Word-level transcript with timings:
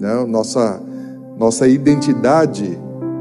Né? 0.00 0.24
Nossa, 0.26 0.82
nossa 1.38 1.68
identidade 1.68 2.76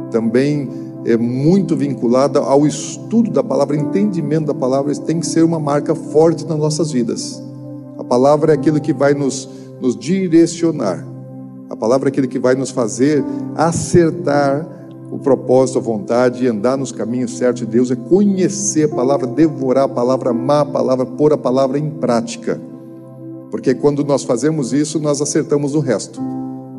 também 0.10 0.70
é 1.06 1.18
muito 1.18 1.76
vinculada 1.76 2.40
ao 2.40 2.66
estudo 2.66 3.30
da 3.30 3.44
palavra, 3.44 3.76
entendimento 3.76 4.48
da 4.48 4.54
palavra, 4.54 4.96
tem 4.96 5.20
que 5.20 5.28
ser 5.28 5.44
uma 5.44 5.60
marca 5.60 5.94
forte 5.94 6.46
nas 6.48 6.58
nossas 6.58 6.92
vidas. 6.92 7.44
A 7.98 8.04
palavra 8.04 8.54
é 8.54 8.56
aquilo 8.56 8.80
que 8.80 8.94
vai 8.94 9.14
nos, 9.14 9.48
nos 9.82 9.96
direcionar, 9.98 11.06
a 11.70 11.76
palavra 11.76 12.08
é 12.08 12.12
aquilo 12.12 12.28
que 12.28 12.40
vai 12.40 12.56
nos 12.56 12.70
fazer 12.70 13.24
acertar 13.56 14.66
o 15.12 15.20
propósito, 15.20 15.80
a 15.80 15.82
vontade 15.82 16.46
e 16.46 16.48
andar 16.48 16.78
nos 16.78 16.92
caminhos 16.92 17.38
certos 17.38 17.62
de 17.62 17.68
Deus, 17.68 17.92
é 17.92 17.96
conhecer 17.96 18.86
a 18.92 18.96
palavra, 18.96 19.28
devorar 19.28 19.86
a 19.86 19.90
palavra, 19.90 20.30
amar 20.30 20.62
a 20.62 20.66
palavra, 20.66 21.06
pôr 21.06 21.34
a 21.34 21.38
palavra 21.38 21.78
em 21.78 21.90
prática. 21.90 22.60
Porque 23.52 23.74
quando 23.74 24.04
nós 24.04 24.24
fazemos 24.24 24.72
isso, 24.72 25.00
nós 25.00 25.22
acertamos 25.22 25.74
o 25.74 25.80
resto. 25.80 26.22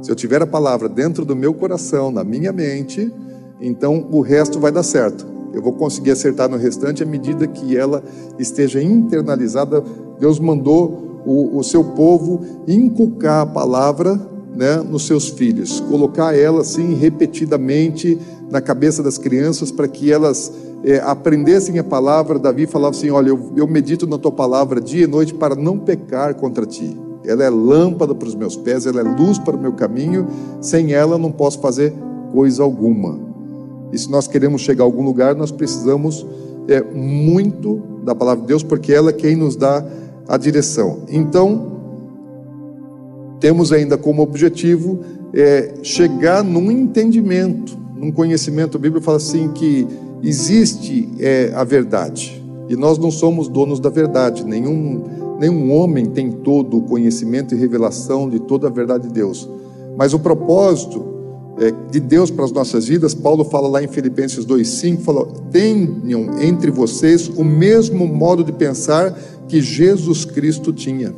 Se 0.02 0.10
eu 0.10 0.14
tiver 0.14 0.42
a 0.42 0.46
palavra 0.46 0.88
dentro 0.88 1.24
do 1.24 1.36
meu 1.36 1.52
coração, 1.52 2.10
na 2.10 2.24
minha 2.24 2.52
mente, 2.52 3.12
então 3.60 4.08
o 4.10 4.20
resto 4.20 4.58
vai 4.58 4.72
dar 4.72 4.82
certo. 4.82 5.26
Eu 5.52 5.60
vou 5.60 5.72
conseguir 5.72 6.12
acertar 6.12 6.48
no 6.48 6.56
restante 6.56 7.02
à 7.02 7.06
medida 7.06 7.46
que 7.46 7.76
ela 7.76 8.02
esteja 8.38 8.82
internalizada. 8.82 9.82
Deus 10.18 10.38
mandou 10.38 11.22
o, 11.26 11.58
o 11.58 11.62
seu 11.62 11.84
povo 11.84 12.40
inculcar 12.66 13.42
a 13.42 13.46
palavra 13.46 14.18
né, 14.54 14.76
nos 14.76 15.06
seus 15.06 15.28
filhos, 15.28 15.80
colocar 15.80 16.36
ela 16.36 16.62
assim 16.62 16.94
repetidamente 16.94 18.18
na 18.50 18.60
cabeça 18.60 19.02
das 19.02 19.16
crianças 19.18 19.70
para 19.70 19.86
que 19.86 20.10
elas 20.10 20.52
é, 20.82 20.98
aprendessem 20.98 21.78
a 21.78 21.84
palavra. 21.84 22.38
Davi 22.38 22.66
falava 22.66 22.96
assim: 22.96 23.10
Olha, 23.10 23.28
eu, 23.28 23.52
eu 23.56 23.66
medito 23.66 24.06
na 24.06 24.18
tua 24.18 24.32
palavra 24.32 24.80
dia 24.80 25.04
e 25.04 25.06
noite 25.06 25.34
para 25.34 25.54
não 25.54 25.78
pecar 25.78 26.34
contra 26.34 26.64
ti. 26.64 26.96
Ela 27.30 27.44
é 27.44 27.50
lâmpada 27.50 28.14
para 28.14 28.28
os 28.28 28.34
meus 28.34 28.56
pés, 28.56 28.86
ela 28.86 29.00
é 29.00 29.02
luz 29.02 29.38
para 29.38 29.56
o 29.56 29.60
meu 29.60 29.72
caminho. 29.72 30.26
Sem 30.60 30.92
ela 30.92 31.16
não 31.16 31.30
posso 31.30 31.60
fazer 31.60 31.92
coisa 32.32 32.62
alguma. 32.62 33.18
E 33.92 33.98
se 33.98 34.10
nós 34.10 34.26
queremos 34.26 34.62
chegar 34.62 34.84
a 34.84 34.86
algum 34.86 35.04
lugar, 35.04 35.34
nós 35.34 35.50
precisamos 35.50 36.26
é, 36.68 36.82
muito 36.82 37.82
da 38.04 38.14
palavra 38.14 38.42
de 38.42 38.48
Deus, 38.48 38.62
porque 38.62 38.92
ela 38.92 39.10
é 39.10 39.12
quem 39.12 39.36
nos 39.36 39.56
dá 39.56 39.84
a 40.28 40.36
direção. 40.36 41.00
Então, 41.08 41.72
temos 43.40 43.72
ainda 43.72 43.96
como 43.96 44.22
objetivo 44.22 45.00
é, 45.32 45.74
chegar 45.82 46.44
num 46.44 46.70
entendimento, 46.70 47.76
num 47.96 48.12
conhecimento. 48.12 48.76
A 48.76 48.80
Bíblia 48.80 49.02
fala 49.02 49.16
assim 49.16 49.48
que 49.52 49.86
existe 50.22 51.08
é, 51.18 51.52
a 51.54 51.64
verdade 51.64 52.40
e 52.70 52.76
nós 52.76 52.98
não 52.98 53.10
somos 53.10 53.48
donos 53.48 53.80
da 53.80 53.90
verdade. 53.90 54.44
Nenhum, 54.44 55.02
nenhum 55.40 55.72
homem 55.72 56.04
tem 56.04 56.30
todo 56.30 56.76
o 56.76 56.82
conhecimento 56.82 57.54
e 57.54 57.58
revelação 57.58 58.28
de 58.28 58.38
toda 58.38 58.68
a 58.68 58.70
verdade 58.70 59.08
de 59.08 59.14
Deus. 59.14 59.48
Mas 59.96 60.12
o 60.12 60.18
propósito 60.18 61.02
é, 61.58 61.72
de 61.90 61.98
Deus 61.98 62.30
para 62.30 62.44
as 62.44 62.52
nossas 62.52 62.86
vidas, 62.86 63.14
Paulo 63.14 63.42
fala 63.42 63.66
lá 63.66 63.82
em 63.82 63.88
Filipenses 63.88 64.44
2,5, 64.44 65.00
fala, 65.00 65.26
tenham 65.50 66.38
entre 66.42 66.70
vocês 66.70 67.26
o 67.28 67.42
mesmo 67.42 68.06
modo 68.06 68.44
de 68.44 68.52
pensar 68.52 69.18
que 69.48 69.62
Jesus 69.62 70.26
Cristo 70.26 70.74
tinha. 70.74 71.14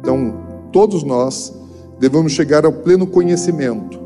Então, 0.00 0.34
todos 0.70 1.02
nós 1.02 1.54
devemos 1.98 2.32
chegar 2.32 2.66
ao 2.66 2.72
pleno 2.72 3.06
conhecimento 3.06 3.98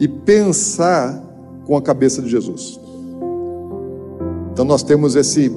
e 0.00 0.08
pensar 0.08 1.22
com 1.66 1.76
a 1.76 1.82
cabeça 1.82 2.22
de 2.22 2.30
Jesus. 2.30 2.80
Então, 4.52 4.64
nós 4.64 4.82
temos 4.82 5.16
esse 5.16 5.52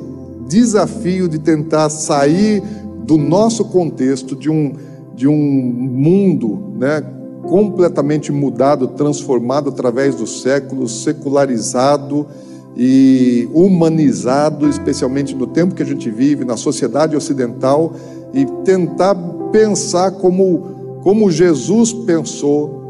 desafio 0.52 1.30
de 1.30 1.39
tentar 1.39 1.89
sair 1.89 2.61
do 3.05 3.17
nosso 3.17 3.63
contexto, 3.66 4.35
de 4.35 4.49
um, 4.49 4.73
de 5.16 5.27
um 5.27 5.33
mundo, 5.33 6.75
né? 6.77 7.02
completamente 7.44 8.31
mudado, 8.31 8.89
transformado 8.89 9.69
através 9.69 10.16
dos 10.16 10.41
séculos, 10.41 11.03
secularizado 11.03 12.27
e 12.75 13.50
humanizado, 13.53 14.67
especialmente 14.67 15.34
no 15.34 15.47
tempo 15.47 15.73
que 15.73 15.81
a 15.81 15.85
gente 15.85 16.09
vive, 16.09 16.45
na 16.45 16.57
sociedade 16.57 17.16
ocidental, 17.16 17.94
e 18.33 18.45
tentar 18.63 19.16
pensar 19.51 20.12
como, 20.12 21.00
como 21.01 21.31
Jesus 21.31 21.91
pensou, 21.94 22.81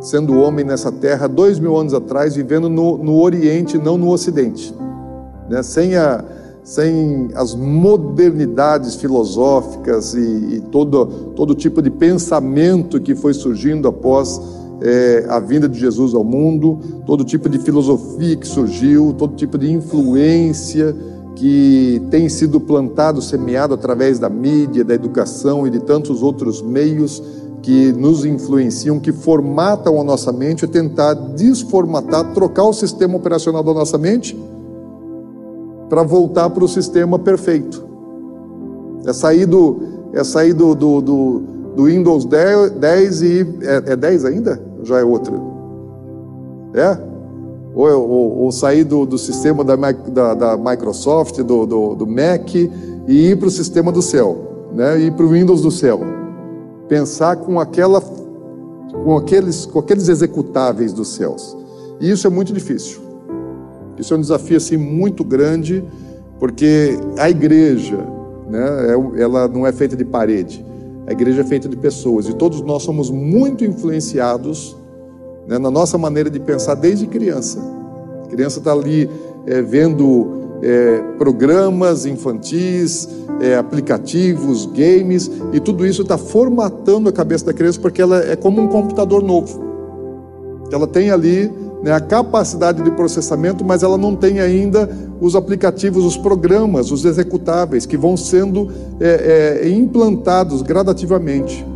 sendo 0.00 0.38
homem 0.40 0.64
nessa 0.64 0.90
terra 0.90 1.28
dois 1.28 1.58
mil 1.58 1.76
anos 1.76 1.94
atrás, 1.94 2.34
vivendo 2.34 2.68
no, 2.68 2.98
no 2.98 3.20
Oriente, 3.20 3.78
não 3.78 3.96
no 3.96 4.10
Ocidente, 4.10 4.74
né? 5.52 5.62
sem 5.62 5.96
a 5.96 6.24
sem 6.64 7.28
as 7.34 7.56
modernidades 7.56 8.94
filosóficas 8.94 10.14
e, 10.14 10.18
e 10.20 10.60
todo, 10.70 11.06
todo 11.34 11.56
tipo 11.56 11.82
de 11.82 11.90
pensamento 11.90 13.00
que 13.00 13.16
foi 13.16 13.34
surgindo 13.34 13.88
após 13.88 14.40
é, 14.80 15.26
a 15.28 15.40
vinda 15.40 15.68
de 15.68 15.78
Jesus 15.78 16.14
ao 16.14 16.22
mundo, 16.22 16.78
todo 17.04 17.24
tipo 17.24 17.48
de 17.48 17.58
filosofia 17.58 18.36
que 18.36 18.46
surgiu, 18.46 19.12
todo 19.18 19.34
tipo 19.34 19.58
de 19.58 19.72
influência 19.72 20.94
que 21.34 22.00
tem 22.12 22.28
sido 22.28 22.60
plantado, 22.60 23.20
semeado 23.20 23.74
através 23.74 24.20
da 24.20 24.28
mídia, 24.28 24.84
da 24.84 24.94
educação 24.94 25.66
e 25.66 25.70
de 25.70 25.80
tantos 25.80 26.22
outros 26.22 26.62
meios 26.62 27.20
que 27.60 27.90
nos 27.92 28.24
influenciam, 28.24 29.00
que 29.00 29.12
formatam 29.12 30.00
a 30.00 30.04
nossa 30.04 30.32
mente, 30.32 30.64
tentar 30.68 31.14
desformatar, 31.14 32.32
trocar 32.32 32.64
o 32.64 32.72
sistema 32.72 33.16
operacional 33.16 33.64
da 33.64 33.74
nossa 33.74 33.98
mente 33.98 34.36
para 35.92 36.04
voltar 36.04 36.48
para 36.48 36.64
o 36.64 36.68
sistema 36.68 37.18
perfeito. 37.18 37.86
É 39.06 39.12
sair 39.12 39.44
do, 39.44 39.82
é 40.14 40.24
sair 40.24 40.54
do, 40.54 40.74
do, 40.74 41.02
do, 41.02 41.42
do 41.76 41.84
Windows 41.84 42.24
10, 42.24 42.70
10 42.70 43.22
e. 43.22 43.40
É, 43.60 43.92
é 43.92 43.96
10 43.96 44.24
ainda? 44.24 44.58
Já 44.82 45.00
é 45.00 45.04
outro? 45.04 45.34
É? 46.72 46.96
Ou, 47.74 48.08
ou, 48.08 48.38
ou 48.38 48.52
sair 48.52 48.84
do, 48.84 49.04
do 49.04 49.18
sistema 49.18 49.62
da, 49.62 49.76
da, 49.76 50.32
da 50.32 50.56
Microsoft, 50.56 51.36
do, 51.42 51.66
do, 51.66 51.94
do, 51.94 52.06
Mac, 52.06 52.54
e 52.54 52.70
ir 53.08 53.38
para 53.38 53.48
o 53.48 53.50
sistema 53.50 53.92
do 53.92 54.00
céu, 54.00 54.70
né? 54.72 54.98
ir 54.98 55.12
para 55.12 55.26
o 55.26 55.28
Windows 55.28 55.60
do 55.60 55.70
céu. 55.70 56.00
Pensar 56.88 57.36
com, 57.36 57.60
aquela, 57.60 58.00
com, 58.00 59.14
aqueles, 59.14 59.66
com 59.66 59.80
aqueles 59.80 60.08
executáveis 60.08 60.94
dos 60.94 61.08
céus. 61.08 61.54
E 62.00 62.10
isso 62.10 62.26
é 62.26 62.30
muito 62.30 62.50
difícil. 62.50 63.11
Isso 64.02 64.12
é 64.12 64.16
um 64.16 64.20
desafio 64.20 64.56
assim 64.56 64.76
muito 64.76 65.22
grande, 65.22 65.84
porque 66.40 66.98
a 67.16 67.30
igreja, 67.30 67.98
né, 68.50 68.88
é 68.88 69.22
ela 69.22 69.46
não 69.46 69.64
é 69.64 69.70
feita 69.70 69.96
de 69.96 70.04
parede. 70.04 70.64
A 71.06 71.12
igreja 71.12 71.42
é 71.42 71.44
feita 71.44 71.68
de 71.68 71.76
pessoas 71.76 72.28
e 72.28 72.34
todos 72.34 72.60
nós 72.62 72.82
somos 72.82 73.10
muito 73.10 73.64
influenciados 73.64 74.76
né, 75.46 75.56
na 75.56 75.70
nossa 75.70 75.96
maneira 75.96 76.28
de 76.28 76.40
pensar 76.40 76.74
desde 76.74 77.06
criança. 77.06 77.60
A 78.24 78.26
criança 78.26 78.58
está 78.58 78.72
ali 78.72 79.08
é, 79.46 79.62
vendo 79.62 80.58
é, 80.62 81.00
programas 81.16 82.04
infantis, 82.04 83.08
é, 83.40 83.54
aplicativos, 83.54 84.66
games, 84.66 85.30
e 85.52 85.60
tudo 85.60 85.86
isso 85.86 86.02
está 86.02 86.18
formatando 86.18 87.08
a 87.08 87.12
cabeça 87.12 87.46
da 87.46 87.52
criança 87.52 87.80
porque 87.80 88.02
ela 88.02 88.18
é 88.18 88.34
como 88.34 88.60
um 88.60 88.66
computador 88.66 89.22
novo. 89.22 89.62
Ela 90.72 90.88
tem 90.88 91.10
ali 91.10 91.52
né, 91.82 91.92
a 91.92 92.00
capacidade 92.00 92.82
de 92.82 92.90
processamento, 92.92 93.64
mas 93.64 93.82
ela 93.82 93.98
não 93.98 94.14
tem 94.14 94.40
ainda 94.40 94.88
os 95.20 95.34
aplicativos, 95.34 96.04
os 96.04 96.16
programas, 96.16 96.90
os 96.90 97.04
executáveis 97.04 97.84
que 97.84 97.96
vão 97.96 98.16
sendo 98.16 98.70
é, 99.00 99.60
é, 99.64 99.68
implantados 99.68 100.62
gradativamente. 100.62 101.66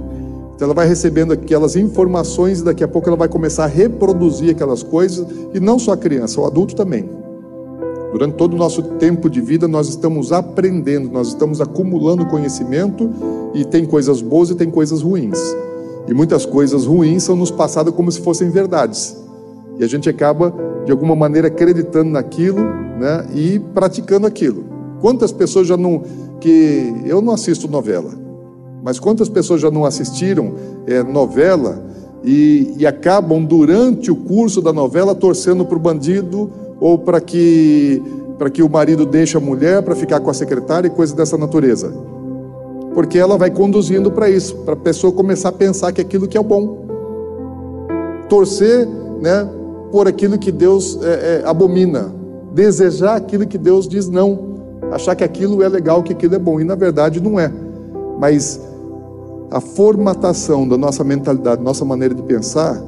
Então 0.55 0.67
ela 0.67 0.75
vai 0.75 0.89
recebendo 0.89 1.33
aquelas 1.33 1.77
informações 1.77 2.61
e 2.61 2.65
daqui 2.65 2.83
a 2.83 2.89
pouco 2.89 3.09
ela 3.09 3.17
vai 3.17 3.28
começar 3.28 3.65
a 3.65 3.69
reproduzir 3.69 4.50
aquelas 4.50 4.83
coisas, 4.83 5.27
e 5.53 5.61
não 5.61 5.78
só 5.78 5.93
a 5.93 5.97
criança, 5.97 6.41
o 6.41 6.47
adulto 6.47 6.75
também. 6.75 7.09
Durante 8.12 8.37
todo 8.37 8.55
o 8.55 8.56
nosso 8.56 8.83
tempo 8.83 9.28
de 9.28 9.41
vida, 9.41 9.69
nós 9.69 9.88
estamos 9.88 10.33
aprendendo, 10.33 11.11
nós 11.11 11.28
estamos 11.28 11.61
acumulando 11.61 12.25
conhecimento, 12.27 13.11
e 13.53 13.65
tem 13.65 13.84
coisas 13.84 14.23
boas 14.23 14.49
e 14.49 14.55
tem 14.55 14.70
coisas 14.70 15.03
ruins. 15.03 15.38
E 16.08 16.14
muitas 16.14 16.47
coisas 16.47 16.87
ruins 16.87 17.25
são 17.25 17.37
nos 17.37 17.50
passadas 17.50 17.93
como 17.93 18.11
se 18.11 18.20
fossem 18.20 18.49
verdades. 18.49 19.25
E 19.78 19.84
a 19.84 19.88
gente 19.88 20.08
acaba, 20.08 20.55
de 20.84 20.93
alguma 20.93 21.14
maneira, 21.14 21.49
acreditando 21.49 22.11
naquilo 22.11 22.61
né, 22.99 23.26
e 23.34 23.58
praticando 23.58 24.26
aquilo. 24.26 24.64
Quantas 25.00 25.32
pessoas 25.32 25.67
já 25.67 25.76
não. 25.76 26.02
que 26.40 26.94
Eu 27.05 27.20
não 27.20 27.32
assisto 27.32 27.70
novela, 27.70 28.12
mas 28.82 28.99
quantas 28.99 29.28
pessoas 29.28 29.61
já 29.61 29.70
não 29.70 29.84
assistiram 29.84 30.55
é, 30.87 31.02
novela 31.02 31.84
e, 32.25 32.75
e 32.78 32.87
acabam, 32.87 33.44
durante 33.44 34.11
o 34.11 34.17
curso 34.17 34.61
da 34.62 34.73
novela, 34.73 35.14
torcendo 35.14 35.64
para 35.64 35.76
o 35.76 35.81
bandido 35.81 36.50
ou 36.81 36.99
para 36.99 37.20
que, 37.20 38.02
que 38.52 38.62
o 38.62 38.69
marido 38.69 39.05
deixe 39.06 39.37
a 39.37 39.40
mulher 39.40 39.82
para 39.82 39.94
ficar 39.94 40.20
com 40.20 40.31
a 40.31 40.34
secretária 40.34 40.88
e 40.88 40.90
coisas 40.90 41.14
dessa 41.14 41.37
natureza? 41.37 41.93
Porque 42.94 43.19
ela 43.19 43.37
vai 43.37 43.50
conduzindo 43.50 44.11
para 44.11 44.31
isso, 44.31 44.56
para 44.56 44.72
a 44.72 44.76
pessoa 44.76 45.12
começar 45.12 45.50
a 45.50 45.52
pensar 45.52 45.93
que 45.93 46.00
aquilo 46.00 46.26
que 46.26 46.37
é 46.37 46.40
o 46.40 46.44
bom. 46.44 46.87
Torcer 48.29 48.88
né, 49.20 49.49
por 49.91 50.09
aquilo 50.09 50.38
que 50.38 50.50
Deus 50.50 50.99
é, 51.03 51.06
é, 51.06 51.43
abomina, 51.47 52.12
desejar 52.53 53.17
aquilo 53.17 53.47
que 53.47 53.59
Deus 53.59 53.88
diz 53.88 54.09
não, 54.09 54.56
achar 54.93 55.15
que 55.15 55.25
aquilo 55.25 55.62
é 55.62 55.69
legal, 55.69 56.03
que 56.03 56.12
aquilo 56.12 56.35
é 56.35 56.38
bom, 56.38 56.61
e 56.61 56.65
na 56.65 56.75
verdade 56.75 57.21
não 57.21 57.38
é. 57.38 57.53
Mas 58.19 58.61
a 59.50 59.61
formatação 59.61 60.67
da 60.67 60.77
nossa 60.77 61.05
mentalidade, 61.05 61.62
nossa 61.62 61.85
maneira 61.85 62.15
de 62.15 62.23
pensar, 62.23 62.83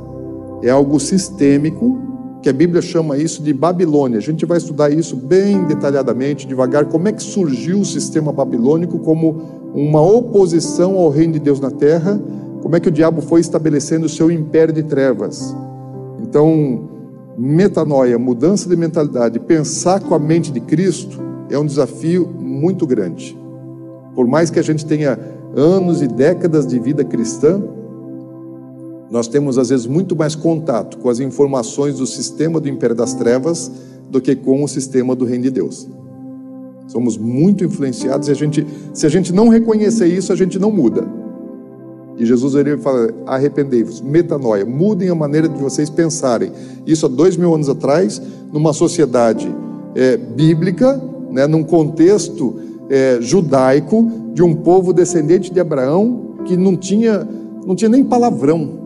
é 0.63 0.71
algo 0.71 0.99
sistêmico, 0.99 1.99
que 2.43 2.49
a 2.49 2.53
Bíblia 2.53 2.81
chama 2.81 3.19
isso 3.19 3.43
de 3.43 3.53
Babilônia. 3.53 4.19
A 4.19 4.23
gente 4.23 4.47
vai 4.47 4.59
estudar 4.59 4.91
isso 4.91 5.17
bem 5.17 5.65
detalhadamente, 5.65 6.47
devagar, 6.47 6.87
como 6.87 7.09
é 7.09 7.13
que 7.13 7.23
surgiu 7.23 7.81
o 7.81 7.85
sistema 7.85 8.33
babilônico 8.33 8.99
como 9.01 9.59
uma 9.75 10.01
oposição 10.01 10.97
ao 10.97 11.11
reino 11.11 11.35
de 11.35 11.41
Deus 11.41 11.61
na 11.61 11.71
terra, 11.71 12.21
como 12.63 12.75
é 12.77 12.81
que 12.81 12.89
o 12.89 12.93
diabo 12.93 13.21
foi 13.21 13.41
estabelecendo 13.41 14.07
o 14.07 14.09
seu 14.09 14.31
império 14.31 14.73
de 14.73 14.83
trevas. 14.83 15.55
Então, 16.29 16.91
metanoia, 17.39 18.19
mudança 18.19 18.69
de 18.69 18.77
mentalidade, 18.77 19.41
pensar 19.41 19.99
com 20.01 20.15
a 20.15 20.19
mente 20.19 20.53
de 20.53 20.61
Cristo 20.61 21.19
é 21.49 21.59
um 21.59 21.65
desafio 21.65 22.29
muito 22.29 22.87
grande. 22.87 23.39
Por 24.15 24.27
mais 24.27 24.51
que 24.51 24.59
a 24.59 24.63
gente 24.63 24.85
tenha 24.85 25.19
anos 25.57 26.03
e 26.03 26.07
décadas 26.07 26.67
de 26.67 26.79
vida 26.79 27.03
cristã, 27.03 27.63
nós 29.11 29.27
temos 29.27 29.57
às 29.57 29.71
vezes 29.71 29.87
muito 29.87 30.15
mais 30.15 30.35
contato 30.35 30.99
com 30.99 31.09
as 31.09 31.19
informações 31.19 31.97
do 31.97 32.07
sistema 32.07 32.61
do 32.61 32.69
império 32.69 32.95
das 32.95 33.15
trevas 33.15 33.73
do 34.11 34.21
que 34.21 34.37
com 34.37 34.63
o 34.63 34.69
sistema 34.69 35.17
do 35.17 35.25
reino 35.25 35.45
de 35.45 35.51
Deus. 35.51 35.89
Somos 36.89 37.17
muito 37.17 37.65
influenciados 37.65 38.29
e 38.29 38.33
a 38.33 38.35
gente, 38.35 38.67
se 38.93 39.07
a 39.07 39.09
gente 39.09 39.33
não 39.33 39.49
reconhecer 39.49 40.09
isso, 40.09 40.31
a 40.31 40.37
gente 40.37 40.59
não 40.59 40.71
muda. 40.71 41.07
E 42.19 42.27
Jesus 42.27 42.55
ele 42.55 42.77
fala: 42.79 43.09
arrependei-vos, 43.27 44.01
metanoia, 44.01 44.67
mudem 44.67 45.09
a 45.09 45.15
maneira 45.15 45.49
de 45.49 45.59
vocês 45.59 45.89
pensarem. 45.89 46.51
Isso 46.87 47.07
há 47.07 47.09
dois 47.09 47.37
mil 47.37 47.55
anos 47.55 47.69
atrás, 47.69 48.21
numa 48.53 48.73
sociedade 48.73 49.49
é, 49.95 50.17
bíblica, 50.17 51.01
né, 51.31 51.47
num 51.47 51.63
contexto 51.63 52.57
é, 52.91 53.19
judaico 53.21 54.11
de 54.35 54.43
um 54.43 54.55
povo 54.55 54.93
descendente 54.93 55.53
de 55.53 55.61
Abraão 55.61 56.37
que 56.45 56.57
não 56.57 56.77
tinha, 56.77 57.27
não 57.65 57.77
tinha 57.77 57.89
nem 57.89 58.03
palavrão. 58.03 58.79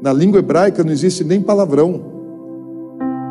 Na 0.00 0.12
língua 0.12 0.38
hebraica 0.38 0.82
não 0.82 0.92
existe 0.92 1.24
nem 1.24 1.40
palavrão. 1.40 2.00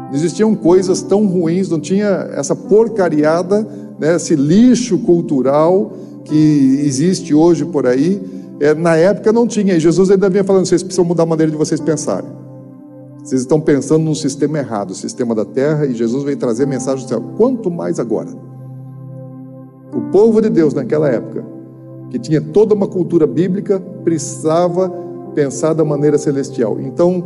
Não 0.07 0.13
existiam 0.13 0.53
coisas 0.55 1.01
tão 1.01 1.25
ruins, 1.25 1.69
não 1.69 1.79
tinha 1.79 2.29
essa 2.33 2.55
porcariada, 2.55 3.67
né, 3.99 4.15
esse 4.15 4.35
lixo 4.35 4.99
cultural 4.99 5.93
que 6.23 6.81
existe 6.85 7.33
hoje 7.33 7.65
por 7.65 7.87
aí. 7.87 8.21
É, 8.59 8.73
na 8.73 8.95
época 8.95 9.31
não 9.31 9.47
tinha. 9.47 9.75
E 9.75 9.79
Jesus 9.79 10.09
ainda 10.09 10.29
vinha 10.29 10.43
falando: 10.43 10.65
vocês 10.65 10.83
precisam 10.83 11.05
mudar 11.05 11.23
a 11.23 11.25
maneira 11.25 11.51
de 11.51 11.57
vocês 11.57 11.79
pensarem. 11.79 12.29
Vocês 13.23 13.41
estão 13.41 13.59
pensando 13.59 14.03
num 14.03 14.15
sistema 14.15 14.57
errado, 14.57 14.91
o 14.91 14.95
sistema 14.95 15.35
da 15.35 15.43
terra, 15.43 15.85
e 15.85 15.93
Jesus 15.93 16.23
veio 16.23 16.37
trazer 16.37 16.63
a 16.63 16.67
mensagem 16.67 17.05
do 17.05 17.09
céu. 17.09 17.21
Quanto 17.35 17.69
mais 17.69 17.99
agora. 17.99 18.29
O 19.93 20.01
povo 20.11 20.41
de 20.41 20.49
Deus 20.49 20.73
naquela 20.73 21.09
época, 21.09 21.43
que 22.09 22.19
tinha 22.19 22.39
toda 22.39 22.73
uma 22.73 22.87
cultura 22.87 23.27
bíblica, 23.27 23.79
precisava 24.03 24.89
pensar 25.35 25.73
da 25.73 25.83
maneira 25.83 26.17
celestial. 26.17 26.79
Então, 26.79 27.25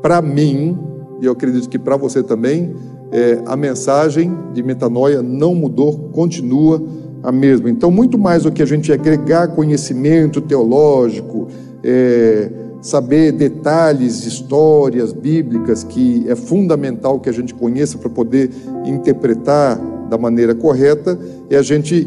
para 0.00 0.22
mim, 0.22 0.78
e 1.20 1.26
eu 1.26 1.32
acredito 1.32 1.68
que 1.68 1.78
para 1.78 1.96
você 1.96 2.22
também, 2.22 2.74
é, 3.10 3.42
a 3.46 3.56
mensagem 3.56 4.36
de 4.52 4.62
metanoia 4.62 5.22
não 5.22 5.54
mudou, 5.54 6.10
continua 6.12 6.82
a 7.24 7.32
mesma. 7.32 7.70
Então, 7.70 7.90
muito 7.90 8.18
mais 8.18 8.42
do 8.42 8.52
que 8.52 8.62
a 8.62 8.66
gente 8.66 8.92
agregar 8.92 9.48
conhecimento 9.48 10.42
teológico, 10.42 11.48
é, 11.82 12.50
saber 12.82 13.32
detalhes, 13.32 14.26
histórias 14.26 15.10
bíblicas, 15.10 15.82
que 15.82 16.26
é 16.28 16.36
fundamental 16.36 17.18
que 17.18 17.30
a 17.30 17.32
gente 17.32 17.54
conheça 17.54 17.96
para 17.96 18.10
poder 18.10 18.50
interpretar 18.84 19.80
da 20.10 20.18
maneira 20.18 20.54
correta, 20.54 21.18
é 21.48 21.56
a 21.56 21.62
gente 21.62 22.06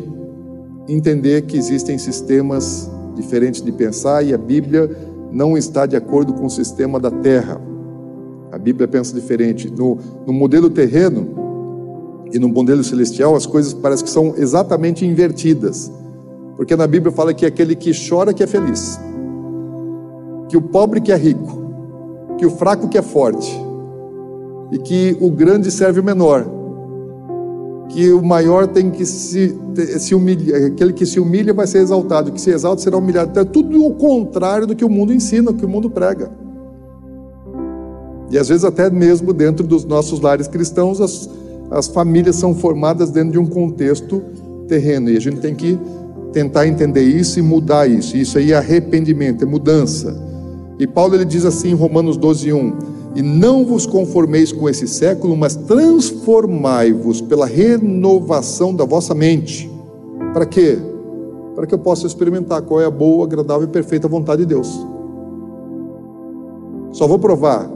entender 0.88 1.42
que 1.42 1.58
existem 1.58 1.98
sistemas 1.98 2.90
diferentes 3.16 3.64
de 3.64 3.72
pensar 3.72 4.24
e 4.24 4.36
a 4.36 4.38
Bíblia 4.38 4.90
não 5.32 5.58
está 5.58 5.88
de 5.88 5.96
acordo 5.96 6.32
com 6.34 6.46
o 6.46 6.50
sistema 6.50 7.00
da 7.00 7.10
terra. 7.10 7.60
A 8.52 8.58
Bíblia 8.60 8.88
pensa 8.88 9.16
diferente. 9.16 9.70
No, 9.76 9.98
no 10.28 10.32
modelo 10.32 10.70
terreno 10.70 11.47
e 12.32 12.40
no 12.40 12.50
modelo 12.50 12.84
celestial, 12.84 13.36
as 13.36 13.46
coisas 13.46 13.74
parecem 13.74 14.06
que 14.06 14.12
são 14.12 14.34
exatamente 14.38 15.06
invertidas. 15.06 15.92
Porque 16.56 16.76
na 16.76 16.88
Bíblia 16.88 17.12
fala 17.12 17.34
que 17.34 17.46
aquele 17.46 17.76
que 17.76 17.92
chora 18.10 18.34
que 18.34 18.44
é 18.44 18.48
feliz, 18.48 19.00
que 20.50 20.58
o 20.58 20.62
pobre 20.62 21.00
que 21.00 21.12
é 21.12 21.16
rico, 21.16 21.66
que 22.38 22.46
o 22.46 22.50
fraco 22.50 22.88
que 22.88 22.98
é 22.98 23.02
forte, 23.02 23.56
e 24.72 24.78
que 24.80 25.16
o 25.22 25.32
grande 25.32 25.72
serve 25.72 26.00
o 26.00 26.04
menor, 26.04 26.46
que 27.90 28.12
o 28.12 28.22
maior 28.22 28.68
tem 28.68 28.92
que 28.92 29.06
se, 29.06 29.58
se 30.00 30.14
humilhar, 30.14 30.66
aquele 30.66 30.92
que 30.92 31.06
se 31.06 31.20
humilha 31.20 31.54
vai 31.54 31.66
ser 31.66 31.80
exaltado, 31.80 32.32
que 32.32 32.42
se 32.42 32.50
exalta 32.50 32.82
será 32.82 32.98
humilhado. 32.98 33.32
Então, 33.32 33.44
é 33.44 33.46
tudo 33.46 33.86
o 33.86 33.94
contrário 33.94 34.68
do 34.68 34.76
que 34.76 34.84
o 34.84 34.90
mundo 34.90 35.14
ensina, 35.14 35.52
do 35.52 35.58
que 35.58 35.66
o 35.66 35.70
mundo 35.70 35.90
prega. 35.90 36.30
E 38.30 38.38
às 38.38 38.50
vezes 38.50 38.66
até 38.66 38.90
mesmo 38.90 39.32
dentro 39.32 39.66
dos 39.66 39.86
nossos 39.86 40.20
lares 40.20 40.48
cristãos, 40.48 41.00
as, 41.00 41.30
as 41.70 41.88
famílias 41.88 42.36
são 42.36 42.54
formadas 42.54 43.10
dentro 43.12 43.34
de 43.34 43.40
um 43.40 43.46
contexto 43.46 44.22
terreno. 44.68 45.10
E 45.10 45.18
a 45.18 45.20
gente 45.20 45.40
tem 45.40 45.56
que 45.56 45.78
tentar 46.32 46.68
entender 46.68 47.04
isso 47.04 47.40
e 47.40 47.42
mudar 47.42 47.88
isso. 47.88 48.16
Isso 48.16 48.38
aí 48.38 48.52
é 48.52 48.58
arrependimento, 48.58 49.44
é 49.44 49.46
mudança. 49.46 50.16
E 50.80 50.86
Paulo 50.86 51.16
ele 51.16 51.26
diz 51.26 51.46
assim 51.46 51.72
em 51.72 51.74
Romanos 51.74 52.18
12, 52.18 52.54
1: 52.54 52.74
e 53.18 53.22
não 53.24 53.66
vos 53.66 53.88
conformeis 53.88 54.52
com 54.52 54.70
esse 54.70 54.88
século, 54.88 55.36
mas 55.36 55.56
transformai-vos 55.56 57.20
pela 57.20 57.48
renovação 57.48 58.76
da 58.76 58.86
vossa 58.86 59.16
mente. 59.16 59.68
Para 60.34 60.46
quê? 60.46 60.78
Para 61.56 61.66
que 61.66 61.74
eu 61.74 61.80
possa 61.80 62.06
experimentar 62.06 62.62
qual 62.62 62.80
é 62.80 62.86
a 62.86 62.92
boa, 62.92 63.26
agradável 63.26 63.68
e 63.68 63.72
perfeita 63.72 64.08
vontade 64.08 64.44
de 64.44 64.50
Deus. 64.50 64.86
Só 66.92 67.08
vou 67.08 67.18
provar 67.18 67.68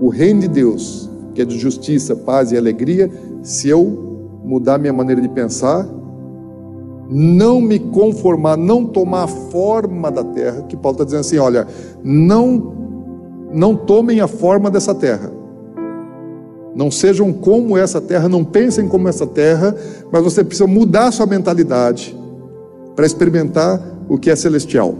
o 0.00 0.08
reino 0.08 0.40
de 0.40 0.48
Deus, 0.48 1.09
que 1.34 1.42
é 1.42 1.44
de 1.44 1.58
justiça, 1.58 2.16
paz 2.16 2.52
e 2.52 2.56
alegria, 2.56 3.10
se 3.42 3.68
eu 3.68 4.40
mudar 4.44 4.78
minha 4.78 4.92
maneira 4.92 5.20
de 5.20 5.28
pensar, 5.28 5.86
não 7.08 7.60
me 7.60 7.78
conformar, 7.78 8.56
não 8.56 8.86
tomar 8.86 9.24
a 9.24 9.28
forma 9.28 10.10
da 10.10 10.22
terra, 10.22 10.62
que 10.62 10.76
Paulo 10.76 10.94
está 10.94 11.04
dizendo 11.04 11.20
assim: 11.20 11.38
olha, 11.38 11.66
não 12.02 12.78
não 13.52 13.74
tomem 13.74 14.20
a 14.20 14.28
forma 14.28 14.70
dessa 14.70 14.94
terra. 14.94 15.32
Não 16.74 16.88
sejam 16.88 17.32
como 17.32 17.76
essa 17.76 18.00
terra, 18.00 18.28
não 18.28 18.44
pensem 18.44 18.86
como 18.86 19.08
essa 19.08 19.26
terra, 19.26 19.74
mas 20.10 20.22
você 20.22 20.44
precisa 20.44 20.68
mudar 20.68 21.10
sua 21.10 21.26
mentalidade 21.26 22.16
para 22.94 23.04
experimentar 23.04 23.82
o 24.08 24.16
que 24.16 24.30
é 24.30 24.36
celestial, 24.36 24.94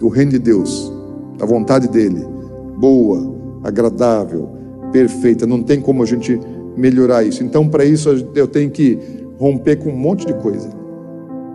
o 0.00 0.08
reino 0.08 0.32
de 0.32 0.38
Deus, 0.38 0.92
a 1.40 1.46
vontade 1.46 1.88
dele, 1.88 2.26
boa, 2.78 3.32
agradável, 3.62 4.55
perfeita. 4.92 5.46
Não 5.46 5.62
tem 5.62 5.80
como 5.80 6.02
a 6.02 6.06
gente 6.06 6.38
melhorar 6.76 7.24
isso. 7.24 7.42
Então, 7.42 7.68
para 7.68 7.84
isso, 7.84 8.08
eu 8.34 8.46
tenho 8.46 8.70
que 8.70 8.98
romper 9.38 9.76
com 9.76 9.90
um 9.90 9.96
monte 9.96 10.26
de 10.26 10.34
coisa. 10.34 10.68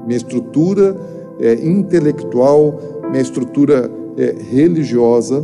Minha 0.05 0.17
estrutura 0.17 0.95
é, 1.39 1.53
intelectual, 1.53 2.79
minha 3.09 3.21
estrutura 3.21 3.89
é, 4.17 4.35
religiosa, 4.51 5.43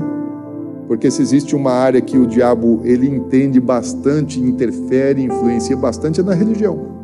porque 0.88 1.12
se 1.12 1.22
existe 1.22 1.56
uma 1.56 1.72
área 1.72 2.00
que 2.00 2.18
o 2.18 2.26
diabo 2.26 2.82
ele 2.84 3.08
entende 3.08 3.60
bastante, 3.60 4.40
interfere, 4.40 5.22
influencia 5.22 5.76
bastante 5.76 6.22
é 6.22 6.24
na 6.24 6.34
religião. 6.34 6.96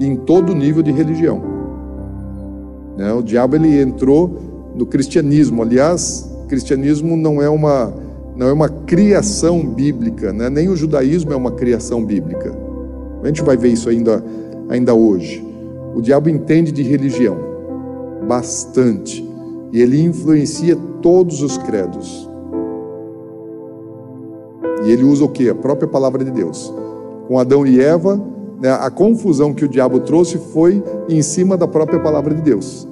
Em 0.00 0.16
todo 0.16 0.54
nível 0.54 0.82
de 0.82 0.90
religião. 0.90 1.42
Né? 2.96 3.12
O 3.12 3.22
diabo 3.22 3.54
ele 3.54 3.80
entrou 3.80 4.36
no 4.74 4.84
cristianismo. 4.84 5.62
Aliás, 5.62 6.28
cristianismo 6.48 7.16
não 7.16 7.40
é 7.40 7.48
uma 7.48 7.92
não 8.40 8.48
é 8.48 8.52
uma 8.54 8.70
criação 8.70 9.62
bíblica, 9.62 10.32
né? 10.32 10.48
nem 10.48 10.70
o 10.70 10.74
judaísmo 10.74 11.30
é 11.30 11.36
uma 11.36 11.50
criação 11.50 12.02
bíblica. 12.02 12.56
A 13.22 13.26
gente 13.26 13.42
vai 13.42 13.54
ver 13.54 13.68
isso 13.68 13.90
ainda, 13.90 14.24
ainda 14.70 14.94
hoje. 14.94 15.46
O 15.94 16.00
diabo 16.00 16.30
entende 16.30 16.72
de 16.72 16.82
religião 16.82 17.36
bastante 18.26 19.22
e 19.70 19.82
ele 19.82 20.02
influencia 20.02 20.74
todos 21.02 21.42
os 21.42 21.58
credos. 21.58 22.26
E 24.86 24.90
ele 24.90 25.04
usa 25.04 25.26
o 25.26 25.28
que? 25.28 25.50
A 25.50 25.54
própria 25.54 25.86
palavra 25.86 26.24
de 26.24 26.30
Deus. 26.30 26.72
Com 27.28 27.38
Adão 27.38 27.66
e 27.66 27.78
Eva, 27.78 28.18
né, 28.58 28.72
a 28.72 28.90
confusão 28.90 29.52
que 29.52 29.66
o 29.66 29.68
diabo 29.68 30.00
trouxe 30.00 30.38
foi 30.38 30.82
em 31.10 31.20
cima 31.20 31.58
da 31.58 31.68
própria 31.68 32.00
palavra 32.00 32.34
de 32.34 32.40
Deus. 32.40 32.88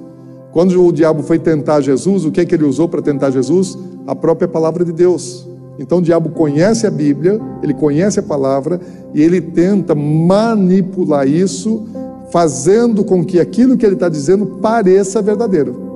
Quando 0.51 0.79
o 0.85 0.91
diabo 0.91 1.23
foi 1.23 1.39
tentar 1.39 1.81
Jesus, 1.81 2.23
o 2.23 2.31
que 2.31 2.41
é 2.41 2.45
que 2.45 2.53
ele 2.53 2.65
usou 2.65 2.87
para 2.87 3.01
tentar 3.01 3.31
Jesus? 3.31 3.75
A 4.09 4.15
própria 4.15 4.47
palavra 4.47 4.83
de 4.83 4.91
Deus. 4.91 5.47
Então 5.77 5.99
o 5.99 6.01
diabo 6.01 6.29
conhece 6.29 6.85
a 6.85 6.91
Bíblia, 6.91 7.39
ele 7.63 7.73
conhece 7.73 8.19
a 8.19 8.23
palavra 8.23 8.79
e 9.13 9.21
ele 9.21 9.39
tenta 9.39 9.95
manipular 9.95 11.27
isso, 11.27 11.85
fazendo 12.31 13.03
com 13.03 13.23
que 13.23 13.39
aquilo 13.39 13.77
que 13.77 13.85
ele 13.85 13.95
está 13.95 14.09
dizendo 14.09 14.45
pareça 14.45 15.21
verdadeiro 15.21 15.89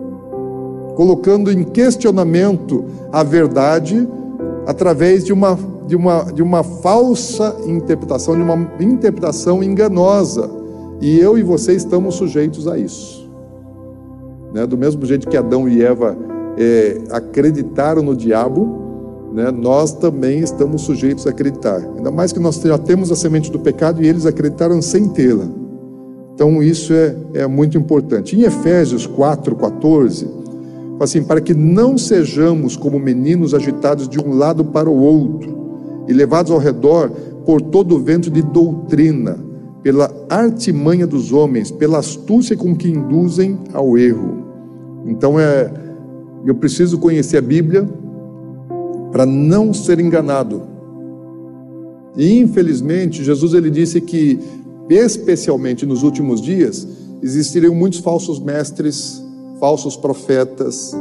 colocando 0.95 1.51
em 1.51 1.63
questionamento 1.63 2.85
a 3.11 3.23
verdade 3.23 4.07
através 4.65 5.23
de 5.23 5.33
uma, 5.33 5.57
de 5.87 5.95
uma, 5.95 6.23
de 6.31 6.41
uma 6.41 6.63
falsa 6.63 7.55
interpretação, 7.65 8.35
de 8.35 8.41
uma 8.41 8.71
interpretação 8.79 9.63
enganosa. 9.63 10.49
E 11.01 11.19
eu 11.19 11.37
e 11.37 11.43
você 11.43 11.73
estamos 11.73 12.15
sujeitos 12.15 12.67
a 12.67 12.77
isso. 12.77 13.29
né? 14.53 14.65
do 14.65 14.77
mesmo 14.77 15.05
jeito 15.05 15.27
que 15.27 15.35
Adão 15.35 15.67
e 15.67 15.83
Eva 15.83 16.15
é, 16.57 17.01
acreditaram 17.11 18.01
no 18.01 18.15
diabo, 18.15 18.83
né? 19.33 19.51
nós 19.51 19.93
também 19.93 20.39
estamos 20.39 20.83
sujeitos 20.83 21.25
a 21.25 21.31
acreditar. 21.31 21.81
Ainda 21.97 22.11
mais 22.11 22.31
que 22.31 22.39
nós 22.39 22.61
já 22.61 22.77
temos 22.77 23.11
a 23.11 23.15
semente 23.15 23.51
do 23.51 23.59
pecado 23.59 24.03
e 24.03 24.07
eles 24.07 24.25
acreditaram 24.25 24.81
sem 24.81 25.09
tê-la. 25.09 25.47
Então 26.33 26.61
isso 26.61 26.93
é, 26.93 27.15
é 27.33 27.47
muito 27.47 27.77
importante. 27.77 28.35
Em 28.35 28.43
Efésios 28.43 29.05
4, 29.05 29.55
14, 29.55 30.25
fala 30.25 31.03
assim: 31.03 31.23
para 31.23 31.41
que 31.41 31.53
não 31.53 31.97
sejamos 31.97 32.75
como 32.75 32.99
meninos 32.99 33.53
agitados 33.53 34.07
de 34.07 34.19
um 34.19 34.33
lado 34.33 34.65
para 34.65 34.89
o 34.89 34.97
outro 34.99 35.63
e 36.07 36.13
levados 36.13 36.51
ao 36.51 36.57
redor 36.57 37.09
por 37.45 37.61
todo 37.61 37.95
o 37.95 37.99
vento 37.99 38.29
de 38.29 38.41
doutrina, 38.41 39.37
pela 39.81 40.11
artimanha 40.29 41.05
dos 41.05 41.31
homens, 41.31 41.69
pela 41.69 41.99
astúcia 41.99 42.55
com 42.55 42.75
que 42.75 42.89
induzem 42.89 43.59
ao 43.73 43.97
erro. 43.97 44.43
Então 45.05 45.39
é, 45.39 45.71
eu 46.45 46.55
preciso 46.55 46.97
conhecer 46.97 47.37
a 47.37 47.41
Bíblia 47.41 47.87
para 49.11 49.25
não 49.25 49.73
ser 49.73 49.99
enganado. 49.99 50.63
E 52.17 52.39
infelizmente 52.39 53.23
Jesus 53.23 53.53
ele 53.53 53.69
disse 53.69 54.01
que 54.01 54.39
especialmente 54.89 55.85
nos 55.85 56.03
últimos 56.03 56.41
dias 56.41 56.87
existiriam 57.21 57.73
muitos 57.73 57.99
falsos 57.99 58.39
mestres, 58.39 59.23
falsos 59.59 59.95
profetas. 59.95 60.93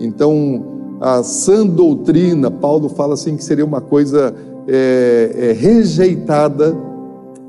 Então 0.00 0.64
a 1.00 1.22
sã 1.22 1.66
doutrina, 1.66 2.50
Paulo 2.50 2.88
fala 2.88 3.14
assim 3.14 3.36
que 3.36 3.44
seria 3.44 3.64
uma 3.64 3.80
coisa 3.80 4.34
é, 4.68 5.32
é, 5.36 5.52
rejeitada 5.52 6.76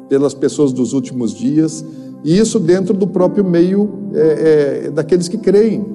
pelas 0.09 0.33
pessoas 0.33 0.71
dos 0.73 0.93
últimos 0.93 1.33
dias, 1.33 1.83
e 2.23 2.37
isso 2.37 2.59
dentro 2.59 2.93
do 2.93 3.07
próprio 3.07 3.43
meio 3.43 3.89
é, 4.13 4.85
é, 4.85 4.91
daqueles 4.91 5.27
que 5.27 5.37
creem, 5.37 5.85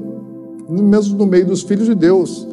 mesmo 0.68 1.16
no 1.16 1.26
meio 1.26 1.46
dos 1.46 1.62
filhos 1.62 1.86
de 1.86 1.94
Deus, 1.94 2.46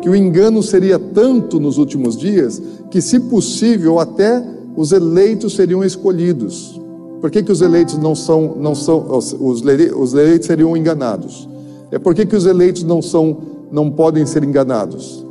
que 0.00 0.08
o 0.08 0.16
engano 0.16 0.62
seria 0.62 0.98
tanto 0.98 1.58
nos 1.60 1.78
últimos 1.78 2.16
dias 2.16 2.60
que, 2.90 3.00
se 3.00 3.20
possível, 3.20 3.98
até 3.98 4.44
os 4.76 4.92
eleitos 4.92 5.54
seriam 5.54 5.82
escolhidos. 5.84 6.80
Por 7.20 7.30
que, 7.30 7.42
que 7.42 7.52
os 7.52 7.60
eleitos 7.62 7.96
não 7.98 8.14
são, 8.14 8.56
não 8.58 8.74
são 8.74 9.16
os, 9.16 9.32
os 9.32 10.12
eleitos 10.12 10.46
seriam 10.46 10.76
enganados? 10.76 11.48
É 11.90 11.98
por 11.98 12.14
que, 12.14 12.26
que 12.26 12.34
os 12.34 12.46
eleitos 12.46 12.82
não 12.82 13.00
são, 13.00 13.38
não 13.70 13.90
podem 13.90 14.26
ser 14.26 14.42
enganados? 14.42 15.24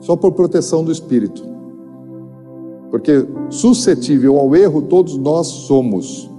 Só 0.00 0.14
por 0.14 0.32
proteção 0.32 0.84
do 0.84 0.92
Espírito. 0.92 1.42
Porque 2.90 3.26
suscetível 3.50 4.38
ao 4.38 4.54
erro 4.54 4.82
todos 4.82 5.16
nós 5.16 5.48
somos. 5.48 6.30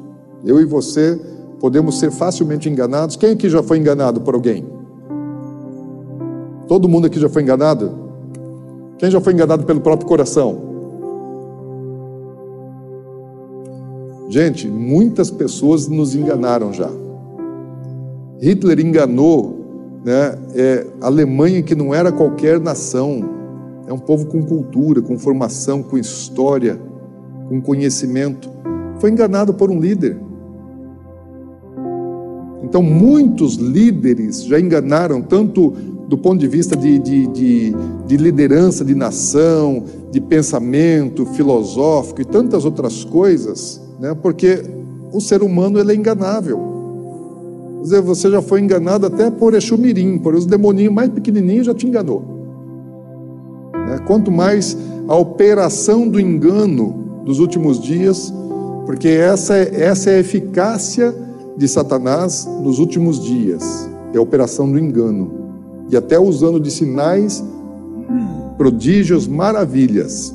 Eu 0.46 0.62
e 0.62 0.66
você 0.66 1.20
podemos 1.60 2.00
ser 2.00 2.12
facilmente 2.12 2.70
enganados. 2.70 3.16
Quem 3.16 3.32
aqui 3.32 3.50
já 3.50 3.62
foi 3.62 3.80
enganado 3.80 4.22
por 4.22 4.34
alguém? 4.34 4.77
Todo 6.68 6.90
mundo 6.90 7.08
aqui 7.08 7.20
já 7.20 7.30
foi 7.30 7.44
enganado? 7.44 7.92
Quem 8.98 9.10
já 9.10 9.22
foi 9.22 9.34
enganado 9.34 9.64
pelo 9.64 9.80
próprio 9.80 10.08
coração? 10.08 10.68
Gente, 14.30 14.68
muitas 14.68 15.32
pessoas 15.32 15.88
nos 15.88 16.14
enganaram 16.14 16.74
já. 16.74 16.90
Hitler 18.42 18.80
enganou 18.80 19.58
né, 20.04 20.38
é, 20.54 20.86
a 21.00 21.08
Alemanha, 21.08 21.64
que 21.64 21.74
não 21.74 21.94
era 21.94 22.12
qualquer 22.12 22.60
nação, 22.60 23.22
é 23.88 23.94
um 23.94 23.98
povo 23.98 24.26
com 24.26 24.44
cultura, 24.44 25.02
com 25.02 25.18
formação, 25.18 25.82
com 25.82 25.98
história, 25.98 26.78
com 27.48 27.62
conhecimento. 27.62 28.50
Foi 29.00 29.10
enganado 29.10 29.54
por 29.54 29.72
um 29.72 29.80
líder. 29.80 30.20
Então, 32.62 32.84
muitos 32.84 33.56
líderes 33.56 34.44
já 34.44 34.60
enganaram, 34.60 35.22
tanto 35.22 35.74
do 36.08 36.18
ponto 36.18 36.40
de 36.40 36.48
vista 36.48 36.76
de, 36.76 36.98
de, 36.98 37.28
de, 37.28 37.76
de, 38.08 38.18
liderança 38.18 38.86
de 38.86 38.96
nação, 38.96 39.84
de 40.10 40.22
pensamento 40.22 41.26
filosófico 41.26 42.22
e 42.22 42.26
tantas 42.26 42.64
outras 42.64 43.04
coisas, 43.04 43.82
né? 44.00 44.16
porque 44.22 44.64
o 45.12 45.20
ser 45.20 45.44
humano 45.44 45.78
ele 45.80 45.92
é 45.92 45.96
enganável. 45.96 46.76
Quer 47.78 47.84
dizer, 47.84 48.02
você 48.02 48.32
já 48.32 48.42
foi 48.42 48.62
enganado 48.62 49.06
até 49.06 49.30
por 49.30 49.54
Exumirim, 49.54 50.18
por 50.18 50.34
os 50.34 50.46
demoninhos 50.46 50.94
mais 50.94 51.10
pequenininhos 51.10 51.66
já 51.66 51.74
te 51.74 51.86
enganou. 51.86 52.24
Né? 53.74 54.00
Quanto 54.08 54.32
mais 54.32 54.78
a 55.10 55.16
operação 55.16 56.08
do 56.08 56.20
engano 56.20 57.22
dos 57.26 57.40
últimos 57.40 57.82
dias, 57.82 58.34
porque 58.86 59.10
essa 59.10 59.58
é, 59.58 59.84
essa 59.84 60.10
é 60.10 60.16
a 60.16 60.20
eficácia 60.20 61.14
de 61.58 61.68
Satanás 61.68 62.48
nos 62.62 62.80
últimos 62.80 63.20
dias, 63.22 63.90
é 64.14 64.18
a 64.18 64.22
operação 64.22 64.72
do 64.72 64.80
engano, 64.80 65.47
e 65.90 65.98
até 65.98 66.20
usando 66.20 66.60
de 66.60 66.70
sinais, 66.72 67.44
prodígios, 68.58 69.28
maravilhas. 69.28 70.34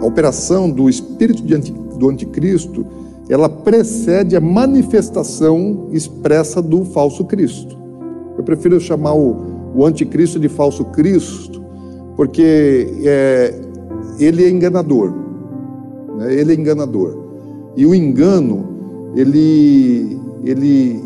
A 0.00 0.06
operação 0.06 0.70
do 0.70 0.88
espírito 0.88 1.42
do 1.42 2.08
anticristo, 2.08 2.86
ela 3.28 3.48
precede 3.48 4.34
a 4.34 4.40
manifestação 4.40 5.88
expressa 5.92 6.60
do 6.60 6.84
falso 6.84 7.24
Cristo. 7.24 7.78
Eu 8.36 8.44
prefiro 8.44 8.80
chamar 8.80 9.14
o, 9.14 9.72
o 9.74 9.84
anticristo 9.84 10.38
de 10.38 10.48
falso 10.48 10.84
Cristo, 10.86 11.62
porque 12.16 12.88
é, 13.04 13.54
ele 14.18 14.44
é 14.44 14.50
enganador. 14.50 15.12
Né? 16.16 16.34
Ele 16.34 16.52
é 16.52 16.54
enganador. 16.54 17.18
E 17.76 17.86
o 17.86 17.94
engano, 17.94 19.12
ele, 19.14 20.18
ele 20.44 21.00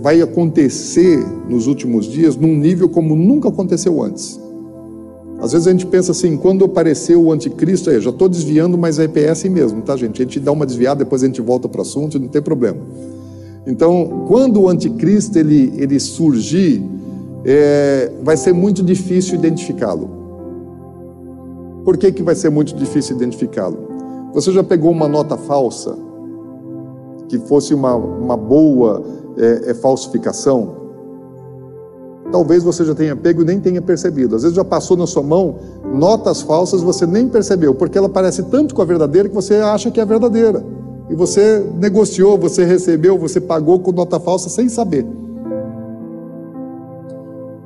vai 0.00 0.20
acontecer 0.20 1.24
nos 1.48 1.66
últimos 1.66 2.06
dias 2.06 2.36
num 2.36 2.54
nível 2.54 2.88
como 2.88 3.16
nunca 3.16 3.48
aconteceu 3.48 4.02
antes. 4.02 4.40
Às 5.40 5.52
vezes 5.52 5.66
a 5.66 5.70
gente 5.70 5.86
pensa 5.86 6.12
assim, 6.12 6.36
quando 6.36 6.64
apareceu 6.64 7.22
o 7.22 7.32
anticristo, 7.32 7.90
aí, 7.90 8.00
já 8.00 8.10
estou 8.10 8.28
desviando, 8.28 8.78
mas 8.78 8.98
é 8.98 9.28
assim 9.28 9.48
mesmo, 9.48 9.82
tá, 9.82 9.96
gente? 9.96 10.22
A 10.22 10.24
gente 10.24 10.40
dá 10.40 10.52
uma 10.52 10.64
desviada, 10.64 11.04
depois 11.04 11.22
a 11.22 11.26
gente 11.26 11.40
volta 11.40 11.68
para 11.68 11.80
o 11.80 11.82
assunto, 11.82 12.18
não 12.18 12.28
tem 12.28 12.40
problema. 12.40 12.78
Então, 13.66 14.24
quando 14.28 14.62
o 14.62 14.68
anticristo 14.68 15.38
ele, 15.38 15.72
ele 15.76 15.98
surgir, 15.98 16.82
é, 17.44 18.10
vai 18.22 18.36
ser 18.36 18.52
muito 18.52 18.82
difícil 18.82 19.34
identificá-lo. 19.34 20.08
Por 21.84 21.98
que, 21.98 22.10
que 22.12 22.22
vai 22.22 22.34
ser 22.34 22.50
muito 22.50 22.74
difícil 22.74 23.16
identificá-lo? 23.16 23.76
Você 24.32 24.50
já 24.50 24.64
pegou 24.64 24.90
uma 24.90 25.06
nota 25.06 25.36
falsa, 25.36 25.96
que 27.38 27.48
fosse 27.48 27.74
uma, 27.74 27.94
uma 27.94 28.36
boa 28.36 29.02
é, 29.36 29.70
é, 29.70 29.74
falsificação? 29.74 30.84
Talvez 32.30 32.62
você 32.62 32.84
já 32.84 32.94
tenha 32.94 33.14
pego 33.14 33.42
e 33.42 33.44
nem 33.44 33.60
tenha 33.60 33.82
percebido. 33.82 34.36
Às 34.36 34.42
vezes 34.42 34.56
já 34.56 34.64
passou 34.64 34.96
na 34.96 35.06
sua 35.06 35.22
mão 35.22 35.56
notas 35.94 36.42
falsas 36.42 36.82
você 36.82 37.06
nem 37.06 37.28
percebeu, 37.28 37.74
porque 37.74 37.98
ela 37.98 38.08
parece 38.08 38.44
tanto 38.44 38.74
com 38.74 38.82
a 38.82 38.84
verdadeira 38.84 39.28
que 39.28 39.34
você 39.34 39.56
acha 39.56 39.90
que 39.90 40.00
é 40.00 40.02
a 40.02 40.06
verdadeira. 40.06 40.64
E 41.10 41.14
você 41.14 41.64
negociou, 41.78 42.38
você 42.38 42.64
recebeu, 42.64 43.18
você 43.18 43.40
pagou 43.40 43.78
com 43.78 43.92
nota 43.92 44.18
falsa 44.18 44.48
sem 44.48 44.68
saber. 44.68 45.06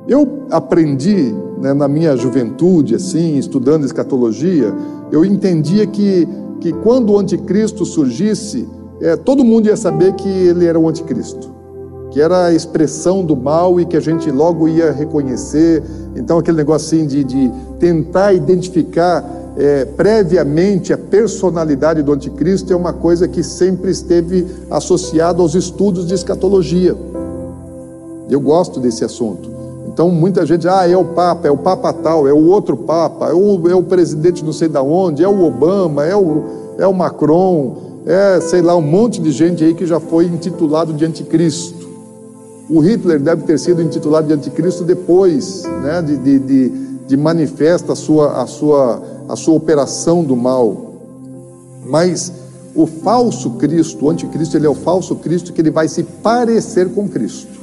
Eu 0.07 0.45
aprendi 0.51 1.33
né, 1.59 1.73
na 1.73 1.87
minha 1.87 2.15
juventude, 2.17 2.95
assim, 2.95 3.37
estudando 3.37 3.85
escatologia, 3.85 4.73
eu 5.11 5.23
entendia 5.23 5.85
que, 5.85 6.27
que 6.59 6.73
quando 6.73 7.13
o 7.13 7.19
anticristo 7.19 7.85
surgisse, 7.85 8.67
é, 9.01 9.15
todo 9.15 9.43
mundo 9.43 9.67
ia 9.67 9.77
saber 9.77 10.13
que 10.13 10.27
ele 10.27 10.65
era 10.65 10.79
o 10.79 10.87
anticristo, 10.87 11.49
que 12.11 12.19
era 12.19 12.45
a 12.45 12.53
expressão 12.53 13.23
do 13.23 13.35
mal 13.35 13.79
e 13.79 13.85
que 13.85 13.95
a 13.95 13.99
gente 13.99 14.29
logo 14.29 14.67
ia 14.67 14.91
reconhecer. 14.91 15.83
Então, 16.15 16.37
aquele 16.37 16.57
negócio 16.57 16.87
assim 16.87 17.07
de, 17.07 17.23
de 17.23 17.51
tentar 17.79 18.33
identificar 18.33 19.23
é, 19.57 19.85
previamente 19.85 20.93
a 20.93 20.97
personalidade 20.97 22.01
do 22.01 22.13
anticristo 22.13 22.71
é 22.71 22.75
uma 22.75 22.93
coisa 22.93 23.27
que 23.27 23.43
sempre 23.43 23.91
esteve 23.91 24.45
associada 24.69 25.41
aos 25.41 25.55
estudos 25.55 26.05
de 26.07 26.13
escatologia. 26.13 26.95
Eu 28.29 28.39
gosto 28.39 28.79
desse 28.79 29.03
assunto. 29.03 29.49
Então 29.87 30.09
muita 30.09 30.45
gente, 30.45 30.67
ah, 30.67 30.87
é 30.87 30.95
o 30.95 31.03
Papa, 31.03 31.47
é 31.47 31.51
o 31.51 31.57
Papa 31.57 31.91
tal, 31.91 32.27
é 32.27 32.31
o 32.31 32.47
outro 32.47 32.77
Papa, 32.77 33.29
é 33.29 33.33
o, 33.33 33.67
é 33.67 33.75
o 33.75 33.83
presidente 33.83 34.45
não 34.45 34.53
sei 34.53 34.69
da 34.69 34.81
onde, 34.81 35.23
é 35.23 35.27
o 35.27 35.43
Obama, 35.43 36.05
é 36.05 36.15
o, 36.15 36.43
é 36.77 36.87
o 36.87 36.93
Macron, 36.93 37.88
é, 38.09 38.41
sei 38.41 38.63
lá, 38.63 38.75
um 38.75 38.81
monte 38.81 39.21
de 39.21 39.29
gente 39.29 39.63
aí 39.63 39.75
que 39.75 39.85
já 39.85 39.99
foi 39.99 40.25
intitulado 40.25 40.91
de 40.93 41.05
anticristo. 41.05 41.87
O 42.67 42.79
Hitler 42.79 43.19
deve 43.19 43.43
ter 43.43 43.59
sido 43.59 43.83
intitulado 43.83 44.25
de 44.25 44.33
anticristo 44.33 44.83
depois, 44.83 45.61
né, 45.83 46.01
de, 46.01 46.17
de, 46.17 46.39
de, 46.39 46.69
de 47.07 47.17
manifesta 47.17 47.93
a 47.93 47.95
sua, 47.95 48.41
a, 48.41 48.47
sua, 48.47 49.03
a 49.27 49.35
sua 49.35 49.53
operação 49.53 50.23
do 50.23 50.35
mal. 50.35 50.95
Mas 51.85 52.33
o 52.73 52.87
falso 52.87 53.51
Cristo, 53.51 54.05
o 54.05 54.09
anticristo, 54.09 54.57
ele 54.57 54.65
é 54.65 54.69
o 54.69 54.75
falso 54.75 55.15
Cristo 55.17 55.53
que 55.53 55.61
ele 55.61 55.69
vai 55.69 55.87
se 55.87 56.01
parecer 56.01 56.89
com 56.89 57.07
Cristo. 57.07 57.59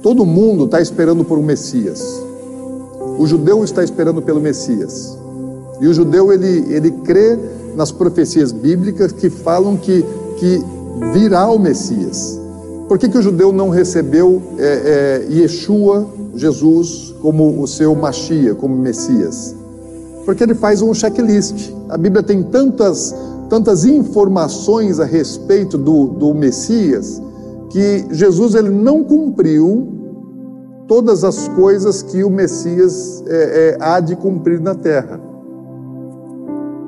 Todo 0.00 0.24
mundo 0.24 0.66
está 0.66 0.80
esperando 0.80 1.24
por 1.24 1.36
um 1.36 1.42
Messias. 1.42 2.00
O 3.18 3.26
judeu 3.26 3.64
está 3.64 3.82
esperando 3.82 4.22
pelo 4.22 4.40
Messias. 4.40 5.18
E 5.80 5.88
o 5.88 5.92
judeu 5.92 6.32
ele, 6.32 6.72
ele 6.72 6.92
crê 6.92 7.36
nas 7.76 7.90
profecias 7.90 8.52
bíblicas 8.52 9.12
que 9.12 9.28
falam 9.28 9.76
que, 9.76 10.04
que 10.38 10.62
virá 11.12 11.48
o 11.48 11.58
Messias. 11.58 12.40
Por 12.88 12.98
que, 12.98 13.08
que 13.08 13.18
o 13.18 13.22
judeu 13.22 13.52
não 13.52 13.70
recebeu 13.70 14.42
é, 14.58 15.24
é, 15.30 15.32
Yeshua, 15.32 16.06
Jesus, 16.34 17.14
como 17.20 17.62
o 17.62 17.66
seu 17.66 17.94
Machia, 17.94 18.54
como 18.54 18.76
Messias? 18.76 19.54
Porque 20.24 20.42
ele 20.42 20.54
faz 20.54 20.82
um 20.82 20.92
checklist. 20.92 21.70
A 21.88 21.96
Bíblia 21.96 22.22
tem 22.22 22.42
tantas, 22.42 23.14
tantas 23.48 23.84
informações 23.84 25.00
a 25.00 25.04
respeito 25.04 25.78
do, 25.78 26.08
do 26.08 26.34
Messias 26.34 27.20
que 27.70 28.06
Jesus 28.10 28.54
ele 28.54 28.70
não 28.70 29.02
cumpriu 29.02 29.88
todas 30.86 31.24
as 31.24 31.48
coisas 31.48 32.02
que 32.02 32.22
o 32.22 32.30
Messias 32.30 33.24
é, 33.26 33.32
é, 33.32 33.76
há 33.80 34.00
de 34.00 34.14
cumprir 34.14 34.60
na 34.60 34.74
terra. 34.74 35.20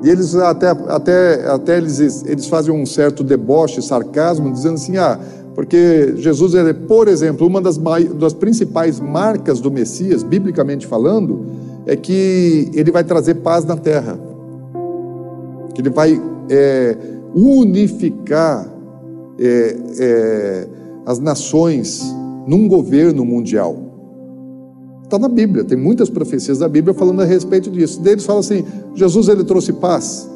E 0.03 0.09
eles 0.09 0.35
até, 0.35 0.69
até, 0.69 1.47
até 1.49 1.77
eles, 1.77 2.23
eles 2.25 2.47
fazem 2.47 2.73
um 2.73 2.85
certo 2.85 3.23
deboche, 3.23 3.81
sarcasmo, 3.81 4.51
dizendo 4.51 4.75
assim, 4.75 4.97
ah, 4.97 5.19
porque 5.55 6.13
Jesus, 6.17 6.53
ele, 6.53 6.73
por 6.73 7.07
exemplo, 7.07 7.47
uma 7.47 7.59
das, 7.59 7.79
das 8.13 8.33
principais 8.33 8.99
marcas 8.99 9.59
do 9.59 9.71
Messias, 9.71 10.21
biblicamente 10.21 10.85
falando, 10.85 11.47
é 11.87 11.95
que 11.95 12.69
ele 12.73 12.91
vai 12.91 13.03
trazer 13.03 13.35
paz 13.35 13.65
na 13.65 13.75
terra, 13.75 14.19
que 15.73 15.81
ele 15.81 15.89
vai 15.89 16.21
é, 16.47 16.95
unificar 17.33 18.71
é, 19.39 19.75
é, 19.99 20.67
as 21.05 21.17
nações 21.17 22.03
num 22.45 22.67
governo 22.67 23.25
mundial. 23.25 23.86
Está 25.07 25.17
na 25.17 25.29
Bíblia, 25.29 25.63
tem 25.63 25.77
muitas 25.77 26.09
profecias 26.09 26.59
da 26.59 26.67
Bíblia 26.67 26.93
falando 26.93 27.21
a 27.21 27.23
respeito 27.23 27.71
disso. 27.71 28.01
Deles 28.01 28.25
fala 28.25 28.41
assim: 28.41 28.65
Jesus 28.93 29.29
ele 29.29 29.45
trouxe 29.45 29.71
paz. 29.71 30.29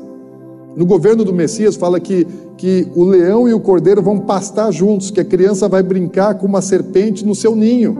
No 0.77 0.85
governo 0.85 1.25
do 1.25 1.33
Messias 1.33 1.75
fala 1.75 1.99
que, 1.99 2.25
que 2.55 2.87
o 2.95 3.03
leão 3.03 3.49
e 3.49 3.53
o 3.53 3.59
cordeiro 3.59 4.01
vão 4.01 4.19
pastar 4.19 4.71
juntos, 4.71 5.11
que 5.11 5.19
a 5.19 5.25
criança 5.25 5.67
vai 5.67 5.83
brincar 5.83 6.35
com 6.35 6.47
uma 6.47 6.61
serpente 6.61 7.25
no 7.25 7.35
seu 7.35 7.53
ninho, 7.53 7.97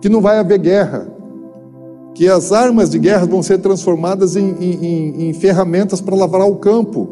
que 0.00 0.08
não 0.08 0.22
vai 0.22 0.38
haver 0.38 0.58
guerra, 0.58 1.06
que 2.14 2.26
as 2.28 2.50
armas 2.50 2.88
de 2.88 2.98
guerra 2.98 3.26
vão 3.26 3.42
ser 3.42 3.58
transformadas 3.58 4.36
em, 4.36 4.54
em, 4.58 5.28
em 5.28 5.32
ferramentas 5.34 6.00
para 6.00 6.16
lavrar 6.16 6.48
o 6.48 6.56
campo. 6.56 7.10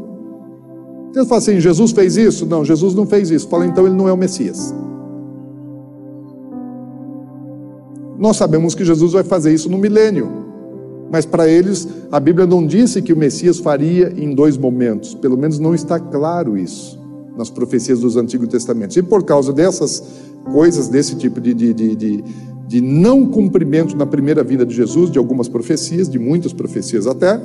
Então 1.10 1.26
fala 1.26 1.42
assim: 1.42 1.60
Jesus 1.60 1.92
fez 1.92 2.16
isso? 2.16 2.46
Não, 2.46 2.64
Jesus 2.64 2.94
não 2.94 3.04
fez 3.04 3.30
isso. 3.30 3.46
Fala 3.50 3.66
então 3.66 3.86
ele 3.86 3.94
não 3.94 4.08
é 4.08 4.12
o 4.14 4.16
Messias. 4.16 4.74
Nós 8.18 8.36
sabemos 8.36 8.74
que 8.74 8.84
Jesus 8.84 9.12
vai 9.12 9.24
fazer 9.24 9.52
isso 9.52 9.68
no 9.68 9.78
milênio, 9.78 10.46
mas 11.10 11.26
para 11.26 11.48
eles 11.48 11.86
a 12.10 12.18
Bíblia 12.18 12.46
não 12.46 12.66
disse 12.66 13.02
que 13.02 13.12
o 13.12 13.16
Messias 13.16 13.58
faria 13.58 14.12
em 14.16 14.34
dois 14.34 14.56
momentos, 14.56 15.14
pelo 15.14 15.36
menos 15.36 15.58
não 15.58 15.74
está 15.74 16.00
claro 16.00 16.56
isso 16.56 16.98
nas 17.36 17.50
profecias 17.50 18.00
dos 18.00 18.16
Antigos 18.16 18.48
Testamentos. 18.48 18.96
E 18.96 19.02
por 19.02 19.22
causa 19.22 19.52
dessas 19.52 20.02
coisas, 20.50 20.88
desse 20.88 21.16
tipo 21.16 21.40
de, 21.40 21.52
de, 21.52 21.74
de, 21.74 21.94
de, 21.94 22.24
de 22.66 22.80
não 22.80 23.26
cumprimento 23.26 23.96
na 23.96 24.06
primeira 24.06 24.42
vinda 24.42 24.64
de 24.64 24.74
Jesus, 24.74 25.10
de 25.10 25.18
algumas 25.18 25.48
profecias, 25.48 26.08
de 26.08 26.18
muitas 26.18 26.52
profecias 26.52 27.06
até, 27.06 27.40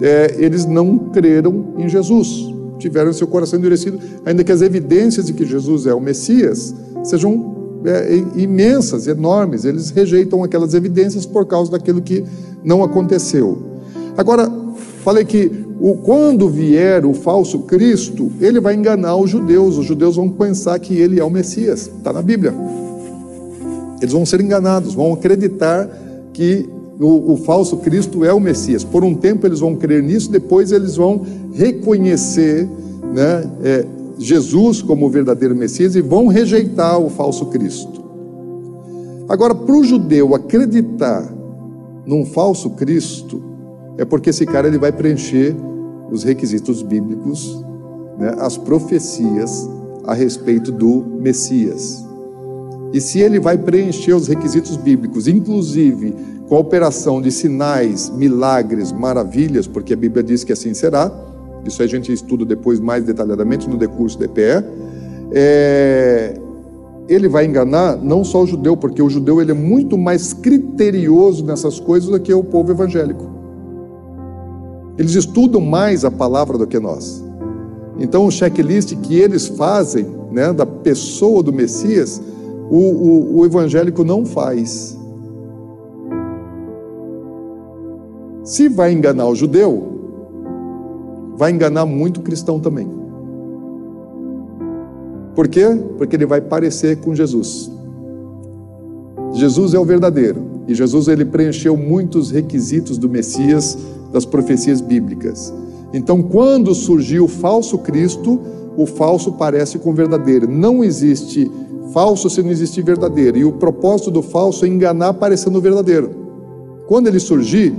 é, 0.00 0.36
eles 0.38 0.66
não 0.66 0.98
creram 0.98 1.74
em 1.78 1.88
Jesus, 1.88 2.52
tiveram 2.78 3.12
seu 3.12 3.26
coração 3.26 3.58
endurecido, 3.58 3.98
ainda 4.24 4.44
que 4.44 4.52
as 4.52 4.60
evidências 4.60 5.26
de 5.26 5.32
que 5.32 5.44
Jesus 5.44 5.86
é 5.86 5.94
o 5.94 6.00
Messias 6.00 6.74
sejam 7.02 7.59
imensas, 8.36 9.06
enormes. 9.06 9.64
Eles 9.64 9.90
rejeitam 9.90 10.42
aquelas 10.44 10.74
evidências 10.74 11.26
por 11.26 11.46
causa 11.46 11.72
daquilo 11.72 12.02
que 12.02 12.24
não 12.62 12.82
aconteceu. 12.82 13.58
Agora, 14.16 14.50
falei 15.02 15.24
que 15.24 15.50
o, 15.80 15.94
quando 15.94 16.48
vier 16.48 17.06
o 17.06 17.14
falso 17.14 17.60
Cristo, 17.60 18.30
ele 18.40 18.60
vai 18.60 18.74
enganar 18.74 19.16
os 19.16 19.30
judeus. 19.30 19.78
Os 19.78 19.86
judeus 19.86 20.16
vão 20.16 20.28
pensar 20.28 20.78
que 20.78 20.94
ele 20.94 21.18
é 21.18 21.24
o 21.24 21.30
Messias. 21.30 21.90
Está 21.96 22.12
na 22.12 22.20
Bíblia. 22.20 22.54
Eles 24.00 24.12
vão 24.12 24.24
ser 24.24 24.40
enganados, 24.40 24.94
vão 24.94 25.12
acreditar 25.12 25.88
que 26.32 26.68
o, 26.98 27.32
o, 27.32 27.36
falso 27.36 27.78
Cristo 27.78 28.24
é 28.24 28.32
o 28.32 28.40
Messias. 28.40 28.84
Por 28.84 29.04
um 29.04 29.14
tempo 29.14 29.46
eles 29.46 29.60
vão 29.60 29.74
crer 29.74 30.02
nisso, 30.02 30.30
depois 30.30 30.70
eles 30.70 30.96
vão 30.96 31.24
reconhecer 31.54 32.68
né, 33.14 33.50
é, 33.62 33.86
Jesus 34.22 34.82
como 34.82 35.06
o 35.06 35.08
verdadeiro 35.08 35.56
Messias 35.56 35.96
e 35.96 36.02
vão 36.02 36.26
rejeitar 36.26 36.98
o 36.98 37.08
falso 37.08 37.46
Cristo. 37.46 38.04
Agora, 39.26 39.54
para 39.54 39.74
o 39.74 39.82
judeu 39.82 40.34
acreditar 40.34 41.26
num 42.04 42.26
falso 42.26 42.68
Cristo, 42.70 43.42
é 43.96 44.04
porque 44.04 44.28
esse 44.28 44.44
cara 44.44 44.68
ele 44.68 44.76
vai 44.76 44.92
preencher 44.92 45.56
os 46.12 46.22
requisitos 46.22 46.82
bíblicos, 46.82 47.64
né, 48.18 48.34
as 48.38 48.58
profecias 48.58 49.66
a 50.04 50.12
respeito 50.12 50.70
do 50.70 51.02
Messias. 51.18 52.04
E 52.92 53.00
se 53.00 53.20
ele 53.20 53.40
vai 53.40 53.56
preencher 53.56 54.12
os 54.12 54.26
requisitos 54.26 54.76
bíblicos, 54.76 55.28
inclusive 55.28 56.14
com 56.46 56.56
a 56.56 56.58
operação 56.58 57.22
de 57.22 57.30
sinais, 57.30 58.10
milagres, 58.10 58.92
maravilhas, 58.92 59.66
porque 59.66 59.94
a 59.94 59.96
Bíblia 59.96 60.22
diz 60.22 60.44
que 60.44 60.52
assim 60.52 60.74
será, 60.74 61.10
isso 61.64 61.82
a 61.82 61.86
gente 61.86 62.12
estuda 62.12 62.44
depois 62.44 62.80
mais 62.80 63.04
detalhadamente 63.04 63.68
no 63.68 63.76
decurso 63.76 64.18
do 64.18 64.24
EPE. 64.24 64.64
É, 65.32 66.34
ele 67.08 67.28
vai 67.28 67.44
enganar 67.44 67.96
não 67.96 68.22
só 68.22 68.42
o 68.42 68.46
judeu, 68.46 68.76
porque 68.76 69.02
o 69.02 69.10
judeu 69.10 69.40
ele 69.40 69.50
é 69.50 69.54
muito 69.54 69.98
mais 69.98 70.32
criterioso 70.32 71.44
nessas 71.44 71.80
coisas 71.80 72.08
do 72.08 72.20
que 72.20 72.32
o 72.32 72.44
povo 72.44 72.70
evangélico. 72.70 73.28
Eles 74.96 75.14
estudam 75.14 75.60
mais 75.60 76.04
a 76.04 76.10
palavra 76.10 76.56
do 76.56 76.66
que 76.66 76.78
nós. 76.78 77.24
Então, 77.98 78.26
o 78.26 78.30
checklist 78.30 78.94
que 78.96 79.18
eles 79.18 79.48
fazem 79.48 80.06
né, 80.30 80.52
da 80.52 80.64
pessoa 80.64 81.42
do 81.42 81.52
Messias, 81.52 82.20
o, 82.70 82.76
o, 82.76 83.38
o 83.38 83.46
evangélico 83.46 84.04
não 84.04 84.24
faz. 84.24 84.96
Se 88.44 88.68
vai 88.68 88.92
enganar 88.92 89.26
o 89.26 89.34
judeu, 89.34 89.89
vai 91.40 91.52
enganar 91.52 91.86
muito 91.86 92.20
cristão 92.20 92.60
também. 92.60 92.86
Por 95.34 95.48
quê? 95.48 95.64
Porque 95.96 96.14
ele 96.14 96.26
vai 96.26 96.38
parecer 96.38 96.98
com 96.98 97.14
Jesus. 97.14 97.72
Jesus 99.32 99.72
é 99.72 99.78
o 99.78 99.84
verdadeiro 99.86 100.42
e 100.68 100.74
Jesus 100.74 101.08
ele 101.08 101.24
preencheu 101.24 101.78
muitos 101.78 102.30
requisitos 102.30 102.98
do 102.98 103.08
Messias 103.08 103.78
das 104.12 104.26
profecias 104.26 104.82
bíblicas. 104.82 105.50
Então, 105.94 106.22
quando 106.22 106.74
surgiu 106.74 107.24
o 107.24 107.28
falso 107.28 107.78
Cristo, 107.78 108.38
o 108.76 108.84
falso 108.84 109.32
parece 109.32 109.78
com 109.78 109.92
o 109.92 109.94
verdadeiro. 109.94 110.46
Não 110.46 110.84
existe 110.84 111.50
falso 111.90 112.28
se 112.28 112.42
não 112.42 112.50
existe 112.50 112.82
verdadeiro. 112.82 113.38
E 113.38 113.46
o 113.46 113.52
propósito 113.52 114.10
do 114.10 114.20
falso 114.20 114.66
é 114.66 114.68
enganar 114.68 115.14
parecendo 115.14 115.56
o 115.56 115.62
verdadeiro. 115.62 116.10
Quando 116.86 117.06
ele 117.06 117.18
surgir, 117.18 117.74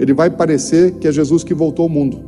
ele 0.00 0.12
vai 0.12 0.30
parecer 0.30 0.94
que 0.94 1.06
é 1.06 1.12
Jesus 1.12 1.44
que 1.44 1.54
voltou 1.54 1.84
ao 1.84 1.88
mundo. 1.88 2.27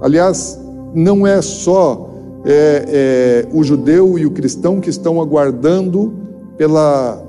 Aliás, 0.00 0.58
não 0.94 1.26
é 1.26 1.40
só 1.42 2.10
é, 2.44 3.46
é, 3.46 3.48
o 3.52 3.62
judeu 3.62 4.18
e 4.18 4.24
o 4.24 4.30
cristão 4.30 4.80
que 4.80 4.88
estão 4.88 5.20
aguardando 5.20 6.12
pela, 6.56 7.22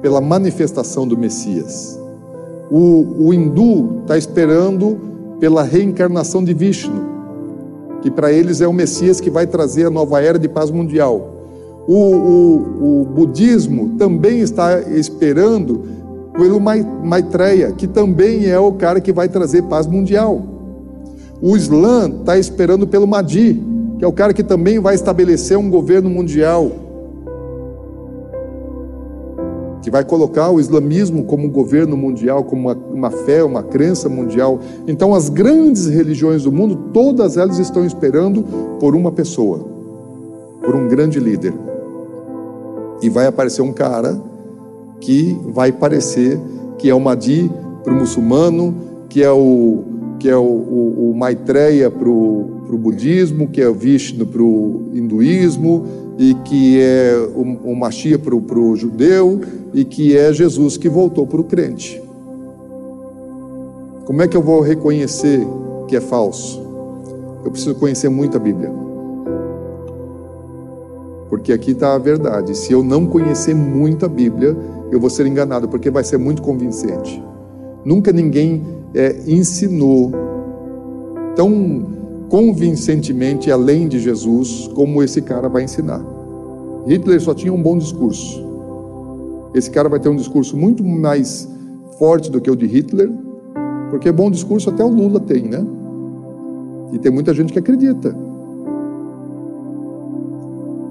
pela 0.00 0.20
manifestação 0.20 1.06
do 1.06 1.16
Messias. 1.16 1.98
O, 2.70 3.26
o 3.26 3.34
hindu 3.34 4.00
está 4.02 4.16
esperando 4.16 4.98
pela 5.40 5.62
reencarnação 5.62 6.42
de 6.42 6.54
Vishnu, 6.54 7.02
que 8.00 8.10
para 8.10 8.32
eles 8.32 8.60
é 8.60 8.68
o 8.68 8.72
Messias 8.72 9.20
que 9.20 9.30
vai 9.30 9.46
trazer 9.46 9.86
a 9.86 9.90
nova 9.90 10.22
era 10.22 10.38
de 10.38 10.48
paz 10.48 10.70
mundial. 10.70 11.30
O, 11.86 11.94
o, 11.94 13.00
o 13.02 13.04
budismo 13.04 13.96
também 13.98 14.38
está 14.38 14.80
esperando 14.80 15.82
pelo 16.32 16.60
Maitreya, 16.60 17.72
que 17.72 17.86
também 17.86 18.46
é 18.46 18.58
o 18.58 18.72
cara 18.72 19.00
que 19.00 19.12
vai 19.12 19.28
trazer 19.28 19.62
paz 19.62 19.86
mundial. 19.86 20.51
O 21.42 21.56
Islã 21.56 22.08
está 22.08 22.38
esperando 22.38 22.86
pelo 22.86 23.04
Mahdi, 23.04 23.60
que 23.98 24.04
é 24.04 24.06
o 24.06 24.12
cara 24.12 24.32
que 24.32 24.44
também 24.44 24.78
vai 24.78 24.94
estabelecer 24.94 25.58
um 25.58 25.68
governo 25.68 26.08
mundial, 26.08 26.70
que 29.82 29.90
vai 29.90 30.04
colocar 30.04 30.52
o 30.52 30.60
islamismo 30.60 31.24
como 31.24 31.48
um 31.48 31.50
governo 31.50 31.96
mundial, 31.96 32.44
como 32.44 32.70
uma, 32.70 32.74
uma 32.74 33.10
fé, 33.10 33.42
uma 33.42 33.60
crença 33.60 34.08
mundial. 34.08 34.60
Então, 34.86 35.12
as 35.12 35.28
grandes 35.28 35.88
religiões 35.88 36.44
do 36.44 36.52
mundo, 36.52 36.76
todas 36.92 37.36
elas 37.36 37.58
estão 37.58 37.84
esperando 37.84 38.44
por 38.78 38.94
uma 38.94 39.10
pessoa, 39.10 39.66
por 40.64 40.76
um 40.76 40.86
grande 40.86 41.18
líder. 41.18 41.52
E 43.02 43.08
vai 43.08 43.26
aparecer 43.26 43.62
um 43.62 43.72
cara 43.72 44.16
que 45.00 45.36
vai 45.48 45.72
parecer 45.72 46.38
que 46.78 46.88
é 46.88 46.94
o 46.94 47.00
Mahdi 47.00 47.50
para 47.82 47.92
o 47.92 47.96
muçulmano, 47.96 48.72
que 49.08 49.24
é 49.24 49.32
o 49.32 49.91
que 50.22 50.28
é 50.28 50.36
o, 50.36 50.40
o, 50.40 51.10
o 51.10 51.14
Maitreya 51.16 51.90
para 51.90 52.08
o 52.08 52.78
budismo, 52.78 53.48
que 53.48 53.60
é 53.60 53.68
o 53.68 53.74
Vishnu 53.74 54.24
para 54.24 54.40
o 54.40 54.88
hinduísmo, 54.94 55.84
e 56.16 56.32
que 56.44 56.80
é 56.80 57.12
o, 57.34 57.72
o 57.72 58.18
para 58.20 58.58
o 58.60 58.76
judeu, 58.76 59.40
e 59.74 59.84
que 59.84 60.16
é 60.16 60.32
Jesus 60.32 60.76
que 60.76 60.88
voltou 60.88 61.26
para 61.26 61.40
o 61.40 61.44
crente. 61.44 62.00
Como 64.04 64.22
é 64.22 64.28
que 64.28 64.36
eu 64.36 64.42
vou 64.42 64.60
reconhecer 64.60 65.44
que 65.88 65.96
é 65.96 66.00
falso? 66.00 66.62
eu 67.44 67.50
preciso 67.50 67.74
conhecer 67.74 68.08
muito 68.08 68.36
a 68.36 68.40
Bíblia. 68.40 68.72
Porque 71.28 71.52
aqui 71.52 71.72
está 71.72 71.96
a 71.96 71.98
verdade. 71.98 72.56
Se 72.56 72.72
eu 72.72 72.84
não 72.84 73.06
conhecer 73.06 73.56
muito 73.56 74.06
a 74.06 74.08
Bíblia, 74.08 74.56
eu 74.92 75.00
vou 75.00 75.10
ser 75.10 75.26
enganado, 75.26 75.68
porque 75.68 75.90
vai 75.90 76.04
ser 76.04 76.18
muito 76.18 76.42
convincente. 76.42 77.20
Nunca 77.84 78.12
ninguém 78.12 78.62
é, 78.94 79.16
ensinou 79.26 80.12
tão 81.34 81.86
convincentemente 82.28 83.50
além 83.50 83.88
de 83.88 83.98
Jesus 83.98 84.68
como 84.74 85.02
esse 85.02 85.20
cara 85.20 85.48
vai 85.48 85.64
ensinar. 85.64 86.02
Hitler 86.86 87.20
só 87.20 87.34
tinha 87.34 87.52
um 87.52 87.62
bom 87.62 87.76
discurso. 87.76 88.42
Esse 89.54 89.70
cara 89.70 89.88
vai 89.88 90.00
ter 90.00 90.08
um 90.08 90.16
discurso 90.16 90.56
muito 90.56 90.82
mais 90.82 91.48
forte 91.98 92.30
do 92.30 92.40
que 92.40 92.50
o 92.50 92.56
de 92.56 92.66
Hitler, 92.66 93.10
porque 93.90 94.10
bom 94.10 94.30
discurso 94.30 94.70
até 94.70 94.82
o 94.82 94.88
Lula 94.88 95.20
tem, 95.20 95.42
né? 95.42 95.64
E 96.92 96.98
tem 96.98 97.12
muita 97.12 97.34
gente 97.34 97.52
que 97.52 97.58
acredita. 97.58 98.16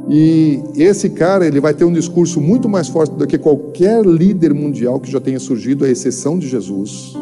E 0.10 0.62
esse 0.76 1.10
cara, 1.10 1.48
ele 1.48 1.60
vai 1.60 1.74
ter 1.74 1.86
um 1.86 1.94
discurso 1.94 2.42
muito 2.42 2.68
mais 2.68 2.88
forte 2.88 3.14
do 3.16 3.26
que 3.26 3.38
qualquer 3.38 4.06
líder 4.06 4.54
mundial 4.54 5.00
que 5.00 5.10
já 5.10 5.20
tenha 5.20 5.40
surgido, 5.40 5.86
à 5.86 5.90
exceção 5.90 6.38
de 6.38 6.48
Jesus. 6.48 7.16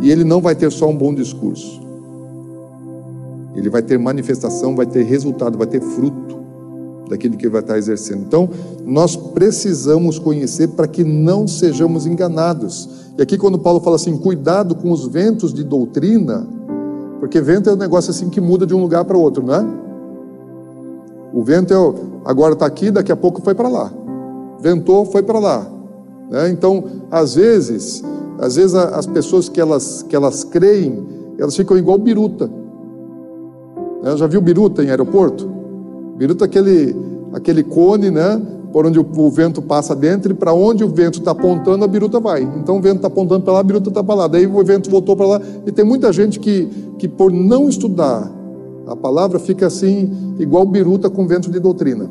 E 0.00 0.10
ele 0.10 0.24
não 0.24 0.40
vai 0.40 0.54
ter 0.54 0.70
só 0.70 0.88
um 0.88 0.96
bom 0.96 1.14
discurso. 1.14 1.80
Ele 3.54 3.68
vai 3.68 3.82
ter 3.82 3.98
manifestação, 3.98 4.76
vai 4.76 4.86
ter 4.86 5.02
resultado, 5.02 5.58
vai 5.58 5.66
ter 5.66 5.80
fruto 5.80 6.38
daquilo 7.08 7.36
que 7.36 7.46
ele 7.46 7.52
vai 7.52 7.62
estar 7.62 7.76
exercendo. 7.76 8.22
Então, 8.22 8.48
nós 8.84 9.16
precisamos 9.16 10.18
conhecer 10.18 10.68
para 10.68 10.86
que 10.86 11.02
não 11.02 11.48
sejamos 11.48 12.06
enganados. 12.06 12.88
E 13.16 13.22
aqui, 13.22 13.36
quando 13.36 13.58
Paulo 13.58 13.80
fala 13.80 13.96
assim, 13.96 14.16
cuidado 14.16 14.74
com 14.74 14.92
os 14.92 15.06
ventos 15.06 15.52
de 15.52 15.64
doutrina, 15.64 16.46
porque 17.18 17.40
vento 17.40 17.68
é 17.68 17.72
um 17.72 17.76
negócio 17.76 18.10
assim 18.10 18.28
que 18.28 18.40
muda 18.40 18.64
de 18.64 18.74
um 18.74 18.80
lugar 18.80 19.04
para 19.04 19.18
outro, 19.18 19.44
não 19.44 19.54
é? 19.54 19.66
O 21.32 21.42
vento 21.42 21.74
é, 21.74 22.30
agora 22.30 22.52
está 22.52 22.66
aqui, 22.66 22.90
daqui 22.90 23.10
a 23.10 23.16
pouco 23.16 23.42
foi 23.42 23.54
para 23.54 23.68
lá. 23.68 23.92
Ventou, 24.60 25.04
foi 25.04 25.22
para 25.22 25.38
lá. 25.38 25.66
Né? 26.30 26.50
Então, 26.50 26.84
às 27.10 27.34
vezes, 27.34 28.02
às 28.38 28.56
vezes 28.56 28.74
as 28.74 29.06
pessoas 29.06 29.48
que 29.48 29.60
elas, 29.60 30.02
que 30.02 30.14
elas 30.14 30.44
creem, 30.44 31.04
elas 31.38 31.56
ficam 31.56 31.76
igual 31.76 31.98
biruta. 31.98 32.50
Né? 34.02 34.16
Já 34.16 34.26
viu 34.26 34.40
biruta 34.40 34.82
em 34.82 34.90
aeroporto? 34.90 35.48
Biruta 36.16 36.44
é 36.44 36.46
aquele, 36.46 36.96
aquele 37.32 37.62
cone, 37.62 38.10
né? 38.10 38.40
Por 38.72 38.86
onde 38.86 38.98
o, 38.98 39.06
o 39.16 39.30
vento 39.30 39.62
passa 39.62 39.94
dentro 39.94 40.32
e 40.32 40.34
para 40.34 40.52
onde 40.52 40.84
o 40.84 40.88
vento 40.88 41.18
está 41.18 41.30
apontando, 41.30 41.84
a 41.84 41.88
biruta 41.88 42.20
vai. 42.20 42.42
Então 42.42 42.78
o 42.78 42.80
vento 42.80 42.96
está 42.96 43.08
apontando 43.08 43.42
para 43.42 43.54
lá, 43.54 43.60
a 43.60 43.62
biruta 43.62 43.88
está 43.88 44.04
para 44.04 44.14
lá. 44.14 44.26
Daí 44.28 44.46
o 44.46 44.64
vento 44.64 44.90
voltou 44.90 45.16
para 45.16 45.26
lá. 45.26 45.40
E 45.66 45.72
tem 45.72 45.84
muita 45.84 46.12
gente 46.12 46.38
que, 46.38 46.68
que 46.98 47.08
por 47.08 47.32
não 47.32 47.68
estudar 47.68 48.30
a 48.86 48.96
palavra, 48.96 49.38
fica 49.38 49.66
assim, 49.66 50.34
igual 50.38 50.64
biruta 50.64 51.10
com 51.10 51.26
vento 51.26 51.50
de 51.50 51.60
doutrina. 51.60 52.08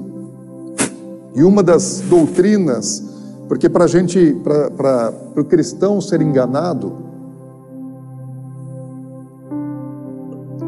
E 1.35 1.43
uma 1.43 1.61
das 1.63 2.03
doutrinas, 2.09 3.03
porque 3.47 3.69
para 3.69 3.85
a 3.85 3.87
gente, 3.87 4.35
para 4.43 5.13
o 5.35 5.43
cristão 5.43 6.01
ser 6.01 6.21
enganado, 6.21 6.93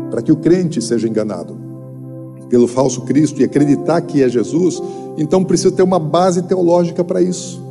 para 0.09 0.21
que 0.21 0.31
o 0.31 0.37
crente 0.37 0.81
seja 0.81 1.07
enganado 1.07 1.57
pelo 2.49 2.67
falso 2.67 3.01
Cristo 3.01 3.41
e 3.41 3.43
acreditar 3.43 4.01
que 4.01 4.23
é 4.23 4.29
Jesus, 4.29 4.81
então 5.17 5.43
precisa 5.43 5.71
ter 5.71 5.83
uma 5.83 5.99
base 5.99 6.41
teológica 6.43 7.03
para 7.03 7.21
isso. 7.21 7.61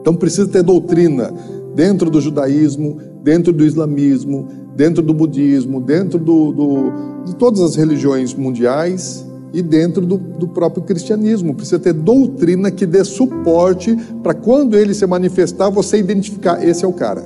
Então 0.00 0.14
precisa 0.14 0.48
ter 0.48 0.62
doutrina 0.62 1.32
dentro 1.74 2.10
do 2.10 2.20
judaísmo, 2.20 2.98
dentro 3.22 3.52
do 3.52 3.64
islamismo, 3.64 4.48
dentro 4.76 5.02
do 5.02 5.14
budismo, 5.14 5.80
dentro 5.80 6.18
do, 6.18 6.52
do, 6.52 6.92
de 7.24 7.34
todas 7.36 7.60
as 7.60 7.74
religiões 7.74 8.34
mundiais 8.34 9.26
e 9.52 9.60
dentro 9.60 10.06
do, 10.06 10.16
do 10.16 10.48
próprio 10.48 10.82
cristianismo. 10.82 11.54
Precisa 11.54 11.78
ter 11.78 11.92
doutrina 11.92 12.70
que 12.70 12.86
dê 12.86 13.04
suporte 13.04 13.96
para 14.22 14.34
quando 14.34 14.76
ele 14.76 14.94
se 14.94 15.06
manifestar, 15.06 15.70
você 15.70 15.98
identificar: 15.98 16.64
esse 16.66 16.84
é 16.84 16.88
o 16.88 16.92
cara. 16.92 17.22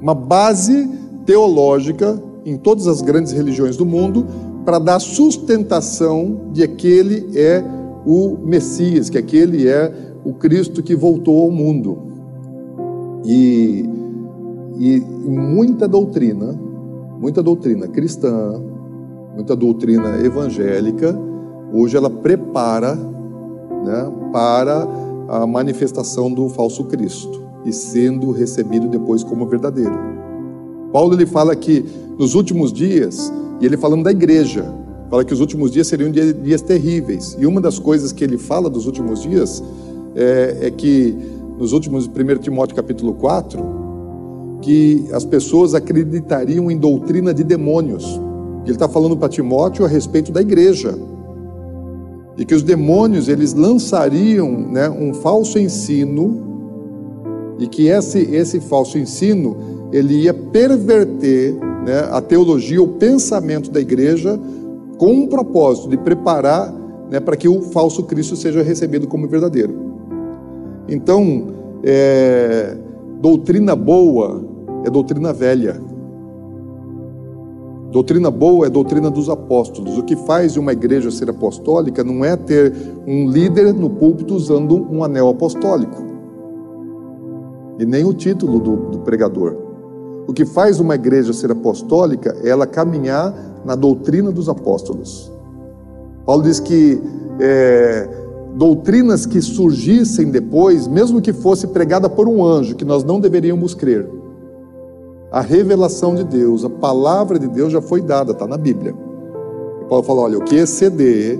Uma 0.00 0.14
base 0.14 0.88
teológica 1.26 2.20
em 2.44 2.56
todas 2.56 2.86
as 2.86 3.02
grandes 3.02 3.32
religiões 3.32 3.76
do 3.76 3.84
mundo 3.84 4.26
para 4.64 4.78
dar 4.78 4.98
sustentação 4.98 6.50
de 6.52 6.66
que 6.66 6.72
aquele 6.72 7.38
é 7.38 7.62
o 8.06 8.38
Messias, 8.42 9.10
que 9.10 9.18
aquele 9.18 9.68
é 9.68 9.92
o 10.24 10.32
Cristo 10.32 10.82
que 10.82 10.94
voltou 10.94 11.42
ao 11.42 11.50
mundo. 11.50 11.98
E, 13.24 13.84
e 14.78 15.00
muita 15.00 15.86
doutrina, 15.86 16.58
muita 17.20 17.42
doutrina 17.42 17.86
cristã, 17.88 18.60
muita 19.34 19.54
doutrina 19.54 20.18
evangélica, 20.24 21.18
hoje 21.72 21.96
ela 21.96 22.10
prepara 22.10 22.94
né, 22.94 24.12
para 24.32 24.86
a 25.28 25.46
manifestação 25.46 26.32
do 26.32 26.48
falso 26.48 26.84
Cristo 26.84 27.42
e 27.64 27.72
sendo 27.72 28.30
recebido 28.30 28.88
depois 28.88 29.22
como 29.22 29.46
verdadeiro. 29.46 29.96
Paulo 30.92 31.14
ele 31.14 31.26
fala 31.26 31.54
que 31.54 31.84
nos 32.18 32.34
últimos 32.34 32.72
dias, 32.72 33.32
e 33.60 33.66
ele 33.66 33.76
falando 33.76 34.02
da 34.02 34.10
igreja, 34.10 34.64
fala 35.08 35.24
que 35.24 35.32
os 35.32 35.40
últimos 35.40 35.70
dias 35.70 35.86
seriam 35.86 36.10
dias, 36.10 36.62
terríveis. 36.62 37.36
E 37.38 37.46
uma 37.46 37.60
das 37.60 37.78
coisas 37.78 38.12
que 38.12 38.24
ele 38.24 38.38
fala 38.38 38.68
dos 38.68 38.86
últimos 38.86 39.22
dias 39.22 39.62
é, 40.14 40.58
é 40.62 40.70
que 40.70 41.16
nos 41.58 41.72
últimos 41.72 42.06
1 42.06 42.38
Timóteo 42.40 42.74
capítulo 42.74 43.14
4, 43.14 43.62
que 44.62 45.06
as 45.12 45.24
pessoas 45.24 45.74
acreditariam 45.74 46.70
em 46.70 46.76
doutrina 46.76 47.32
de 47.32 47.44
demônios. 47.44 48.20
Ele 48.70 48.76
está 48.76 48.88
falando 48.88 49.16
para 49.16 49.28
Timóteo 49.28 49.84
a 49.84 49.88
respeito 49.88 50.30
da 50.30 50.40
igreja. 50.40 50.96
E 52.38 52.44
que 52.44 52.54
os 52.54 52.62
demônios 52.62 53.28
eles 53.28 53.52
lançariam 53.52 54.48
né, 54.48 54.88
um 54.88 55.12
falso 55.12 55.58
ensino 55.58 56.48
e 57.58 57.66
que 57.66 57.88
esse, 57.88 58.20
esse 58.20 58.60
falso 58.60 58.96
ensino 58.96 59.56
ele 59.92 60.22
ia 60.22 60.32
perverter 60.32 61.54
né, 61.84 62.08
a 62.12 62.20
teologia, 62.20 62.80
o 62.80 62.86
pensamento 62.86 63.72
da 63.72 63.80
igreja, 63.80 64.38
com 64.96 65.12
um 65.12 65.26
propósito 65.26 65.88
de 65.88 65.98
preparar 65.98 66.72
né, 67.10 67.18
para 67.18 67.36
que 67.36 67.48
o 67.48 67.60
falso 67.62 68.04
Cristo 68.04 68.36
seja 68.36 68.62
recebido 68.62 69.08
como 69.08 69.26
verdadeiro. 69.26 69.74
Então, 70.88 71.48
é, 71.82 72.76
doutrina 73.20 73.74
boa 73.74 74.44
é 74.84 74.90
doutrina 74.90 75.32
velha. 75.32 75.89
Doutrina 77.90 78.30
boa 78.30 78.66
é 78.66 78.70
doutrina 78.70 79.10
dos 79.10 79.28
apóstolos. 79.28 79.98
O 79.98 80.04
que 80.04 80.14
faz 80.14 80.56
uma 80.56 80.72
igreja 80.72 81.10
ser 81.10 81.28
apostólica 81.28 82.04
não 82.04 82.24
é 82.24 82.36
ter 82.36 82.72
um 83.06 83.28
líder 83.28 83.74
no 83.74 83.90
púlpito 83.90 84.34
usando 84.34 84.86
um 84.90 85.02
anel 85.02 85.28
apostólico, 85.28 86.10
e 87.78 87.84
nem 87.84 88.04
o 88.04 88.12
título 88.12 88.60
do, 88.60 88.76
do 88.76 88.98
pregador. 89.00 89.56
O 90.28 90.32
que 90.32 90.44
faz 90.44 90.78
uma 90.78 90.94
igreja 90.94 91.32
ser 91.32 91.50
apostólica 91.50 92.36
é 92.44 92.50
ela 92.50 92.66
caminhar 92.66 93.34
na 93.64 93.74
doutrina 93.74 94.30
dos 94.30 94.48
apóstolos. 94.48 95.32
Paulo 96.24 96.44
diz 96.44 96.60
que 96.60 97.00
é, 97.40 98.08
doutrinas 98.54 99.26
que 99.26 99.40
surgissem 99.40 100.30
depois, 100.30 100.86
mesmo 100.86 101.20
que 101.20 101.32
fosse 101.32 101.66
pregada 101.66 102.08
por 102.08 102.28
um 102.28 102.44
anjo, 102.44 102.76
que 102.76 102.84
nós 102.84 103.02
não 103.02 103.18
deveríamos 103.18 103.74
crer, 103.74 104.08
a 105.30 105.40
revelação 105.40 106.14
de 106.14 106.24
Deus, 106.24 106.64
a 106.64 106.70
palavra 106.70 107.38
de 107.38 107.46
Deus 107.46 107.72
já 107.72 107.80
foi 107.80 108.00
dada, 108.00 108.32
está 108.32 108.46
na 108.46 108.56
Bíblia. 108.56 108.94
E 109.80 109.84
Paulo 109.84 110.02
fala: 110.02 110.22
olha, 110.22 110.38
o 110.38 110.44
que 110.44 110.56
exceder, 110.56 111.38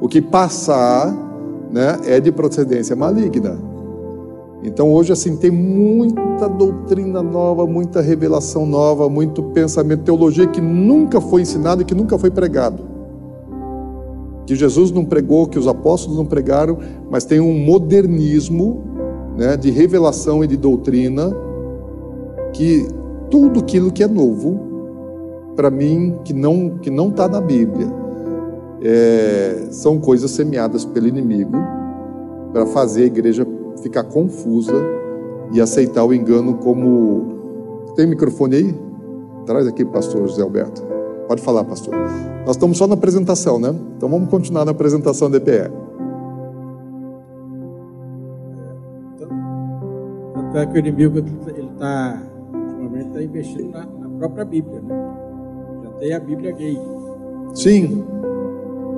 o 0.00 0.08
que 0.08 0.22
passar, 0.22 1.14
né, 1.70 1.98
é 2.06 2.18
de 2.18 2.32
procedência 2.32 2.96
maligna. 2.96 3.58
Então 4.62 4.92
hoje 4.92 5.12
assim 5.12 5.36
tem 5.36 5.50
muita 5.50 6.48
doutrina 6.48 7.22
nova, 7.22 7.66
muita 7.66 8.00
revelação 8.00 8.64
nova, 8.64 9.08
muito 9.08 9.42
pensamento, 9.42 10.02
teologia 10.02 10.46
que 10.46 10.60
nunca 10.60 11.20
foi 11.20 11.42
ensinado 11.42 11.82
e 11.82 11.84
que 11.84 11.94
nunca 11.94 12.18
foi 12.18 12.30
pregado. 12.30 12.82
Que 14.46 14.54
Jesus 14.54 14.90
não 14.90 15.04
pregou, 15.04 15.46
que 15.46 15.58
os 15.58 15.68
apóstolos 15.68 16.16
não 16.16 16.24
pregaram, 16.24 16.78
mas 17.10 17.24
tem 17.24 17.38
um 17.38 17.52
modernismo 17.52 18.82
né, 19.36 19.56
de 19.56 19.70
revelação 19.70 20.42
e 20.42 20.46
de 20.46 20.56
doutrina 20.56 21.30
que 22.52 22.88
tudo 23.30 23.60
aquilo 23.60 23.90
que 23.90 24.02
é 24.02 24.08
novo, 24.08 24.60
para 25.54 25.70
mim, 25.70 26.18
que 26.24 26.32
não 26.32 26.78
que 26.78 26.90
não 26.90 27.08
está 27.08 27.28
na 27.28 27.40
Bíblia, 27.40 27.86
é, 28.82 29.66
são 29.70 29.98
coisas 29.98 30.30
semeadas 30.30 30.84
pelo 30.84 31.08
inimigo 31.08 31.56
para 32.52 32.66
fazer 32.66 33.04
a 33.04 33.06
igreja 33.06 33.46
ficar 33.82 34.04
confusa 34.04 34.74
e 35.52 35.60
aceitar 35.60 36.04
o 36.04 36.12
engano 36.12 36.54
como. 36.54 37.34
Tem 37.94 38.06
microfone 38.06 38.56
aí? 38.56 38.74
Traz 39.46 39.66
aqui, 39.66 39.84
pastor 39.84 40.26
José 40.26 40.42
Alberto. 40.42 40.82
Pode 41.26 41.42
falar, 41.42 41.64
pastor. 41.64 41.94
Nós 42.46 42.56
estamos 42.56 42.78
só 42.78 42.86
na 42.86 42.94
apresentação, 42.94 43.58
né? 43.58 43.74
Então 43.96 44.08
vamos 44.08 44.28
continuar 44.28 44.64
na 44.64 44.70
apresentação 44.70 45.30
da 45.30 45.38
EPE. 45.38 45.70
Tanto 50.34 50.58
é 50.58 50.66
que 50.66 50.74
o 50.74 50.78
inimigo 50.78 51.18
está, 51.18 52.22
está 53.16 53.22
investindo 53.22 53.70
na, 53.70 53.86
na, 53.86 54.18
própria 54.18 54.44
Bíblia, 54.44 54.80
né? 54.82 54.94
tem 55.98 56.12
a 56.12 56.20
Bíblia 56.20 56.52
gay. 56.52 56.78
Sim. 57.54 58.04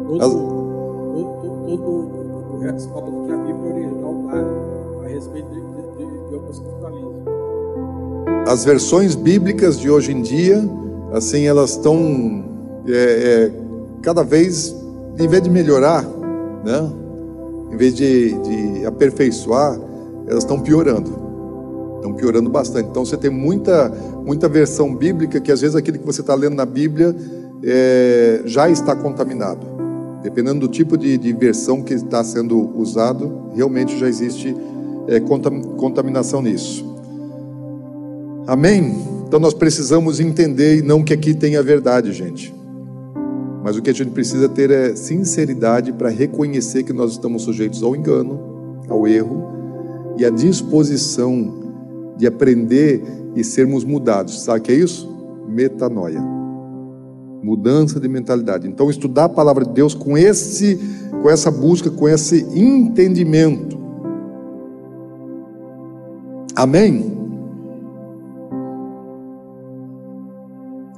Todo, 0.07 0.23
As- 0.23 0.33
todo, 0.33 1.67
todo 1.67 2.55
o 2.55 2.59
resto 2.61 2.93
fala 2.93 3.11
do 3.11 3.27
que 3.27 3.33
a 3.33 3.37
Bíblia 3.37 3.75
original 3.75 4.15
dá 4.27 5.05
a 5.05 5.09
respeito 5.09 5.49
de, 5.49 5.61
de, 5.61 5.97
de, 5.97 6.29
de 6.29 6.35
homossexualismo. 6.35 7.15
As 8.49 8.65
versões 8.65 9.15
bíblicas 9.15 9.79
de 9.79 9.89
hoje 9.91 10.13
em 10.13 10.23
dia, 10.23 10.69
assim, 11.13 11.47
elas 11.47 11.71
estão 11.71 12.45
é, 12.89 12.93
é, 12.93 13.53
cada 14.03 14.25
vez, 14.25 14.75
em 15.19 15.29
vez 15.29 15.43
de 15.43 15.51
melhorar, 15.51 16.03
né? 16.65 16.91
Em 17.71 17.77
vez 17.77 17.95
de, 17.95 18.33
de 18.33 18.87
aperfeiçoar, 18.87 19.79
elas 20.27 20.43
estão 20.43 20.59
piorando. 20.59 21.18
Estão 21.99 22.15
piorando 22.15 22.49
bastante. 22.49 22.89
Então 22.89 23.05
você 23.05 23.17
tem 23.17 23.31
muita, 23.31 23.93
muita 24.25 24.49
versão 24.49 24.95
bíblica 24.95 25.41
que 25.41 25.53
às 25.53 25.61
vezes 25.61 25.77
aquilo 25.77 25.99
que 25.99 26.07
você 26.07 26.21
está 26.21 26.35
lendo 26.35 26.55
na 26.55 26.65
Bíblia 26.65 27.15
é, 27.63 28.43
já 28.45 28.71
está 28.71 28.97
contaminado. 28.97 29.67
Dependendo 30.23 30.61
do 30.61 30.69
tipo 30.69 30.97
de, 30.97 31.19
de 31.19 31.33
versão 31.33 31.83
que 31.83 31.95
está 31.95 32.25
sendo 32.25 32.59
usado, 32.77 33.51
realmente 33.55 33.99
já 33.99 34.09
existe 34.09 34.55
é, 35.07 35.21
contam- 35.21 35.61
contaminação 35.77 36.41
nisso. 36.41 36.85
Amém? 38.47 38.97
Então 39.27 39.39
nós 39.39 39.55
precisamos 39.55 40.21
entender 40.21 40.79
e 40.79 40.83
não 40.83 41.05
que 41.05 41.13
aqui 41.13 41.35
tenha 41.35 41.63
verdade, 41.63 42.13
gente. 42.13 42.55
Mas 43.63 43.77
o 43.77 43.83
que 43.83 43.91
a 43.91 43.93
gente 43.93 44.11
precisa 44.11 44.49
ter 44.49 44.71
é 44.71 44.97
sinceridade 44.97 45.93
para 45.93 46.09
reconhecer 46.09 46.85
que 46.85 46.93
nós 46.93 47.13
estamos 47.13 47.43
sujeitos 47.43 47.83
ao 47.83 47.95
engano, 47.95 48.41
ao 48.89 49.07
erro 49.07 49.45
e 50.17 50.25
a 50.25 50.31
disposição 50.31 51.58
de 52.19 52.27
aprender 52.27 53.03
e 53.35 53.43
sermos 53.43 53.85
mudados. 53.85 54.43
Sabe 54.43 54.59
o 54.59 54.63
que 54.63 54.73
é 54.73 54.75
isso? 54.75 55.09
Metanoia. 55.49 56.21
Mudança 57.43 57.99
de 58.01 58.09
mentalidade. 58.09 58.69
Então 58.69 58.91
estudar 58.91 59.25
a 59.25 59.29
palavra 59.29 59.65
de 59.65 59.73
Deus 59.73 59.95
com 59.95 60.19
esse 60.19 60.79
com 61.23 61.31
essa 61.31 61.51
busca, 61.51 61.91
com 61.91 62.09
esse 62.09 62.45
entendimento. 62.55 63.79
Amém. 66.55 67.17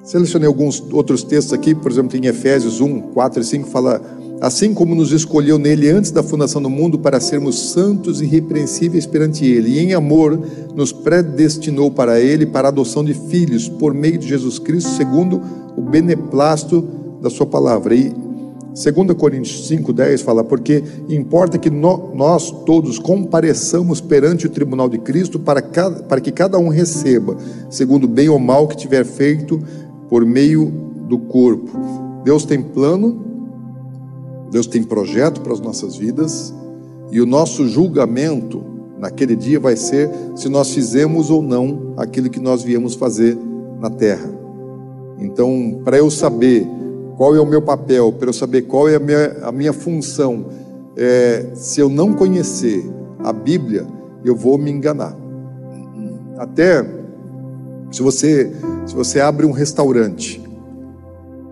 Selecionei 0.02 0.48
alguns 0.48 0.80
outros 0.92 1.22
textos 1.22 1.52
aqui, 1.52 1.74
por 1.74 1.90
exemplo, 1.90 2.16
em 2.16 2.26
Efésios 2.26 2.80
1, 2.80 3.12
4 3.12 3.40
e 3.40 3.44
5, 3.44 3.68
fala: 3.68 4.00
Assim 4.40 4.72
como 4.72 4.94
nos 4.94 5.12
escolheu 5.12 5.58
nele 5.58 5.90
antes 5.90 6.10
da 6.10 6.22
fundação 6.22 6.62
do 6.62 6.70
mundo 6.70 6.98
para 6.98 7.20
sermos 7.20 7.72
santos 7.72 8.22
e 8.22 8.24
irrepreensíveis 8.24 9.04
perante 9.04 9.44
ele, 9.44 9.70
e 9.70 9.78
em 9.80 9.92
amor 9.92 10.40
nos 10.74 10.92
predestinou 10.92 11.90
para 11.90 12.18
ele 12.18 12.46
para 12.46 12.68
a 12.68 12.70
adoção 12.70 13.04
de 13.04 13.12
filhos 13.12 13.68
por 13.68 13.92
meio 13.92 14.16
de 14.16 14.26
Jesus 14.26 14.58
Cristo, 14.58 14.90
segundo 14.96 15.42
o 15.76 15.82
beneplácito 15.82 16.82
da 17.20 17.28
sua 17.28 17.44
palavra. 17.44 17.94
E 17.94 18.14
2 18.72 19.14
Coríntios 19.14 19.68
5,10 19.68 20.22
fala: 20.22 20.42
Porque 20.42 20.82
importa 21.10 21.58
que 21.58 21.68
no- 21.68 22.10
nós 22.14 22.50
todos 22.64 22.98
compareçamos 22.98 24.00
perante 24.00 24.46
o 24.46 24.50
tribunal 24.50 24.88
de 24.88 24.96
Cristo 24.96 25.38
para, 25.38 25.60
cada- 25.60 26.02
para 26.04 26.18
que 26.20 26.32
cada 26.32 26.58
um 26.58 26.68
receba, 26.68 27.36
segundo 27.68 28.04
o 28.04 28.08
bem 28.08 28.30
ou 28.30 28.38
mal 28.38 28.66
que 28.66 28.76
tiver 28.76 29.04
feito 29.04 29.60
por 30.08 30.24
meio 30.24 30.72
do 31.10 31.18
corpo. 31.18 31.68
Deus 32.24 32.46
tem 32.46 32.62
plano, 32.62 33.28
Deus 34.50 34.66
tem 34.66 34.82
projeto 34.82 35.40
para 35.40 35.52
as 35.52 35.60
nossas 35.60 35.96
vidas, 35.96 36.54
e 37.10 37.20
o 37.20 37.26
nosso 37.26 37.66
julgamento 37.68 38.62
naquele 38.98 39.34
dia 39.34 39.58
vai 39.58 39.76
ser 39.76 40.10
se 40.36 40.48
nós 40.48 40.72
fizemos 40.72 41.30
ou 41.30 41.42
não 41.42 41.94
aquilo 41.96 42.30
que 42.30 42.40
nós 42.40 42.62
viemos 42.62 42.94
fazer 42.94 43.36
na 43.80 43.90
terra. 43.90 44.30
Então, 45.18 45.80
para 45.84 45.98
eu 45.98 46.10
saber 46.10 46.66
qual 47.16 47.34
é 47.34 47.40
o 47.40 47.46
meu 47.46 47.60
papel, 47.60 48.12
para 48.12 48.28
eu 48.28 48.32
saber 48.32 48.62
qual 48.62 48.88
é 48.88 48.96
a 48.96 49.00
minha, 49.00 49.36
a 49.42 49.52
minha 49.52 49.72
função, 49.72 50.46
é, 50.96 51.46
se 51.54 51.80
eu 51.80 51.88
não 51.88 52.14
conhecer 52.14 52.84
a 53.18 53.32
Bíblia, 53.32 53.86
eu 54.24 54.34
vou 54.34 54.58
me 54.58 54.70
enganar. 54.70 55.16
Até 56.38 56.84
se 57.90 58.02
você, 58.02 58.52
se 58.86 58.94
você 58.94 59.20
abre 59.20 59.44
um 59.44 59.50
restaurante, 59.50 60.42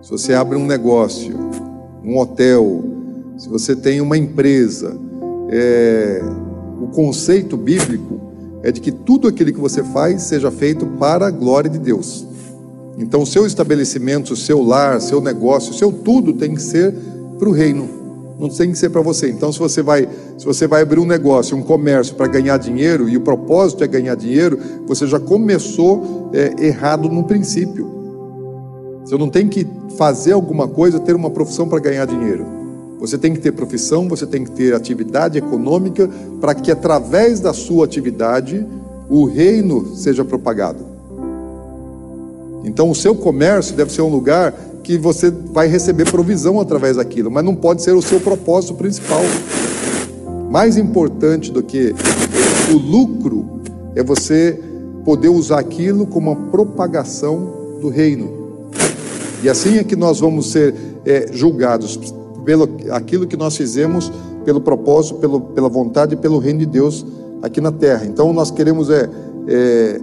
se 0.01 0.09
você 0.09 0.33
abre 0.33 0.57
um 0.57 0.65
negócio, 0.65 1.35
um 2.03 2.17
hotel, 2.17 2.83
se 3.39 3.47
você 3.47 3.73
tem 3.73 4.01
uma 4.01 4.17
empresa, 4.17 4.97
é, 5.49 6.21
o 6.81 6.87
conceito 6.87 7.55
bíblico 7.55 8.19
é 8.61 8.69
de 8.69 8.81
que 8.81 8.91
tudo 8.91 9.29
aquilo 9.29 9.53
que 9.53 9.59
você 9.59 9.81
faz 9.81 10.23
seja 10.23 10.51
feito 10.51 10.85
para 10.85 11.27
a 11.27 11.31
glória 11.31 11.69
de 11.69 11.79
Deus. 11.79 12.27
Então, 12.97 13.21
o 13.21 13.25
seu 13.25 13.47
estabelecimento, 13.47 14.33
o 14.33 14.35
seu 14.35 14.61
lar, 14.61 14.99
seu 14.99 15.21
negócio, 15.21 15.73
seu 15.73 15.89
tudo 15.89 16.33
tem 16.33 16.53
que 16.53 16.61
ser 16.61 16.93
para 17.39 17.47
o 17.47 17.53
reino. 17.53 17.87
Não 18.37 18.49
tem 18.49 18.71
que 18.71 18.77
ser 18.77 18.89
para 18.89 18.99
você. 18.99 19.29
Então, 19.29 19.53
se 19.53 19.59
você 19.59 19.81
vai, 19.81 20.07
se 20.37 20.45
você 20.45 20.67
vai 20.67 20.81
abrir 20.81 20.99
um 20.99 21.05
negócio, 21.05 21.55
um 21.55 21.63
comércio 21.63 22.15
para 22.15 22.27
ganhar 22.27 22.57
dinheiro 22.57 23.07
e 23.07 23.15
o 23.15 23.21
propósito 23.21 23.85
é 23.85 23.87
ganhar 23.87 24.15
dinheiro, 24.15 24.59
você 24.85 25.07
já 25.07 25.19
começou 25.19 26.29
é, 26.33 26.65
errado 26.65 27.07
no 27.07 27.23
princípio. 27.23 27.89
Você 29.05 29.17
não 29.17 29.29
tem 29.29 29.47
que 29.47 29.65
fazer 29.97 30.33
alguma 30.33 30.67
coisa, 30.67 30.99
ter 30.99 31.15
uma 31.15 31.29
profissão 31.29 31.69
para 31.69 31.79
ganhar 31.79 32.05
dinheiro. 32.05 32.58
Você 32.99 33.17
tem 33.17 33.33
que 33.33 33.39
ter 33.39 33.53
profissão, 33.53 34.09
você 34.09 34.25
tem 34.25 34.43
que 34.43 34.51
ter 34.51 34.73
atividade 34.73 35.37
econômica 35.37 36.09
para 36.41 36.53
que 36.53 36.69
através 36.69 37.39
da 37.39 37.53
sua 37.53 37.85
atividade 37.85 38.65
o 39.09 39.25
reino 39.25 39.95
seja 39.95 40.25
propagado. 40.25 40.85
Então, 42.63 42.91
o 42.91 42.95
seu 42.95 43.15
comércio 43.15 43.75
deve 43.75 43.91
ser 43.91 44.01
um 44.01 44.09
lugar 44.09 44.53
que 44.83 44.97
você 44.97 45.31
vai 45.31 45.67
receber 45.67 46.11
provisão 46.11 46.59
através 46.59 46.97
daquilo, 46.97 47.31
mas 47.31 47.43
não 47.43 47.55
pode 47.55 47.81
ser 47.81 47.93
o 47.93 48.01
seu 48.01 48.19
propósito 48.19 48.73
principal. 48.73 49.21
Mais 50.49 50.77
importante 50.77 51.51
do 51.51 51.63
que 51.63 51.95
o 52.73 52.77
lucro 52.77 53.61
é 53.95 54.03
você 54.03 54.59
poder 55.05 55.29
usar 55.29 55.59
aquilo 55.59 56.05
como 56.05 56.31
uma 56.31 56.49
propagação 56.49 57.77
do 57.81 57.87
reino. 57.87 58.39
E 59.41 59.47
assim 59.49 59.77
é 59.77 59.83
que 59.83 59.95
nós 59.95 60.19
vamos 60.19 60.51
ser 60.51 60.75
é, 61.05 61.27
julgados 61.31 61.97
pelo 62.49 62.67
aquilo 62.89 63.27
que 63.27 63.37
nós 63.37 63.55
fizemos, 63.55 64.11
pelo 64.43 64.59
propósito, 64.59 65.19
pelo, 65.19 65.39
pela 65.39 65.69
vontade 65.69 66.15
e 66.15 66.17
pelo 66.17 66.39
reino 66.39 66.57
de 66.57 66.65
Deus 66.65 67.05
aqui 67.43 67.61
na 67.61 67.71
terra. 67.71 68.07
Então 68.07 68.33
nós 68.33 68.49
queremos 68.49 68.89
é, 68.89 69.07
é 69.47 70.01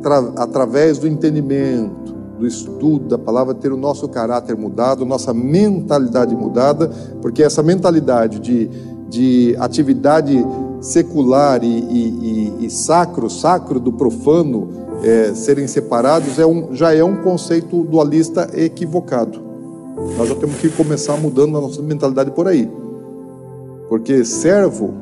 tra- 0.00 0.32
através 0.36 0.96
do 0.96 1.06
entendimento, 1.06 2.14
do 2.38 2.46
estudo 2.46 3.08
da 3.10 3.18
palavra, 3.18 3.52
ter 3.54 3.70
o 3.74 3.76
nosso 3.76 4.08
caráter 4.08 4.56
mudado, 4.56 5.04
nossa 5.04 5.34
mentalidade 5.34 6.34
mudada, 6.34 6.90
porque 7.20 7.42
essa 7.42 7.62
mentalidade 7.62 8.38
de, 8.40 8.70
de 9.10 9.54
atividade 9.58 10.42
secular 10.80 11.62
e, 11.62 11.66
e- 11.66 12.54
e- 12.62 12.64
e 12.66 12.70
sacro, 12.70 13.28
sacro 13.28 13.78
do 13.78 13.92
profano, 13.92 14.68
é, 15.02 15.34
serem 15.34 15.66
separados, 15.66 16.38
é 16.38 16.46
um, 16.46 16.74
já 16.74 16.94
é 16.94 17.04
um 17.04 17.16
conceito 17.16 17.82
dualista 17.82 18.48
equivocado. 18.54 19.44
Nós 20.16 20.28
já 20.28 20.34
temos 20.34 20.56
que 20.56 20.68
começar 20.68 21.16
mudando 21.16 21.56
a 21.56 21.60
nossa 21.60 21.80
mentalidade 21.80 22.30
por 22.30 22.46
aí. 22.46 22.70
Porque 23.88 24.24
servo, 24.24 24.92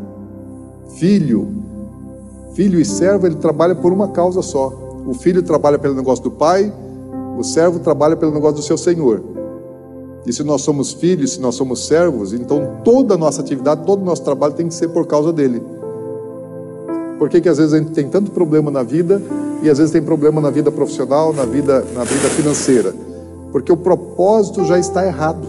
filho, 0.96 1.48
filho 2.54 2.80
e 2.80 2.84
servo, 2.84 3.26
ele 3.26 3.36
trabalha 3.36 3.74
por 3.74 3.92
uma 3.92 4.08
causa 4.08 4.40
só. 4.40 4.72
O 5.06 5.12
filho 5.12 5.42
trabalha 5.42 5.78
pelo 5.78 5.94
negócio 5.94 6.22
do 6.22 6.30
pai, 6.30 6.72
o 7.36 7.42
servo 7.42 7.80
trabalha 7.80 8.16
pelo 8.16 8.32
negócio 8.32 8.56
do 8.56 8.62
seu 8.62 8.78
senhor. 8.78 9.22
E 10.26 10.32
se 10.32 10.42
nós 10.42 10.62
somos 10.62 10.92
filhos, 10.92 11.32
se 11.32 11.40
nós 11.40 11.54
somos 11.54 11.86
servos, 11.86 12.32
então 12.32 12.78
toda 12.84 13.14
a 13.14 13.18
nossa 13.18 13.42
atividade, 13.42 13.84
todo 13.84 14.00
o 14.00 14.04
nosso 14.04 14.22
trabalho 14.22 14.54
tem 14.54 14.68
que 14.68 14.74
ser 14.74 14.88
por 14.88 15.06
causa 15.06 15.32
dele. 15.32 15.62
Por 17.18 17.28
que, 17.28 17.40
que 17.40 17.48
às 17.48 17.58
vezes 17.58 17.74
a 17.74 17.78
gente 17.78 17.92
tem 17.92 18.08
tanto 18.08 18.30
problema 18.30 18.70
na 18.70 18.82
vida 18.82 19.20
e 19.62 19.68
às 19.68 19.78
vezes 19.78 19.92
tem 19.92 20.02
problema 20.02 20.40
na 20.40 20.50
vida 20.50 20.70
profissional, 20.70 21.32
na 21.32 21.44
vida, 21.44 21.84
na 21.94 22.04
vida 22.04 22.28
financeira? 22.30 22.94
Porque 23.54 23.70
o 23.70 23.76
propósito 23.76 24.64
já 24.64 24.80
está 24.80 25.06
errado. 25.06 25.46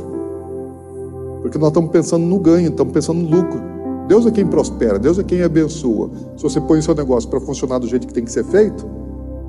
Porque 1.41 1.57
nós 1.57 1.69
estamos 1.69 1.89
pensando 1.89 2.23
no 2.23 2.37
ganho, 2.37 2.69
estamos 2.69 2.93
pensando 2.93 3.19
no 3.19 3.35
lucro. 3.35 3.59
Deus 4.07 4.27
é 4.27 4.31
quem 4.31 4.45
prospera, 4.45 4.99
Deus 4.99 5.17
é 5.17 5.23
quem 5.23 5.41
abençoa. 5.41 6.11
Se 6.37 6.43
você 6.43 6.61
põe 6.61 6.77
o 6.77 6.83
seu 6.83 6.93
negócio 6.93 7.27
para 7.27 7.39
funcionar 7.39 7.79
do 7.79 7.87
jeito 7.87 8.05
que 8.05 8.13
tem 8.13 8.23
que 8.23 8.31
ser 8.31 8.45
feito, 8.45 8.85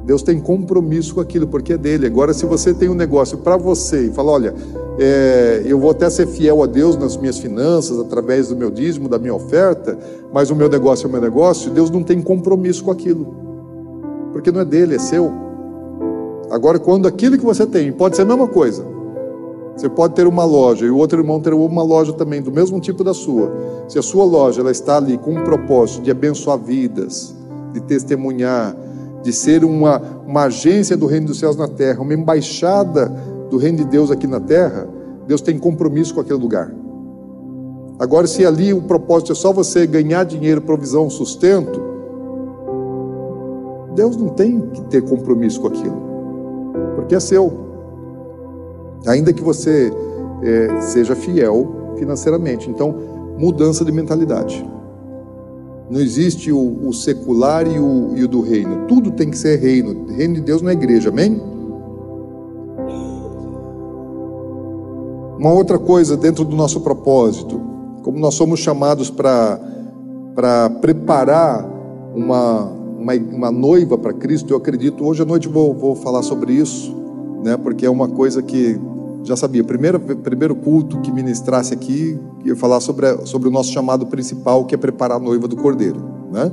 Deus 0.07 0.23
tem 0.23 0.41
compromisso 0.41 1.17
com 1.17 1.21
aquilo, 1.21 1.47
porque 1.47 1.75
é 1.75 1.77
dele. 1.77 2.07
Agora, 2.07 2.33
se 2.33 2.47
você 2.47 2.73
tem 2.73 2.89
um 2.89 2.95
negócio 2.95 3.37
para 3.37 3.59
você 3.59 4.07
e 4.07 4.11
fala, 4.11 4.33
olha, 4.33 4.55
é, 4.99 5.61
eu 5.67 5.79
vou 5.79 5.91
até 5.91 6.09
ser 6.09 6.27
fiel 6.27 6.63
a 6.63 6.67
Deus 6.67 6.97
nas 6.97 7.15
minhas 7.19 7.37
finanças, 7.37 7.99
através 7.99 8.49
do 8.49 8.57
meu 8.57 8.71
dízimo, 8.71 9.07
da 9.07 9.19
minha 9.19 9.35
oferta, 9.35 9.99
mas 10.33 10.51
o 10.51 10.57
meu 10.57 10.71
negócio 10.71 11.05
é 11.05 11.09
o 11.11 11.13
meu 11.13 11.21
negócio, 11.21 11.71
Deus 11.71 11.91
não 11.91 12.03
tem 12.03 12.23
compromisso 12.23 12.85
com 12.85 12.91
aquilo. 12.91 13.37
Porque 14.33 14.51
não 14.51 14.63
é 14.63 14.65
dele, 14.65 14.95
é 14.95 14.99
seu. 14.99 15.46
Agora, 16.51 16.79
quando 16.79 17.07
aquilo 17.07 17.37
que 17.37 17.45
você 17.45 17.67
tem, 17.67 17.93
pode 17.93 18.17
ser 18.17 18.23
a 18.23 18.27
mesma 18.27 18.47
coisa. 18.47 18.85
Você 19.77 19.89
pode 19.89 20.15
ter 20.15 20.27
uma 20.27 20.45
loja 20.45 20.87
e 20.87 20.91
o 20.91 20.97
outro 20.97 21.21
irmão 21.21 21.39
ter 21.39 21.53
uma 21.53 21.83
loja 21.83 22.13
também, 22.13 22.41
do 22.41 22.51
mesmo 22.51 22.81
tipo 22.81 23.05
da 23.05 23.13
sua. 23.13 23.53
Se 23.89 23.99
a 23.99 24.03
sua 24.03 24.25
loja 24.25 24.63
ela 24.63 24.71
está 24.71 24.97
ali 24.97 25.19
com 25.19 25.33
um 25.33 25.45
propósito 25.45 26.03
de 26.03 26.11
abençoar 26.11 26.59
vidas, 26.59 27.35
de 27.73 27.81
testemunhar, 27.81 28.75
de 29.23 29.33
ser 29.33 29.65
uma, 29.65 30.01
uma 30.27 30.45
agência 30.45 30.97
do 30.97 31.05
reino 31.05 31.27
dos 31.27 31.39
céus 31.39 31.57
na 31.57 31.69
terra, 31.69 32.01
uma 32.01 32.15
embaixada 32.15 33.13
do 33.51 33.59
reino 33.59 33.79
de 33.79 33.85
Deus 33.85 34.11
aqui 34.11 34.27
na 34.27 34.41
terra, 34.41 34.89
Deus 35.27 35.41
tem 35.41 35.59
compromisso 35.59 36.15
com 36.15 36.21
aquele 36.21 36.39
lugar. 36.39 36.73
Agora, 37.99 38.27
se 38.27 38.47
ali 38.47 38.73
o 38.73 38.83
propósito 38.83 39.33
é 39.33 39.35
só 39.35 39.53
você 39.53 39.87
ganhar 39.87 40.25
dinheiro, 40.25 40.61
provisão, 40.61 41.11
sustento, 41.11 41.83
Deus 43.95 44.17
não 44.17 44.29
tem 44.29 44.61
que 44.61 44.83
ter 44.83 45.03
compromisso 45.03 45.61
com 45.61 45.69
aquilo, 45.69 46.06
porque 47.07 47.15
é 47.15 47.21
seu. 47.21 47.53
Ainda 49.07 49.33
que 49.33 49.43
você 49.43 49.93
é, 50.43 50.81
seja 50.81 51.15
fiel 51.15 51.95
financeiramente. 51.97 52.69
Então, 52.69 52.95
mudança 53.39 53.85
de 53.85 53.93
mentalidade. 53.93 54.69
Não 55.89 56.01
existe 56.01 56.51
o, 56.51 56.89
o 56.89 56.93
secular 56.93 57.65
e 57.67 57.79
o, 57.79 58.17
e 58.17 58.25
o 58.25 58.29
do 58.29 58.41
reino. 58.41 58.87
Tudo 58.89 59.13
tem 59.13 59.31
que 59.31 59.39
ser 59.39 59.61
reino. 59.61 60.07
Reino 60.09 60.35
de 60.35 60.41
Deus 60.41 60.61
não 60.61 60.71
é 60.71 60.73
igreja, 60.73 61.11
amém? 61.11 61.41
Uma 65.39 65.53
outra 65.53 65.79
coisa 65.79 66.17
dentro 66.17 66.45
do 66.45 66.57
nosso 66.57 66.81
propósito, 66.81 67.61
como 68.03 68.19
nós 68.19 68.35
somos 68.35 68.59
chamados 68.59 69.11
para 69.11 70.71
preparar 70.81 71.65
uma, 72.17 72.73
uma, 72.99 73.15
uma 73.15 73.51
noiva 73.53 73.97
para 73.97 74.13
Cristo, 74.13 74.53
eu 74.53 74.57
acredito, 74.57 75.05
hoje 75.05 75.23
à 75.23 75.25
noite 75.25 75.47
vou, 75.47 75.73
vou 75.75 75.95
falar 75.95 76.23
sobre 76.23 76.55
isso, 76.55 76.96
né, 77.47 77.57
porque 77.57 77.87
é 77.87 77.91
uma 77.91 78.09
coisa 78.09 78.43
que 78.43 78.77
já 79.23 79.37
sabia, 79.37 79.63
primeiro, 79.63 80.01
primeiro 80.01 80.57
culto 80.57 81.01
que 81.01 81.13
ministrasse 81.13 81.73
aqui, 81.73 82.19
ia 82.45 82.57
falar 82.57 82.81
sobre, 82.81 83.07
sobre 83.25 83.49
o 83.49 83.53
nosso 83.53 83.71
chamado 83.71 84.05
principal, 84.07 84.65
que 84.65 84.75
é 84.75 84.79
preparar 84.79 85.19
a 85.19 85.21
noiva 85.21 85.47
do 85.47 85.55
Cordeiro. 85.55 86.03
Né? 86.33 86.51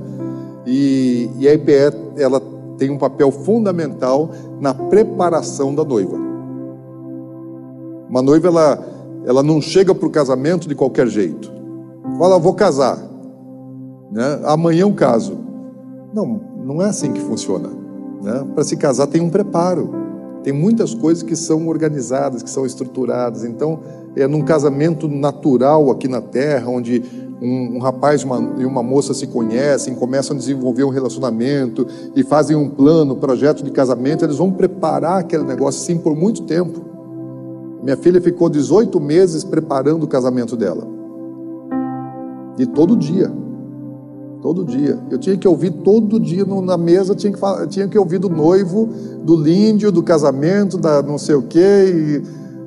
E, 0.67 1.31
e 1.39 1.47
a 1.47 1.53
IPE, 1.55 1.97
ela 2.15 2.39
tem 2.77 2.91
um 2.91 2.97
papel 2.99 3.31
fundamental 3.31 4.29
na 4.61 4.71
preparação 4.71 5.73
da 5.73 5.83
noiva. 5.83 6.15
Uma 8.07 8.21
noiva, 8.21 8.47
ela, 8.47 8.87
ela 9.25 9.41
não 9.41 9.59
chega 9.59 9.95
para 9.95 10.07
o 10.07 10.11
casamento 10.11 10.67
de 10.67 10.75
qualquer 10.75 11.07
jeito. 11.07 11.51
Fala, 12.19 12.37
vou 12.37 12.53
casar. 12.53 12.99
Né? 14.11 14.41
Amanhã 14.45 14.81
eu 14.81 14.93
caso. 14.93 15.39
Não, 16.13 16.39
não 16.63 16.81
é 16.83 16.85
assim 16.85 17.11
que 17.11 17.21
funciona. 17.21 17.69
Né? 18.21 18.45
Para 18.53 18.63
se 18.63 18.77
casar 18.77 19.07
tem 19.07 19.21
um 19.21 19.29
preparo. 19.31 20.02
Tem 20.43 20.53
muitas 20.53 20.93
coisas 20.93 21.23
que 21.23 21.35
são 21.35 21.67
organizadas, 21.67 22.43
que 22.43 22.49
são 22.49 22.65
estruturadas. 22.65 23.43
Então, 23.43 23.79
é 24.15 24.27
num 24.27 24.41
casamento 24.41 25.07
natural 25.07 25.89
aqui 25.89 26.07
na 26.07 26.21
Terra, 26.21 26.69
onde 26.69 27.03
um, 27.41 27.77
um 27.77 27.79
rapaz 27.79 28.23
uma, 28.23 28.53
e 28.57 28.65
uma 28.65 28.83
moça 28.83 29.13
se 29.13 29.27
conhecem, 29.27 29.95
começam 29.95 30.35
a 30.35 30.39
desenvolver 30.39 30.83
um 30.83 30.89
relacionamento 30.89 31.85
e 32.15 32.23
fazem 32.23 32.55
um 32.55 32.69
plano, 32.69 33.15
projeto 33.15 33.63
de 33.63 33.71
casamento, 33.71 34.23
eles 34.23 34.37
vão 34.37 34.51
preparar 34.51 35.19
aquele 35.19 35.43
negócio 35.43 35.81
assim 35.81 35.97
por 35.97 36.15
muito 36.15 36.43
tempo. 36.43 36.81
Minha 37.83 37.97
filha 37.97 38.21
ficou 38.21 38.49
18 38.49 38.99
meses 38.99 39.43
preparando 39.43 40.03
o 40.03 40.07
casamento 40.07 40.55
dela. 40.55 40.87
E 42.57 42.65
todo 42.65 42.95
dia. 42.95 43.42
Todo 44.43 44.65
dia. 44.65 44.99
Eu 45.09 45.17
tinha 45.17 45.37
que 45.37 45.47
ouvir 45.47 45.71
todo 45.71 46.19
dia 46.19 46.43
na 46.45 46.77
mesa, 46.77 47.15
tinha 47.15 47.31
que, 47.31 47.39
tinha 47.67 47.87
que 47.87 47.97
ouvir 47.97 48.19
do 48.19 48.27
noivo, 48.27 48.89
do 49.23 49.37
líndio, 49.37 49.89
do 49.89 50.03
casamento, 50.03 50.77
da 50.77 51.01
não 51.01 51.17
sei 51.17 51.35
o 51.35 51.43
quê, 51.43 52.21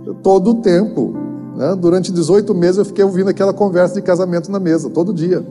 e, 0.08 0.14
todo 0.22 0.52
o 0.52 0.54
tempo. 0.54 1.12
Né? 1.54 1.76
Durante 1.78 2.10
18 2.10 2.54
meses 2.54 2.78
eu 2.78 2.84
fiquei 2.86 3.04
ouvindo 3.04 3.28
aquela 3.28 3.52
conversa 3.52 3.94
de 3.94 4.00
casamento 4.00 4.50
na 4.50 4.58
mesa, 4.58 4.88
todo 4.88 5.12
dia. 5.12 5.46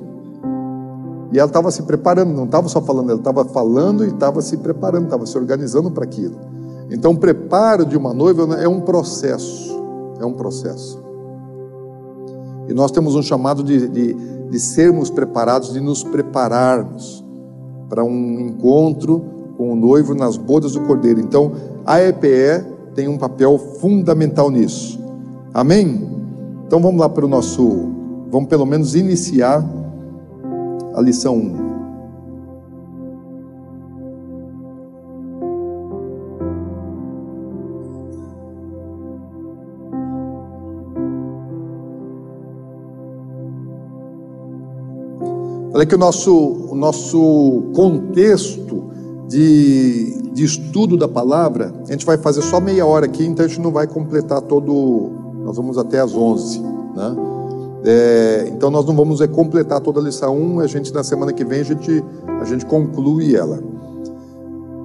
E 1.31 1.37
ela 1.37 1.47
estava 1.47 1.69
se 1.69 1.83
preparando, 1.83 2.33
não 2.33 2.45
estava 2.45 2.67
só 2.69 2.81
falando, 2.81 3.11
ela 3.11 3.19
estava 3.19 3.45
falando 3.45 4.03
e 4.03 4.07
estava 4.07 4.41
se 4.41 4.57
preparando, 4.57 5.03
estava 5.03 5.27
se 5.27 5.37
organizando 5.37 5.91
para 5.91 6.05
aquilo. 6.05 6.35
Então, 6.89 7.11
o 7.11 7.17
preparo 7.17 7.85
de 7.85 7.95
uma 7.95 8.15
noiva 8.15 8.55
é 8.55 8.67
um 8.67 8.81
processo, 8.81 9.79
é 10.19 10.25
um 10.25 10.33
processo. 10.33 10.99
E 12.67 12.73
nós 12.73 12.89
temos 12.89 13.13
um 13.13 13.21
chamado 13.21 13.63
de, 13.63 13.87
de 13.87 14.34
de 14.49 14.59
sermos 14.59 15.09
preparados, 15.09 15.73
de 15.73 15.79
nos 15.79 16.03
prepararmos 16.03 17.23
para 17.89 18.03
um 18.03 18.39
encontro 18.39 19.23
com 19.57 19.71
o 19.71 19.75
noivo 19.75 20.13
nas 20.13 20.37
bodas 20.37 20.73
do 20.73 20.81
Cordeiro. 20.81 21.19
Então, 21.19 21.51
a 21.85 22.01
EPE 22.01 22.65
tem 22.93 23.07
um 23.07 23.17
papel 23.17 23.57
fundamental 23.57 24.49
nisso. 24.49 24.99
Amém? 25.53 26.09
Então 26.65 26.81
vamos 26.81 26.99
lá 26.99 27.07
para 27.07 27.25
o 27.25 27.27
nosso, 27.27 27.91
vamos 28.31 28.49
pelo 28.49 28.65
menos 28.65 28.95
iniciar 28.95 29.63
a 30.93 31.01
lição 31.01 31.35
1. 31.35 31.64
Olha 45.75 45.85
que 45.85 45.93
o 45.93 45.97
nosso, 45.97 46.33
o 46.33 46.73
nosso 46.73 47.63
contexto 47.75 48.81
de, 49.27 50.31
de 50.31 50.45
estudo 50.45 50.95
da 50.95 51.05
palavra, 51.05 51.73
a 51.85 51.91
gente 51.91 52.05
vai 52.05 52.17
fazer 52.17 52.41
só 52.43 52.61
meia 52.61 52.85
hora 52.85 53.07
aqui, 53.07 53.25
então 53.25 53.43
a 53.43 53.49
gente 53.49 53.59
não 53.59 53.71
vai 53.71 53.85
completar 53.85 54.39
todo. 54.39 55.11
Nós 55.43 55.57
vamos 55.57 55.77
até 55.77 55.99
às 55.99 56.15
11, 56.15 56.61
né? 56.61 57.15
É, 57.83 58.51
então 58.53 58.71
nós 58.71 58.85
não 58.85 58.95
vamos 58.95 59.19
é, 59.19 59.27
completar 59.27 59.81
toda 59.81 59.99
a 59.99 60.03
lição 60.03 60.39
1, 60.39 60.59
a 60.61 60.67
gente 60.67 60.93
na 60.93 61.03
semana 61.03 61.33
que 61.33 61.43
vem 61.43 61.59
a 61.59 61.63
gente, 61.63 62.01
a 62.39 62.45
gente 62.45 62.65
conclui 62.65 63.35
ela. 63.35 63.59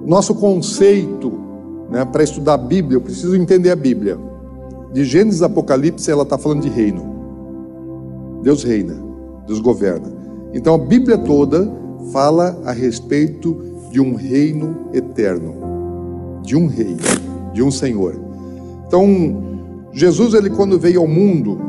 Nosso 0.05 0.35
conceito 0.35 1.31
né, 1.89 2.03
para 2.03 2.21
estudar 2.21 2.55
a 2.55 2.57
Bíblia, 2.57 2.97
eu 2.97 3.01
preciso 3.01 3.33
entender 3.37 3.71
a 3.71 3.77
Bíblia. 3.77 4.19
De 4.91 5.05
Gênesis 5.05 5.41
a 5.41 5.45
Apocalipse, 5.45 6.11
ela 6.11 6.23
está 6.23 6.37
falando 6.37 6.63
de 6.63 6.69
reino. 6.69 8.41
Deus 8.43 8.61
reina, 8.61 9.01
Deus 9.47 9.61
governa. 9.61 10.19
Então 10.53 10.75
a 10.75 10.77
Bíblia 10.77 11.17
toda 11.17 11.71
fala 12.11 12.59
a 12.65 12.71
respeito 12.71 13.71
de 13.91 13.99
um 13.99 14.15
reino 14.15 14.87
eterno, 14.93 16.41
de 16.41 16.55
um 16.55 16.67
rei, 16.67 16.97
de 17.53 17.61
um 17.61 17.69
Senhor. 17.69 18.15
Então, 18.87 19.43
Jesus, 19.93 20.33
ele 20.33 20.49
quando 20.49 20.79
veio 20.79 21.01
ao 21.01 21.07
mundo, 21.07 21.59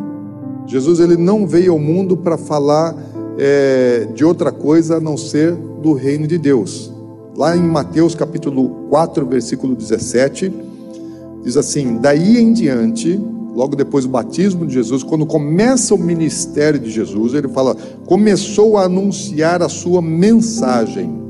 Jesus 0.66 1.00
ele 1.00 1.16
não 1.16 1.46
veio 1.46 1.72
ao 1.72 1.78
mundo 1.78 2.16
para 2.16 2.38
falar 2.38 2.96
é, 3.38 4.08
de 4.14 4.24
outra 4.24 4.52
coisa 4.52 4.96
a 4.96 5.00
não 5.00 5.16
ser 5.16 5.52
do 5.54 5.92
reino 5.92 6.26
de 6.26 6.38
Deus. 6.38 6.92
Lá 7.36 7.56
em 7.56 7.62
Mateus 7.62 8.14
capítulo 8.14 8.88
4, 8.90 9.26
versículo 9.26 9.74
17, 9.74 10.52
diz 11.42 11.56
assim: 11.56 11.98
Daí 12.00 12.38
em 12.38 12.52
diante, 12.52 13.20
logo 13.54 13.76
depois 13.76 14.04
do 14.04 14.10
batismo 14.10 14.66
de 14.66 14.74
Jesus, 14.74 15.02
quando 15.02 15.26
começa 15.26 15.94
o 15.94 15.98
ministério 15.98 16.78
de 16.80 16.90
Jesus, 16.90 17.34
ele 17.34 17.48
fala: 17.48 17.76
começou 18.06 18.76
a 18.76 18.84
anunciar 18.84 19.62
a 19.62 19.68
sua 19.68 20.00
mensagem. 20.00 21.20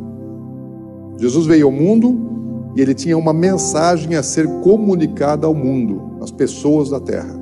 Jesus 1.18 1.46
veio 1.46 1.66
ao 1.66 1.72
mundo 1.72 2.72
e 2.74 2.80
ele 2.80 2.94
tinha 2.94 3.18
uma 3.18 3.32
mensagem 3.32 4.14
a 4.14 4.22
ser 4.22 4.46
comunicada 4.60 5.46
ao 5.46 5.54
mundo, 5.54 6.18
às 6.22 6.30
pessoas 6.30 6.90
da 6.90 6.98
terra, 6.98 7.38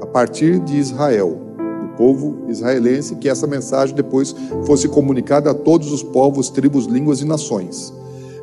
a 0.00 0.06
partir 0.06 0.58
de 0.60 0.76
Israel, 0.76 1.38
do 1.82 1.88
povo 1.96 2.44
israelense, 2.48 3.16
que 3.16 3.28
essa 3.28 3.46
mensagem 3.46 3.94
depois 3.94 4.34
fosse 4.64 4.88
comunicada 4.88 5.50
a 5.50 5.54
todos 5.54 5.92
os 5.92 6.02
povos, 6.02 6.48
tribos, 6.48 6.86
línguas 6.86 7.20
e 7.20 7.24
nações. 7.24 7.92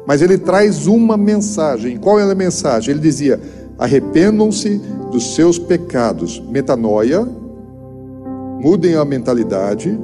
Mas 0.06 0.22
ele 0.22 0.38
traz 0.38 0.86
uma 0.86 1.16
mensagem. 1.16 1.98
Qual 1.98 2.20
é 2.20 2.30
a 2.30 2.36
mensagem? 2.36 2.92
Ele 2.92 3.00
dizia: 3.00 3.40
arrependam-se 3.78 4.82
dos 5.14 5.36
seus 5.36 5.60
pecados, 5.60 6.42
metanoia, 6.50 7.24
mudem 8.60 8.96
a 8.96 9.06
mentalidade, 9.06 9.96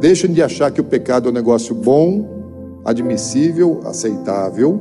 deixem 0.00 0.32
de 0.32 0.42
achar 0.42 0.72
que 0.72 0.80
o 0.80 0.84
pecado 0.84 1.28
é 1.28 1.30
um 1.30 1.34
negócio 1.34 1.72
bom, 1.72 2.80
admissível, 2.84 3.80
aceitável, 3.84 4.80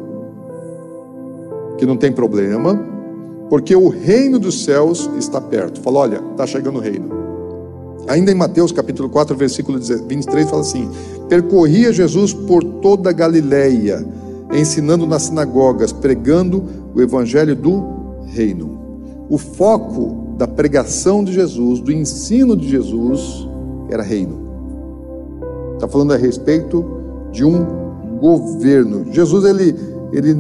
que 1.78 1.86
não 1.86 1.96
tem 1.96 2.12
problema, 2.12 2.84
porque 3.48 3.76
o 3.76 3.90
reino 3.90 4.40
dos 4.40 4.64
céus 4.64 5.08
está 5.20 5.40
perto. 5.40 5.80
Fala, 5.82 6.00
olha, 6.00 6.24
está 6.32 6.48
chegando 6.48 6.78
o 6.78 6.82
reino. 6.82 7.20
Ainda 8.08 8.32
em 8.32 8.36
Mateus 8.36 8.72
capítulo 8.72 9.08
4, 9.08 9.36
versículo 9.36 9.80
23, 9.80 10.50
fala 10.50 10.62
assim: 10.62 10.90
Percorria 11.28 11.94
Jesus 11.94 12.34
por 12.34 12.64
toda 12.64 13.12
a 13.12 13.14
Galileia, 13.14 14.04
ensinando 14.52 15.06
nas 15.06 15.24
sinagogas, 15.24 15.92
pregando 15.92 16.64
o 16.96 17.02
evangelho 17.02 17.56
do 17.56 17.84
reino. 18.26 18.79
O 19.30 19.38
foco 19.38 20.36
da 20.38 20.48
pregação 20.48 21.24
de 21.24 21.32
Jesus, 21.32 21.80
do 21.82 21.92
ensino 21.92 22.58
de 22.58 22.68
Jesus, 22.68 23.48
era 23.90 24.02
reino. 24.02 24.50
Está 25.76 25.88
falando 25.88 26.14
a 26.14 26.18
respeito 26.18 26.84
de 27.32 27.46
um 27.46 27.64
governo. 28.20 29.06
Jesus, 29.14 29.46
ele, 29.46 29.76
ele 30.12 30.34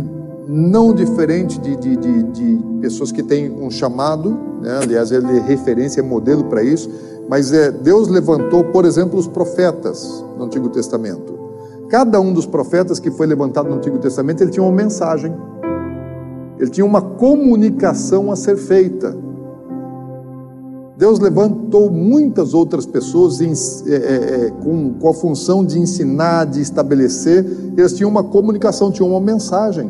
não 0.47 0.91
diferente 0.93 1.59
de, 1.59 1.75
de, 1.75 1.95
de, 1.95 2.23
de 2.23 2.59
pessoas 2.81 3.11
que 3.11 3.21
têm 3.21 3.51
um 3.51 3.69
chamado, 3.69 4.31
né? 4.61 4.79
aliás, 4.81 5.11
ele 5.11 5.37
é 5.37 5.39
referência, 5.39 5.99
é 5.99 6.03
modelo 6.03 6.45
para 6.45 6.63
isso, 6.63 6.89
mas 7.29 7.53
é, 7.53 7.71
Deus 7.71 8.07
levantou, 8.07 8.63
por 8.63 8.85
exemplo, 8.85 9.19
os 9.19 9.27
profetas 9.27 10.25
no 10.35 10.45
Antigo 10.45 10.67
Testamento. 10.69 11.37
Cada 11.89 12.19
um 12.19 12.33
dos 12.33 12.47
profetas 12.47 12.99
que 12.99 13.11
foi 13.11 13.27
levantado 13.27 13.69
no 13.69 13.75
Antigo 13.75 13.99
Testamento, 13.99 14.41
ele 14.41 14.51
tinha 14.51 14.63
uma 14.63 14.71
mensagem 14.71 15.31
ele 16.59 16.69
tinha 16.69 16.85
uma 16.85 17.01
comunicação 17.01 18.31
a 18.31 18.35
ser 18.35 18.57
feita. 18.57 19.15
Deus 20.97 21.17
levantou 21.17 21.89
muitas 21.89 22.53
outras 22.53 22.85
pessoas 22.85 23.39
em, 23.39 23.53
é, 23.89 23.95
é, 23.95 24.45
é, 24.47 24.51
com, 24.61 24.93
com 24.95 25.07
a 25.07 25.13
função 25.13 25.63
de 25.63 25.79
ensinar, 25.79 26.45
de 26.45 26.59
estabelecer. 26.59 27.45
Eles 27.77 27.93
tinham 27.93 28.09
uma 28.09 28.23
comunicação, 28.23 28.91
tinham 28.91 29.09
uma 29.09 29.21
mensagem 29.21 29.89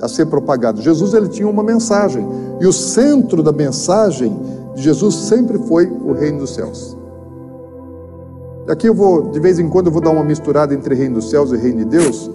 a 0.00 0.06
ser 0.06 0.26
propagada. 0.26 0.80
Jesus 0.80 1.12
ele 1.12 1.28
tinha 1.28 1.48
uma 1.48 1.64
mensagem 1.64 2.24
e 2.60 2.66
o 2.66 2.72
centro 2.72 3.42
da 3.42 3.50
mensagem 3.50 4.38
de 4.76 4.82
Jesus 4.82 5.14
sempre 5.14 5.58
foi 5.58 5.86
o 5.86 6.12
reino 6.12 6.38
dos 6.38 6.54
céus. 6.54 6.96
Aqui 8.68 8.88
eu 8.88 8.94
vou, 8.94 9.30
de 9.30 9.40
vez 9.40 9.58
em 9.58 9.68
quando, 9.68 9.86
eu 9.86 9.92
vou 9.92 10.02
dar 10.02 10.10
uma 10.10 10.24
misturada 10.24 10.72
entre 10.72 10.94
reino 10.94 11.16
dos 11.16 11.30
céus 11.30 11.50
e 11.50 11.56
reino 11.56 11.78
de 11.78 11.84
Deus. 11.86 12.30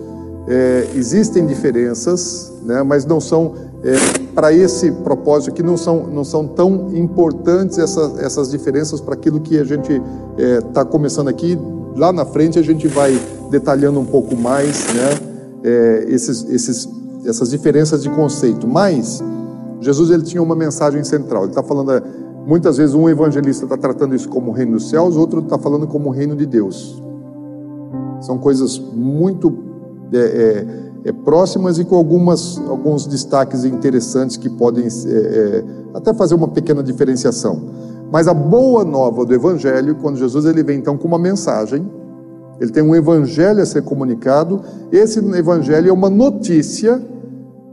É, 0.48 0.88
existem 0.96 1.46
diferenças, 1.46 2.52
né, 2.64 2.82
mas 2.84 3.06
não 3.06 3.20
são 3.20 3.54
é, 3.84 3.96
para 4.36 4.54
esse 4.54 4.92
propósito 4.92 5.52
aqui 5.52 5.64
não 5.64 5.76
são, 5.76 6.06
não 6.08 6.24
são 6.24 6.48
tão 6.48 6.96
importantes 6.96 7.78
essas, 7.80 8.20
essas 8.20 8.52
diferenças 8.52 9.02
para 9.02 9.16
aquilo 9.16 9.40
que 9.40 9.58
a 9.58 9.64
gente 9.64 10.02
está 10.38 10.82
é, 10.82 10.86
começando 10.86 11.28
aqui. 11.28 11.58
Lá 11.96 12.14
na 12.14 12.24
frente 12.26 12.60
a 12.60 12.62
gente 12.62 12.88
vai 12.88 13.20
detalhando 13.50 14.00
um 14.00 14.06
pouco 14.06 14.36
mais 14.36 14.86
né, 14.94 15.10
é, 15.64 16.06
esses, 16.10 16.48
esses, 16.50 16.88
essas 17.26 17.50
diferenças 17.50 18.04
de 18.04 18.10
conceito. 18.10 18.68
Mas 18.68 19.22
Jesus 19.80 20.12
ele 20.12 20.24
tinha 20.24 20.42
uma 20.42 20.56
mensagem 20.56 21.04
central. 21.04 21.44
Ele 21.44 21.52
está 21.52 21.64
falando, 21.64 21.92
é, 21.92 22.04
muitas 22.46 22.78
vezes 22.78 22.94
um 22.94 23.10
evangelista 23.10 23.66
está 23.66 23.78
tratando 23.78 24.16
isso 24.16 24.30
como 24.30 24.52
o 24.52 24.54
reino 24.54 24.74
dos 24.74 24.90
céus, 24.90 25.18
outro 25.18 25.40
está 25.40 25.58
falando 25.58 25.88
como 25.88 26.10
o 26.10 26.12
reino 26.12 26.36
de 26.36 26.46
Deus. 26.46 27.02
São 28.22 28.38
coisas 28.38 28.78
muito 28.78 29.71
é, 30.14 30.18
é 30.18 30.92
é, 31.04 31.12
próximas 31.12 31.80
e 31.80 31.86
com 31.86 31.96
algumas, 31.96 32.60
alguns 32.68 33.08
destaques 33.08 33.66
interessantes 33.66 34.38
que 34.38 34.50
podem 34.50 34.86
é, 34.86 35.10
é, 35.10 35.64
até 35.94 36.14
fazer 36.14 36.36
uma 36.36 36.48
pequena 36.48 36.84
diferenciação. 36.84 37.62
Mas 38.12 38.28
a 38.28 38.34
boa 38.34 38.84
nova 38.84 39.26
do 39.26 39.34
Evangelho, 39.34 39.96
quando 39.96 40.18
Jesus 40.18 40.46
ele 40.46 40.64
vem 40.64 40.78
então 40.78 40.98
com 40.98 41.08
uma 41.08 41.18
mensagem, 41.18 41.90
ele 42.60 42.72
tem 42.72 42.84
um 42.84 42.96
Evangelho 42.96 43.62
a 43.62 43.66
ser 43.66 43.82
comunicado, 43.84 44.62
esse 44.92 45.20
Evangelho 45.20 45.90
é 45.90 45.94
uma 45.94 46.10
notícia 46.10 47.02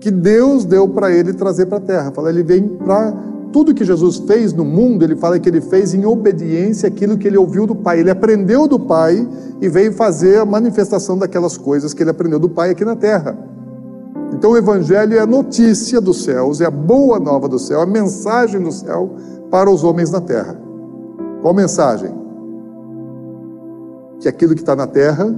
que 0.00 0.10
Deus 0.10 0.64
deu 0.64 0.88
para 0.88 1.10
ele 1.10 1.34
trazer 1.34 1.66
para 1.66 1.78
a 1.78 1.80
terra. 1.80 2.12
Fala, 2.12 2.30
ele 2.30 2.42
vem 2.42 2.66
para 2.66 3.12
tudo 3.52 3.74
que 3.74 3.84
Jesus 3.84 4.18
fez 4.18 4.52
no 4.52 4.64
mundo, 4.64 5.02
ele 5.02 5.16
fala 5.16 5.38
que 5.38 5.48
ele 5.48 5.60
fez 5.60 5.94
em 5.94 6.04
obediência 6.04 6.88
àquilo 6.88 7.16
que 7.16 7.26
ele 7.26 7.36
ouviu 7.36 7.66
do 7.66 7.74
Pai. 7.74 8.00
Ele 8.00 8.10
aprendeu 8.10 8.68
do 8.68 8.78
Pai 8.78 9.26
e 9.60 9.68
veio 9.68 9.92
fazer 9.92 10.38
a 10.38 10.44
manifestação 10.44 11.16
daquelas 11.16 11.56
coisas 11.56 11.94
que 11.94 12.02
ele 12.02 12.10
aprendeu 12.10 12.38
do 12.38 12.48
Pai 12.48 12.70
aqui 12.70 12.84
na 12.84 12.96
terra. 12.96 13.36
Então 14.32 14.52
o 14.52 14.56
Evangelho 14.56 15.16
é 15.16 15.20
a 15.20 15.26
notícia 15.26 16.00
dos 16.00 16.22
céus, 16.22 16.60
é 16.60 16.66
a 16.66 16.70
boa 16.70 17.18
nova 17.18 17.48
do 17.48 17.58
céu, 17.58 17.80
a 17.80 17.86
mensagem 17.86 18.60
do 18.60 18.70
céu 18.70 19.10
para 19.50 19.70
os 19.70 19.82
homens 19.82 20.10
na 20.10 20.20
terra. 20.20 20.56
Qual 21.40 21.54
mensagem? 21.54 22.10
Que 24.20 24.28
aquilo 24.28 24.54
que 24.54 24.60
está 24.60 24.76
na 24.76 24.86
terra 24.86 25.34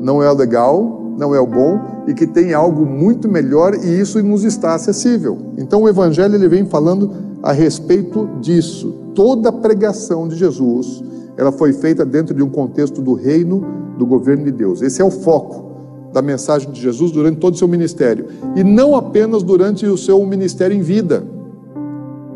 não 0.00 0.22
é 0.22 0.30
o 0.30 0.34
legal, 0.34 1.00
não 1.18 1.34
é 1.34 1.40
o 1.40 1.46
bom 1.46 1.80
e 2.06 2.14
que 2.14 2.26
tem 2.26 2.54
algo 2.54 2.86
muito 2.86 3.28
melhor 3.28 3.74
e 3.74 4.00
isso 4.00 4.22
nos 4.22 4.44
está 4.44 4.74
acessível. 4.74 5.36
Então 5.58 5.82
o 5.82 5.88
Evangelho 5.88 6.34
ele 6.34 6.48
vem 6.48 6.64
falando 6.64 7.29
a 7.42 7.52
respeito 7.52 8.28
disso. 8.40 8.94
Toda 9.14 9.48
a 9.48 9.52
pregação 9.52 10.28
de 10.28 10.36
Jesus, 10.36 11.02
ela 11.36 11.52
foi 11.52 11.72
feita 11.72 12.04
dentro 12.04 12.34
de 12.34 12.42
um 12.42 12.50
contexto 12.50 13.00
do 13.00 13.14
reino 13.14 13.64
do 13.98 14.06
governo 14.06 14.44
de 14.44 14.52
Deus. 14.52 14.82
Esse 14.82 15.00
é 15.02 15.04
o 15.04 15.10
foco 15.10 15.70
da 16.12 16.20
mensagem 16.20 16.70
de 16.70 16.80
Jesus 16.80 17.12
durante 17.12 17.38
todo 17.38 17.54
o 17.54 17.56
seu 17.56 17.68
ministério 17.68 18.26
e 18.56 18.64
não 18.64 18.96
apenas 18.96 19.42
durante 19.42 19.86
o 19.86 19.96
seu 19.96 20.24
ministério 20.26 20.76
em 20.76 20.80
vida. 20.80 21.24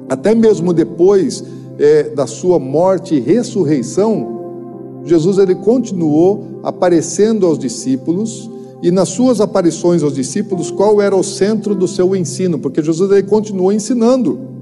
Até 0.08 0.34
mesmo 0.34 0.72
depois 0.72 1.42
é, 1.78 2.04
da 2.10 2.26
sua 2.26 2.58
morte 2.58 3.16
e 3.16 3.20
ressurreição, 3.20 5.02
Jesus 5.04 5.38
ele 5.38 5.54
continuou 5.54 6.60
aparecendo 6.62 7.46
aos 7.46 7.58
discípulos 7.58 8.50
e 8.82 8.90
nas 8.90 9.08
suas 9.08 9.40
aparições 9.40 10.02
aos 10.02 10.14
discípulos, 10.14 10.70
qual 10.70 11.00
era 11.00 11.16
o 11.16 11.22
centro 11.22 11.74
do 11.74 11.88
seu 11.88 12.14
ensino? 12.14 12.58
Porque 12.58 12.82
Jesus 12.82 13.10
ele 13.10 13.22
continuou 13.22 13.72
ensinando 13.72 14.53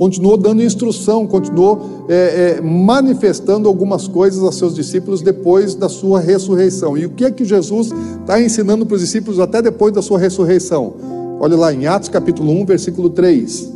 continuou 0.00 0.38
dando 0.38 0.62
instrução, 0.62 1.26
continuou 1.26 2.06
é, 2.08 2.56
é, 2.56 2.60
manifestando 2.62 3.68
algumas 3.68 4.08
coisas 4.08 4.42
a 4.42 4.50
seus 4.50 4.74
discípulos 4.74 5.20
depois 5.20 5.74
da 5.74 5.90
sua 5.90 6.18
ressurreição. 6.18 6.96
E 6.96 7.04
o 7.04 7.10
que 7.10 7.22
é 7.22 7.30
que 7.30 7.44
Jesus 7.44 7.92
está 8.18 8.40
ensinando 8.40 8.86
para 8.86 8.94
os 8.94 9.02
discípulos 9.02 9.38
até 9.38 9.60
depois 9.60 9.92
da 9.92 10.00
sua 10.00 10.18
ressurreição? 10.18 10.94
Olha 11.38 11.54
lá 11.54 11.70
em 11.70 11.86
Atos 11.86 12.08
capítulo 12.08 12.50
1, 12.62 12.64
versículo 12.64 13.10
3. 13.10 13.70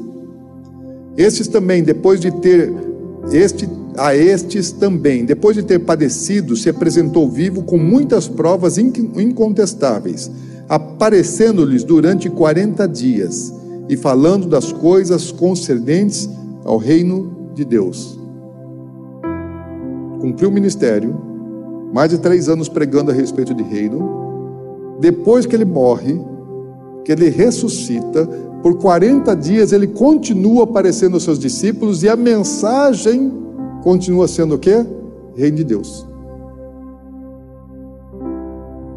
Estes 1.14 1.46
também, 1.46 1.82
depois 1.82 2.18
de 2.20 2.30
ter 2.30 2.72
este 3.30 3.68
a 3.94 4.16
estes 4.16 4.72
também, 4.72 5.26
depois 5.26 5.54
de 5.54 5.62
ter 5.62 5.80
padecido, 5.80 6.56
se 6.56 6.70
apresentou 6.70 7.28
vivo 7.28 7.64
com 7.64 7.76
muitas 7.76 8.26
provas 8.26 8.78
incontestáveis, 8.78 10.30
aparecendo-lhes 10.70 11.84
durante 11.84 12.30
40 12.30 12.88
dias 12.88 13.52
e 13.88 13.96
falando 13.96 14.46
das 14.46 14.72
coisas 14.72 15.30
concernentes 15.30 16.28
ao 16.64 16.78
reino 16.78 17.50
de 17.54 17.64
Deus. 17.64 18.18
Cumpriu 20.20 20.48
o 20.48 20.52
ministério, 20.52 21.14
mais 21.92 22.10
de 22.10 22.18
três 22.18 22.48
anos 22.48 22.68
pregando 22.68 23.10
a 23.10 23.14
respeito 23.14 23.54
de 23.54 23.62
reino. 23.62 24.96
Depois 25.00 25.44
que 25.44 25.54
ele 25.54 25.64
morre, 25.64 26.18
que 27.04 27.12
ele 27.12 27.28
ressuscita, 27.28 28.26
por 28.62 28.78
40 28.78 29.34
dias 29.36 29.72
ele 29.72 29.88
continua 29.88 30.64
aparecendo 30.64 31.14
aos 31.14 31.24
seus 31.24 31.38
discípulos 31.38 32.02
e 32.02 32.08
a 32.08 32.16
mensagem 32.16 33.30
continua 33.82 34.26
sendo 34.26 34.54
o 34.54 34.58
quê? 34.58 34.84
Reino 35.36 35.58
de 35.58 35.64
Deus. 35.64 36.13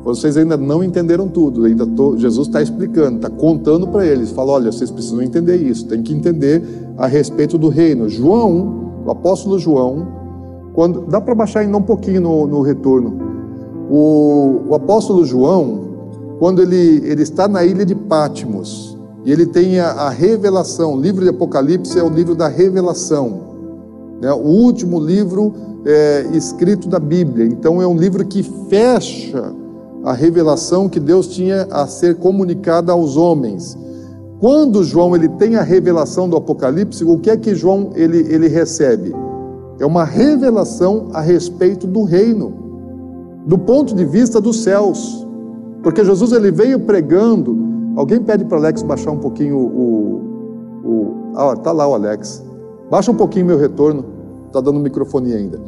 Vocês 0.07 0.37
ainda 0.37 0.55
não 0.55 0.81
entenderam 0.81 1.27
tudo, 1.27 1.65
ainda 1.65 1.85
tô, 1.85 2.15
Jesus 2.15 2.47
está 2.47 2.61
explicando, 2.61 3.17
está 3.17 3.29
contando 3.29 3.89
para 3.89 4.05
eles. 4.05 4.31
Fala, 4.31 4.53
olha, 4.53 4.71
vocês 4.71 4.89
precisam 4.89 5.21
entender 5.21 5.57
isso, 5.57 5.85
tem 5.85 6.01
que 6.01 6.13
entender 6.13 6.63
a 6.97 7.07
respeito 7.07 7.57
do 7.57 7.67
reino. 7.67 8.07
João, 8.07 9.01
o 9.05 9.11
apóstolo 9.11 9.59
João, 9.59 10.07
quando 10.73 11.01
dá 11.07 11.19
para 11.19 11.35
baixar 11.35 11.59
ainda 11.59 11.75
um 11.75 11.81
pouquinho 11.81 12.21
no, 12.21 12.47
no 12.47 12.61
retorno. 12.61 13.19
O, 13.91 14.61
o, 14.69 14.75
apóstolo 14.75 15.25
João, 15.25 15.89
quando 16.39 16.61
ele, 16.61 17.01
ele 17.03 17.23
está 17.23 17.45
na 17.45 17.65
ilha 17.65 17.85
de 17.85 17.93
Pátimos, 17.93 18.97
e 19.25 19.31
ele 19.33 19.45
tem 19.45 19.77
a, 19.81 19.89
a 19.89 20.09
revelação, 20.09 20.93
o 20.93 21.01
livro 21.01 21.21
de 21.21 21.31
Apocalipse 21.31 21.99
é 21.99 22.03
o 22.03 22.09
livro 22.09 22.33
da 22.33 22.47
revelação, 22.47 23.41
né? 24.21 24.31
o 24.31 24.47
último 24.47 25.01
livro 25.01 25.53
é, 25.85 26.27
escrito 26.31 26.87
da 26.87 26.97
Bíblia. 26.97 27.45
Então 27.45 27.81
é 27.81 27.85
um 27.85 27.97
livro 27.97 28.25
que 28.25 28.41
fecha 28.69 29.66
a 30.07 30.13
revelação 30.13 30.87
que 30.87 31.01
Deus 31.01 31.27
tinha 31.27 31.67
a 31.69 31.85
ser 31.85 32.15
comunicada 32.15 32.93
aos 32.93 33.17
homens. 33.17 33.77
Quando 34.39 34.81
João 34.81 35.13
ele 35.13 35.27
tem 35.27 35.57
a 35.57 35.61
revelação 35.61 36.29
do 36.29 36.37
Apocalipse, 36.37 37.03
o 37.03 37.19
que 37.19 37.29
é 37.29 37.35
que 37.35 37.53
João 37.53 37.89
ele, 37.93 38.19
ele 38.33 38.47
recebe? 38.47 39.13
É 39.79 39.85
uma 39.85 40.05
revelação 40.05 41.09
a 41.11 41.19
respeito 41.19 41.85
do 41.85 42.03
reino, 42.03 42.53
do 43.45 43.57
ponto 43.57 43.93
de 43.93 44.05
vista 44.05 44.39
dos 44.39 44.63
céus. 44.63 45.27
Porque 45.83 46.05
Jesus 46.05 46.31
ele 46.31 46.51
veio 46.51 46.79
pregando. 46.79 47.57
Alguém 47.97 48.21
pede 48.21 48.45
para 48.45 48.57
Alex 48.59 48.83
baixar 48.83 49.11
um 49.11 49.17
pouquinho 49.17 49.57
o, 49.57 49.65
o, 50.85 50.89
o 50.89 51.15
ah, 51.35 51.55
tá 51.57 51.73
lá 51.73 51.85
o 51.85 51.93
Alex. 51.93 52.45
Baixa 52.89 53.11
um 53.11 53.15
pouquinho 53.15 53.45
meu 53.45 53.57
retorno. 53.57 54.05
Tá 54.53 54.61
dando 54.61 54.79
microfone 54.79 55.33
ainda. 55.33 55.59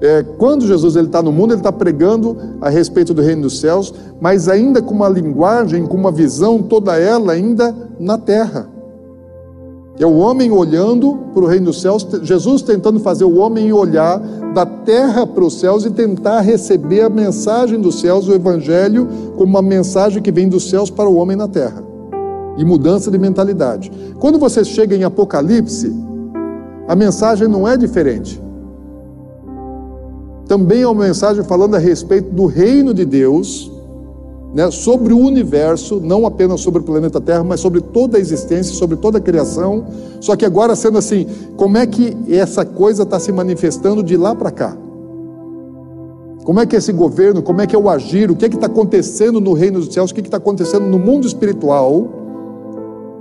É, 0.00 0.24
quando 0.38 0.66
Jesus 0.66 0.96
está 0.96 1.22
no 1.22 1.30
mundo, 1.30 1.52
ele 1.52 1.60
está 1.60 1.70
pregando 1.70 2.36
a 2.60 2.70
respeito 2.70 3.12
do 3.12 3.20
reino 3.20 3.42
dos 3.42 3.60
céus, 3.60 3.92
mas 4.18 4.48
ainda 4.48 4.80
com 4.80 4.94
uma 4.94 5.08
linguagem, 5.08 5.84
com 5.84 5.96
uma 5.96 6.10
visão, 6.10 6.62
toda 6.62 6.96
ela 6.96 7.32
ainda 7.32 7.74
na 7.98 8.16
terra. 8.16 8.68
É 9.98 10.06
o 10.06 10.16
homem 10.16 10.50
olhando 10.50 11.18
para 11.34 11.44
o 11.44 11.46
reino 11.46 11.66
dos 11.66 11.82
céus, 11.82 12.08
Jesus 12.22 12.62
tentando 12.62 12.98
fazer 13.00 13.24
o 13.24 13.36
homem 13.36 13.70
olhar 13.70 14.18
da 14.54 14.64
terra 14.64 15.26
para 15.26 15.44
os 15.44 15.60
céus 15.60 15.84
e 15.84 15.90
tentar 15.90 16.40
receber 16.40 17.02
a 17.02 17.10
mensagem 17.10 17.78
dos 17.78 18.00
céus, 18.00 18.26
o 18.26 18.32
evangelho, 18.32 19.06
como 19.36 19.50
uma 19.50 19.62
mensagem 19.62 20.22
que 20.22 20.32
vem 20.32 20.48
dos 20.48 20.70
céus 20.70 20.88
para 20.88 21.06
o 21.06 21.16
homem 21.16 21.36
na 21.36 21.46
terra. 21.46 21.84
E 22.56 22.64
mudança 22.64 23.10
de 23.10 23.18
mentalidade. 23.18 23.92
Quando 24.18 24.38
você 24.38 24.64
chega 24.64 24.96
em 24.96 25.04
Apocalipse, 25.04 25.94
a 26.88 26.96
mensagem 26.96 27.46
não 27.46 27.68
é 27.68 27.76
diferente 27.76 28.40
também 30.50 30.82
é 30.82 30.88
uma 30.88 31.04
mensagem 31.04 31.44
falando 31.44 31.76
a 31.76 31.78
respeito 31.78 32.34
do 32.34 32.46
reino 32.46 32.92
de 32.92 33.04
Deus, 33.04 33.70
né, 34.52 34.68
sobre 34.68 35.12
o 35.12 35.18
universo, 35.18 36.00
não 36.00 36.26
apenas 36.26 36.60
sobre 36.60 36.80
o 36.80 36.82
planeta 36.82 37.20
Terra, 37.20 37.44
mas 37.44 37.60
sobre 37.60 37.80
toda 37.80 38.18
a 38.18 38.20
existência, 38.20 38.74
sobre 38.74 38.96
toda 38.96 39.18
a 39.18 39.20
criação. 39.20 39.84
Só 40.20 40.34
que 40.34 40.44
agora 40.44 40.74
sendo 40.74 40.98
assim, 40.98 41.24
como 41.56 41.78
é 41.78 41.86
que 41.86 42.16
essa 42.28 42.64
coisa 42.64 43.04
está 43.04 43.20
se 43.20 43.30
manifestando 43.30 44.02
de 44.02 44.16
lá 44.16 44.34
para 44.34 44.50
cá? 44.50 44.76
Como 46.42 46.58
é 46.58 46.66
que 46.66 46.74
esse 46.74 46.92
governo, 46.92 47.44
como 47.44 47.60
é 47.60 47.66
que 47.68 47.76
é 47.76 47.78
o 47.78 47.88
agir, 47.88 48.28
o 48.28 48.34
que 48.34 48.46
é 48.46 48.48
que 48.48 48.56
está 48.56 48.66
acontecendo 48.66 49.40
no 49.40 49.52
reino 49.52 49.78
dos 49.78 49.94
céus, 49.94 50.10
o 50.10 50.14
que 50.14 50.20
é 50.20 50.24
está 50.24 50.38
acontecendo 50.38 50.84
no 50.84 50.98
mundo 50.98 51.28
espiritual, 51.28 52.08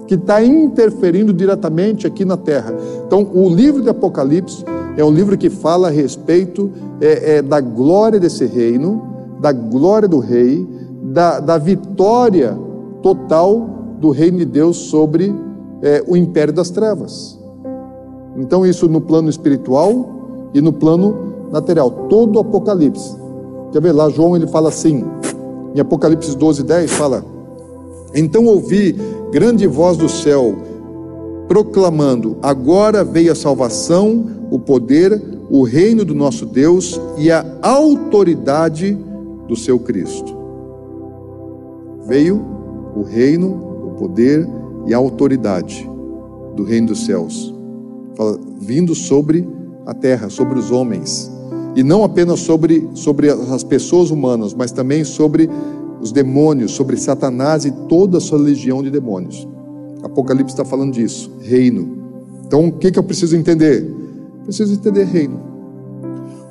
que 0.09 0.15
está 0.15 0.43
interferindo 0.43 1.31
diretamente 1.31 2.07
aqui 2.07 2.25
na 2.25 2.35
terra. 2.35 2.73
Então, 3.05 3.29
o 3.31 3.47
livro 3.47 3.83
de 3.83 3.89
Apocalipse 3.89 4.65
é 4.97 5.05
um 5.05 5.11
livro 5.11 5.37
que 5.37 5.51
fala 5.51 5.89
a 5.89 5.91
respeito 5.91 6.71
é, 6.99 7.35
é, 7.35 7.41
da 7.43 7.61
glória 7.61 8.19
desse 8.19 8.43
reino, 8.47 9.03
da 9.39 9.51
glória 9.51 10.07
do 10.07 10.17
rei, 10.17 10.67
da, 11.03 11.39
da 11.39 11.59
vitória 11.59 12.57
total 13.03 13.69
do 13.99 14.09
reino 14.09 14.39
de 14.39 14.45
Deus 14.45 14.77
sobre 14.77 15.31
é, 15.83 16.03
o 16.07 16.17
império 16.17 16.53
das 16.55 16.71
trevas. 16.71 17.39
Então, 18.35 18.65
isso 18.65 18.89
no 18.89 19.01
plano 19.01 19.29
espiritual 19.29 20.49
e 20.55 20.59
no 20.59 20.73
plano 20.73 21.15
material. 21.51 21.91
Todo 22.09 22.37
o 22.37 22.39
Apocalipse. 22.39 23.15
Quer 23.71 23.79
ver 23.79 23.91
lá, 23.91 24.09
João 24.09 24.35
ele 24.35 24.47
fala 24.47 24.69
assim, 24.69 25.05
em 25.75 25.79
Apocalipse 25.79 26.35
12, 26.35 26.63
10, 26.63 26.91
fala: 26.93 27.23
Então 28.13 28.45
ouvi 28.45 28.95
grande 29.31 29.67
voz 29.67 29.97
do 29.97 30.09
céu, 30.09 30.55
proclamando: 31.47 32.37
Agora 32.41 33.03
veio 33.03 33.31
a 33.31 33.35
salvação, 33.35 34.25
o 34.49 34.59
poder, 34.59 35.21
o 35.49 35.63
reino 35.63 36.03
do 36.03 36.15
nosso 36.15 36.45
Deus 36.45 36.99
e 37.17 37.31
a 37.31 37.45
autoridade 37.61 38.97
do 39.47 39.55
seu 39.55 39.79
Cristo. 39.79 40.37
Veio 42.05 42.43
o 42.95 43.03
reino, 43.03 43.49
o 43.87 43.91
poder 43.97 44.47
e 44.87 44.93
a 44.93 44.97
autoridade 44.97 45.89
do 46.55 46.63
reino 46.63 46.87
dos 46.87 47.05
céus, 47.05 47.53
vindo 48.59 48.95
sobre 48.95 49.47
a 49.85 49.93
terra, 49.93 50.29
sobre 50.29 50.57
os 50.57 50.71
homens 50.71 51.31
e 51.75 51.83
não 51.83 52.03
apenas 52.03 52.39
sobre, 52.41 52.89
sobre 52.93 53.29
as 53.29 53.63
pessoas 53.63 54.11
humanas, 54.11 54.53
mas 54.53 54.71
também 54.71 55.03
sobre 55.03 55.49
os 56.01 56.11
demônios, 56.11 56.71
sobre 56.71 56.97
Satanás 56.97 57.65
e 57.65 57.71
toda 57.87 58.17
a 58.17 58.21
sua 58.21 58.39
legião 58.39 58.81
de 58.81 58.89
demônios. 58.89 59.47
Apocalipse 60.01 60.53
está 60.53 60.63
falando 60.63 60.93
disso, 60.93 61.31
reino. 61.41 61.97
Então, 62.45 62.67
o 62.67 62.71
que, 62.71 62.91
que 62.91 62.97
eu 62.97 63.03
preciso 63.03 63.35
entender? 63.35 63.85
Preciso 64.43 64.73
entender 64.73 65.03
reino. 65.03 65.39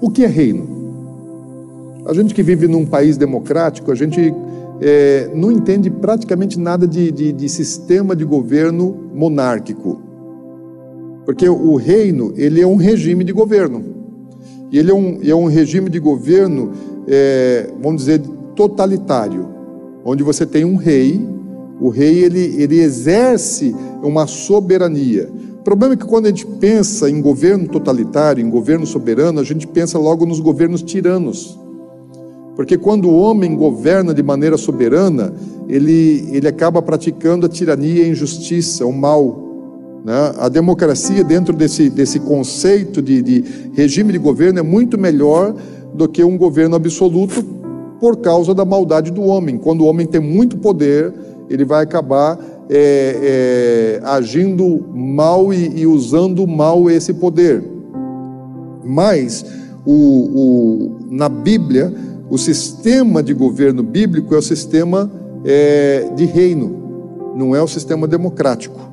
O 0.00 0.10
que 0.10 0.24
é 0.24 0.26
reino? 0.26 0.78
A 2.06 2.14
gente 2.14 2.34
que 2.34 2.42
vive 2.42 2.68
num 2.68 2.86
país 2.86 3.16
democrático, 3.16 3.90
a 3.90 3.94
gente 3.94 4.32
é, 4.80 5.30
não 5.34 5.50
entende 5.50 5.90
praticamente 5.90 6.58
nada 6.58 6.86
de, 6.86 7.10
de, 7.10 7.32
de 7.32 7.48
sistema 7.48 8.14
de 8.14 8.24
governo 8.24 8.96
monárquico. 9.14 10.00
Porque 11.24 11.48
o 11.48 11.76
reino, 11.76 12.32
ele 12.36 12.60
é 12.60 12.66
um 12.66 12.76
regime 12.76 13.24
de 13.24 13.32
governo. 13.32 13.84
E 14.70 14.78
ele 14.78 14.90
é 14.90 14.94
um, 14.94 15.18
é 15.22 15.34
um 15.34 15.46
regime 15.46 15.90
de 15.90 15.98
governo, 15.98 16.70
é, 17.06 17.70
vamos 17.82 18.02
dizer, 18.02 18.22
totalitário, 18.58 19.48
onde 20.04 20.24
você 20.24 20.44
tem 20.44 20.64
um 20.64 20.74
rei, 20.74 21.24
o 21.80 21.90
rei 21.90 22.24
ele, 22.24 22.60
ele 22.60 22.80
exerce 22.80 23.72
uma 24.02 24.26
soberania. 24.26 25.30
O 25.60 25.62
problema 25.62 25.94
é 25.94 25.96
que 25.96 26.04
quando 26.04 26.26
a 26.26 26.30
gente 26.30 26.44
pensa 26.44 27.08
em 27.08 27.22
governo 27.22 27.68
totalitário, 27.68 28.44
em 28.44 28.50
governo 28.50 28.84
soberano, 28.84 29.38
a 29.38 29.44
gente 29.44 29.64
pensa 29.64 29.96
logo 29.96 30.26
nos 30.26 30.40
governos 30.40 30.82
tiranos. 30.82 31.56
Porque 32.56 32.76
quando 32.76 33.08
o 33.08 33.16
homem 33.16 33.54
governa 33.54 34.12
de 34.12 34.24
maneira 34.24 34.56
soberana, 34.56 35.32
ele, 35.68 36.28
ele 36.32 36.48
acaba 36.48 36.82
praticando 36.82 37.46
a 37.46 37.48
tirania 37.48 38.02
a 38.04 38.08
injustiça, 38.08 38.84
o 38.84 38.92
mal. 38.92 40.00
Né? 40.04 40.32
A 40.36 40.48
democracia, 40.48 41.22
dentro 41.22 41.54
desse, 41.54 41.88
desse 41.88 42.18
conceito 42.18 43.00
de, 43.00 43.22
de 43.22 43.44
regime 43.74 44.10
de 44.10 44.18
governo, 44.18 44.58
é 44.58 44.62
muito 44.62 44.98
melhor 44.98 45.54
do 45.94 46.08
que 46.08 46.24
um 46.24 46.36
governo 46.36 46.74
absoluto 46.74 47.57
por 48.00 48.18
causa 48.18 48.54
da 48.54 48.64
maldade 48.64 49.10
do 49.10 49.22
homem. 49.22 49.58
Quando 49.58 49.82
o 49.82 49.86
homem 49.86 50.06
tem 50.06 50.20
muito 50.20 50.56
poder, 50.58 51.12
ele 51.48 51.64
vai 51.64 51.82
acabar 51.82 52.38
é, 52.68 54.00
é, 54.00 54.06
agindo 54.06 54.84
mal 54.94 55.52
e, 55.52 55.80
e, 55.80 55.86
usando 55.86 56.46
mal 56.46 56.90
esse 56.90 57.14
poder. 57.14 57.64
Mas 58.84 59.44
o, 59.84 59.92
o, 59.92 60.96
na 61.10 61.28
Bíblia, 61.28 61.92
o 62.30 62.36
sistema 62.36 63.22
de 63.22 63.32
governo 63.32 63.82
bíblico 63.82 64.34
é 64.34 64.38
o 64.38 64.42
sistema 64.42 65.10
é, 65.44 66.10
de 66.14 66.24
reino, 66.24 67.32
não 67.34 67.56
é 67.56 67.62
o 67.62 67.68
sistema 67.68 68.06
democrático. 68.06 68.87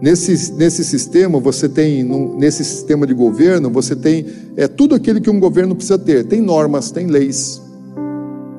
Nesse, 0.00 0.52
nesse 0.52 0.84
sistema, 0.84 1.40
você 1.40 1.68
tem, 1.68 2.04
nesse 2.36 2.64
sistema 2.64 3.04
de 3.04 3.12
governo, 3.12 3.68
você 3.68 3.96
tem 3.96 4.24
é, 4.56 4.68
tudo 4.68 4.94
aquilo 4.94 5.20
que 5.20 5.28
um 5.28 5.40
governo 5.40 5.74
precisa 5.74 5.98
ter. 5.98 6.24
Tem 6.24 6.40
normas, 6.40 6.92
tem 6.92 7.08
leis. 7.08 7.60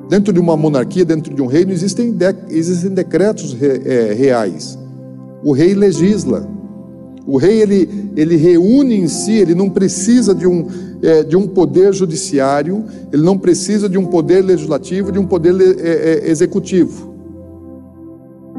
Dentro 0.08 0.34
de 0.34 0.40
uma 0.40 0.54
monarquia, 0.56 1.04
dentro 1.04 1.34
de 1.34 1.40
um 1.40 1.46
reino, 1.46 1.72
existem, 1.72 2.12
de, 2.12 2.34
existem 2.50 2.90
decretos 2.90 3.54
re, 3.54 3.80
é, 3.86 4.12
reais. 4.12 4.78
O 5.42 5.52
rei 5.52 5.74
legisla. 5.74 6.46
O 7.26 7.38
rei, 7.38 7.62
ele, 7.62 7.88
ele 8.16 8.36
reúne 8.36 8.96
em 8.96 9.08
si, 9.08 9.32
ele 9.32 9.54
não 9.54 9.70
precisa 9.70 10.34
de 10.34 10.46
um, 10.46 10.66
é, 11.00 11.22
de 11.22 11.36
um 11.36 11.46
poder 11.46 11.94
judiciário, 11.94 12.84
ele 13.10 13.22
não 13.22 13.38
precisa 13.38 13.88
de 13.88 13.96
um 13.96 14.04
poder 14.04 14.42
legislativo, 14.42 15.10
de 15.10 15.18
um 15.18 15.26
poder 15.26 15.54
é, 15.78 16.26
é, 16.26 16.30
executivo 16.30 17.09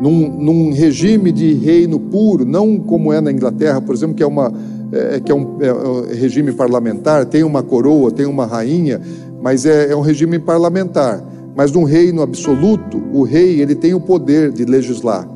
num, 0.01 0.27
num, 0.27 0.73
regime 0.73 1.31
de 1.31 1.53
reino 1.53 1.99
puro, 1.99 2.43
não 2.43 2.79
como 2.79 3.13
é 3.13 3.21
na 3.21 3.31
Inglaterra, 3.31 3.79
por 3.79 3.93
exemplo, 3.93 4.15
que 4.15 4.23
é, 4.23 4.27
uma, 4.27 4.51
é, 4.91 5.19
que 5.19 5.31
é, 5.31 5.35
um, 5.35 5.57
é 5.61 5.71
um 5.71 6.01
regime 6.07 6.51
parlamentar, 6.51 7.25
tem 7.25 7.43
uma 7.43 7.61
coroa, 7.61 8.11
tem 8.11 8.25
uma 8.25 8.47
rainha, 8.47 8.99
mas 9.41 9.65
é, 9.65 9.91
é 9.91 9.95
um 9.95 10.01
regime 10.01 10.39
parlamentar. 10.39 11.23
Mas 11.55 11.71
num 11.71 11.83
reino 11.83 12.21
absoluto, 12.21 13.01
o 13.13 13.23
rei 13.23 13.61
ele 13.61 13.75
tem 13.75 13.93
o 13.93 13.99
poder 13.99 14.51
de 14.51 14.65
legislar 14.65 15.29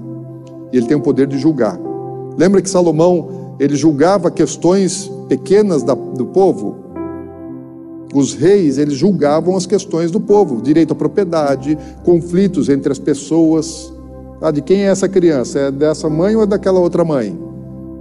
e 0.74 0.78
ele 0.78 0.88
tem 0.88 0.97
o 0.97 1.01
poder 1.01 1.28
de 1.28 1.38
julgar. 1.38 1.80
Lembra 2.38 2.61
que 2.61 2.70
Salomão 2.70 3.55
ele 3.59 3.76
julgava 3.76 4.32
questões 4.32 5.11
pequenas 5.30 5.84
da, 5.84 5.93
do 5.93 6.26
povo? 6.26 6.76
Os 8.13 8.34
reis 8.34 8.78
eles 8.78 8.95
julgavam 8.95 9.55
as 9.57 9.66
questões 9.66 10.09
do 10.09 10.20
povo, 10.20 10.61
direito 10.61 10.93
à 10.93 10.95
propriedade, 10.95 11.78
conflitos 12.03 12.70
entre 12.70 12.91
as 12.91 12.97
pessoas, 12.97 13.93
ah, 14.48 14.52
de 14.52 14.62
quem 14.62 14.82
é 14.82 14.89
essa 14.89 15.10
criança? 15.10 15.58
É 15.58 15.72
dessa 15.72 16.08
mãe 16.08 16.36
ou 16.36 16.43
é 16.43 16.46
daquela 16.46 16.80
outra 16.80 17.04
mãe? 17.04 17.36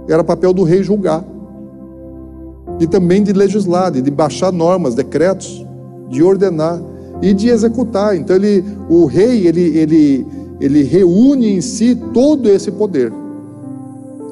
Era 0.07 0.23
papel 0.23 0.53
do 0.53 0.61
rei 0.61 0.83
julgar. 0.83 1.25
E 2.79 2.85
também 2.85 3.23
de 3.23 3.33
legislar, 3.33 3.91
de 3.91 4.11
baixar 4.11 4.51
normas, 4.51 4.93
decretos, 4.93 5.65
de 6.07 6.21
ordenar 6.21 6.79
e 7.19 7.33
de 7.33 7.49
executar. 7.49 8.15
Então 8.15 8.35
ele, 8.35 8.63
o 8.87 9.05
rei, 9.05 9.47
ele, 9.47 9.75
ele, 9.75 10.27
ele 10.61 10.83
reúne 10.83 11.51
em 11.51 11.61
si 11.61 11.95
todo 12.13 12.47
esse 12.47 12.69
poder. 12.69 13.11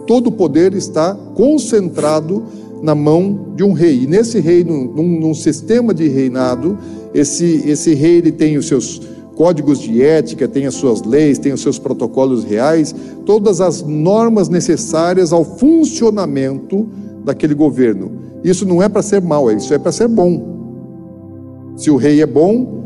Todo 0.06 0.28
o 0.28 0.32
poder 0.32 0.76
está 0.76 1.16
concentrado 1.34 2.44
na 2.84 2.94
mão 2.94 3.54
de 3.56 3.64
um 3.64 3.74
rei. 3.74 4.04
E 4.04 4.08
nesse 4.08 4.40
reino, 4.40 4.94
num, 4.94 5.20
num 5.20 5.34
sistema 5.34 5.96
de 5.96 6.08
reinado, 6.10 6.78
esse, 7.12 7.64
esse 7.66 7.96
rei 7.96 8.18
ele 8.18 8.32
tem 8.32 8.56
os 8.56 8.68
seus 8.68 9.02
códigos 9.36 9.80
de 9.80 10.02
ética, 10.02 10.48
tem 10.48 10.66
as 10.66 10.76
suas 10.76 11.02
leis, 11.02 11.40
tem 11.40 11.54
os 11.54 11.62
seus 11.62 11.80
protocolos 11.80 12.44
reais, 12.44 12.94
todas 13.26 13.62
as 13.62 13.82
normas 13.82 14.50
necessárias 14.50 15.34
ao 15.34 15.44
funcionamento 15.44 16.88
daquele 17.24 17.54
governo. 17.54 18.12
Isso 18.44 18.66
não 18.66 18.82
é 18.84 18.90
para 18.90 19.02
ser 19.02 19.22
mal, 19.22 19.52
isso 19.52 19.74
é 19.74 19.80
para 19.80 19.92
ser 19.92 20.08
bom. 20.08 21.74
Se 21.76 21.90
o 21.90 21.96
rei 21.96 22.22
é 22.22 22.26
bom, 22.26 22.84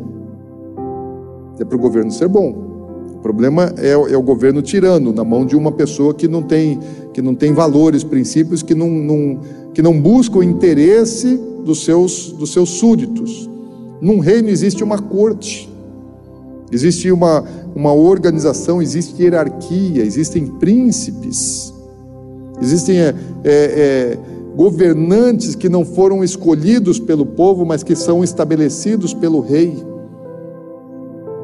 é 1.59 1.65
para 1.65 1.75
o 1.75 1.79
governo 1.79 2.11
ser 2.11 2.27
bom. 2.27 2.67
O 3.15 3.19
problema 3.19 3.73
é, 3.77 3.91
é, 3.91 4.17
o 4.17 4.21
governo 4.21 4.61
tirano, 4.61 5.11
na 5.11 5.23
mão 5.23 5.45
de 5.45 5.55
uma 5.55 5.71
pessoa 5.71 6.13
que 6.13 6.27
não 6.27 6.43
tem, 6.43 6.79
que 7.13 7.21
não 7.21 7.33
tem 7.33 7.51
valores, 7.51 8.03
princípios, 8.03 8.61
que 8.61 8.75
não, 8.75 8.89
não, 8.89 9.39
que 9.73 9.81
não 9.81 9.99
busca 9.99 10.37
o 10.37 10.43
interesse 10.43 11.35
dos 11.65 11.83
seus, 11.83 12.31
dos 12.31 12.53
seus 12.53 12.69
súditos. 12.69 13.49
Num 13.99 14.19
reino 14.19 14.49
existe 14.49 14.83
uma 14.83 14.99
corte. 14.99 15.67
Existe 16.71 17.11
uma, 17.11 17.43
uma 17.75 17.93
organização, 17.93 18.81
existe 18.81 19.23
hierarquia, 19.23 20.03
existem 20.03 20.47
príncipes, 20.47 21.73
existem 22.61 22.99
é, 22.99 23.15
é, 23.43 23.45
é, 23.45 24.17
governantes 24.55 25.55
que 25.55 25.69
não 25.69 25.85
foram 25.85 26.23
escolhidos 26.23 26.99
pelo 26.99 27.25
povo, 27.25 27.65
mas 27.65 27.83
que 27.83 27.95
são 27.95 28.21
estabelecidos 28.21 29.13
pelo 29.13 29.39
rei. 29.39 29.81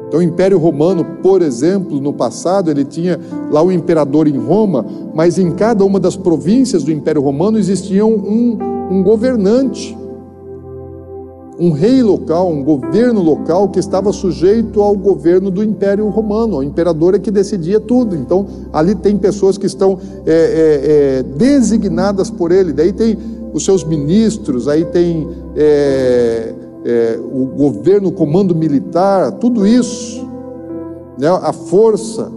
Então, 0.08 0.20
o 0.20 0.22
Império 0.22 0.58
Romano, 0.58 1.04
por 1.22 1.40
exemplo, 1.40 2.00
no 2.00 2.12
passado, 2.12 2.70
ele 2.70 2.84
tinha 2.84 3.18
lá 3.50 3.62
o 3.62 3.72
imperador 3.72 4.28
em 4.28 4.36
Roma, 4.36 4.84
mas 5.14 5.38
em 5.38 5.50
cada 5.52 5.84
uma 5.84 5.98
das 5.98 6.16
províncias 6.16 6.84
do 6.84 6.92
Império 6.92 7.22
Romano 7.22 7.58
existia 7.58 8.04
um, 8.04 8.58
um 8.90 9.02
governante 9.02 9.96
um 11.58 11.70
rei 11.70 12.02
local, 12.02 12.50
um 12.50 12.64
governo 12.64 13.22
local 13.22 13.68
que 13.68 13.78
estava 13.78 14.12
sujeito 14.12 14.80
ao 14.80 14.96
governo 14.96 15.50
do 15.50 15.62
Império 15.62 16.08
Romano. 16.08 16.58
O 16.58 16.62
imperador 16.62 17.14
é 17.14 17.18
que 17.18 17.30
decidia 17.30 17.78
tudo. 17.78 18.16
Então, 18.16 18.46
ali 18.72 18.94
tem 18.94 19.16
pessoas 19.16 19.56
que 19.56 19.66
estão 19.66 19.98
é, 20.26 20.32
é, 20.32 21.18
é, 21.18 21.22
designadas 21.22 22.30
por 22.30 22.50
ele. 22.50 22.72
Daí 22.72 22.92
tem 22.92 23.16
os 23.52 23.64
seus 23.64 23.84
ministros, 23.84 24.66
aí 24.66 24.84
tem 24.84 25.28
é, 25.54 26.54
é, 26.84 27.20
o 27.20 27.46
governo, 27.46 28.08
o 28.08 28.12
comando 28.12 28.54
militar, 28.54 29.32
tudo 29.32 29.66
isso. 29.66 30.26
Né? 31.18 31.28
A 31.28 31.52
força 31.52 32.32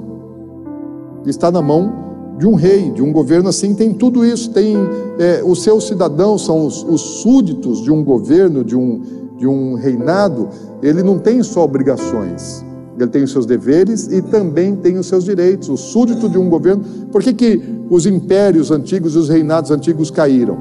está 1.26 1.51
na 1.51 1.61
mão 1.61 2.07
de 2.38 2.46
um 2.46 2.54
rei, 2.54 2.92
de 2.92 3.02
um 3.02 3.12
governo 3.12 3.50
assim, 3.50 3.74
tem 3.74 3.94
tudo 3.94 4.24
isso. 4.24 4.52
Tem 4.52 4.76
é, 5.20 5.42
os 5.44 5.64
seus 5.64 5.88
cidadãos, 5.88 6.46
são 6.46 6.66
os, 6.66 6.84
os 6.84 7.02
súditos 7.22 7.82
de 7.82 7.92
um 7.92 8.04
governo, 8.04 8.64
de 8.64 8.76
um, 8.76 9.02
de 9.38 9.48
um 9.48 9.74
reinado. 9.74 10.50
Ele 10.82 11.02
não 11.02 11.18
tem 11.18 11.42
só 11.42 11.64
obrigações, 11.64 12.64
ele 12.98 13.10
tem 13.10 13.24
os 13.24 13.32
seus 13.32 13.46
deveres 13.46 14.08
e 14.08 14.22
também 14.22 14.76
tem 14.76 14.98
os 14.98 15.08
seus 15.08 15.24
direitos. 15.24 15.68
O 15.70 15.78
súdito 15.78 16.30
de 16.30 16.38
um 16.38 16.50
governo. 16.50 16.84
Por 17.12 17.24
que, 17.24 17.34
que 17.34 17.62
os 17.90 18.06
impérios 18.06 18.70
antigos 18.70 19.16
e 19.16 19.18
os 19.18 19.30
reinados 19.30 19.72
antigos 19.72 20.12
caíram? 20.12 20.58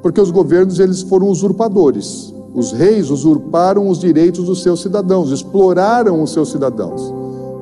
Porque 0.00 0.20
os 0.20 0.30
governos 0.30 0.78
eles 0.78 1.02
foram 1.02 1.28
usurpadores. 1.28 2.32
Os 2.54 2.72
reis 2.72 3.10
usurparam 3.10 3.88
os 3.88 3.98
direitos 3.98 4.44
dos 4.46 4.62
seus 4.62 4.80
cidadãos, 4.80 5.30
exploraram 5.30 6.22
os 6.22 6.32
seus 6.32 6.50
cidadãos. 6.50 7.12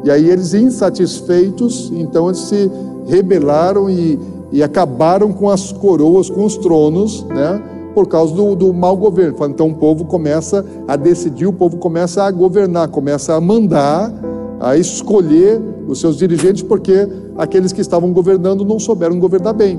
E 0.07 0.11
aí 0.11 0.31
eles, 0.31 0.55
insatisfeitos, 0.55 1.91
então 1.93 2.29
eles 2.29 2.39
se 2.39 2.71
rebelaram 3.09 3.91
e, 3.91 4.17
e 4.53 4.63
acabaram 4.63 5.33
com 5.33 5.51
as 5.51 5.73
coroas, 5.73 6.31
com 6.31 6.45
os 6.45 6.57
tronos, 6.57 7.25
né? 7.25 7.61
Por 7.93 8.07
causa 8.07 8.33
do, 8.33 8.55
do 8.55 8.73
mau 8.73 8.97
governo. 8.97 9.37
Então 9.49 9.69
o 9.69 9.75
povo 9.75 10.05
começa 10.05 10.65
a 10.87 10.95
decidir, 10.95 11.49
o 11.49 11.53
povo 11.53 11.79
começa 11.79 12.23
a 12.23 12.31
governar, 12.31 12.87
começa 12.87 13.35
a 13.35 13.41
mandar, 13.41 14.13
a 14.61 14.77
escolher 14.77 15.61
os 15.89 15.99
seus 15.99 16.17
dirigentes, 16.17 16.63
porque 16.63 17.09
aqueles 17.37 17.73
que 17.73 17.81
estavam 17.81 18.13
governando 18.13 18.65
não 18.65 18.79
souberam 18.79 19.19
governar 19.19 19.55
bem. 19.55 19.77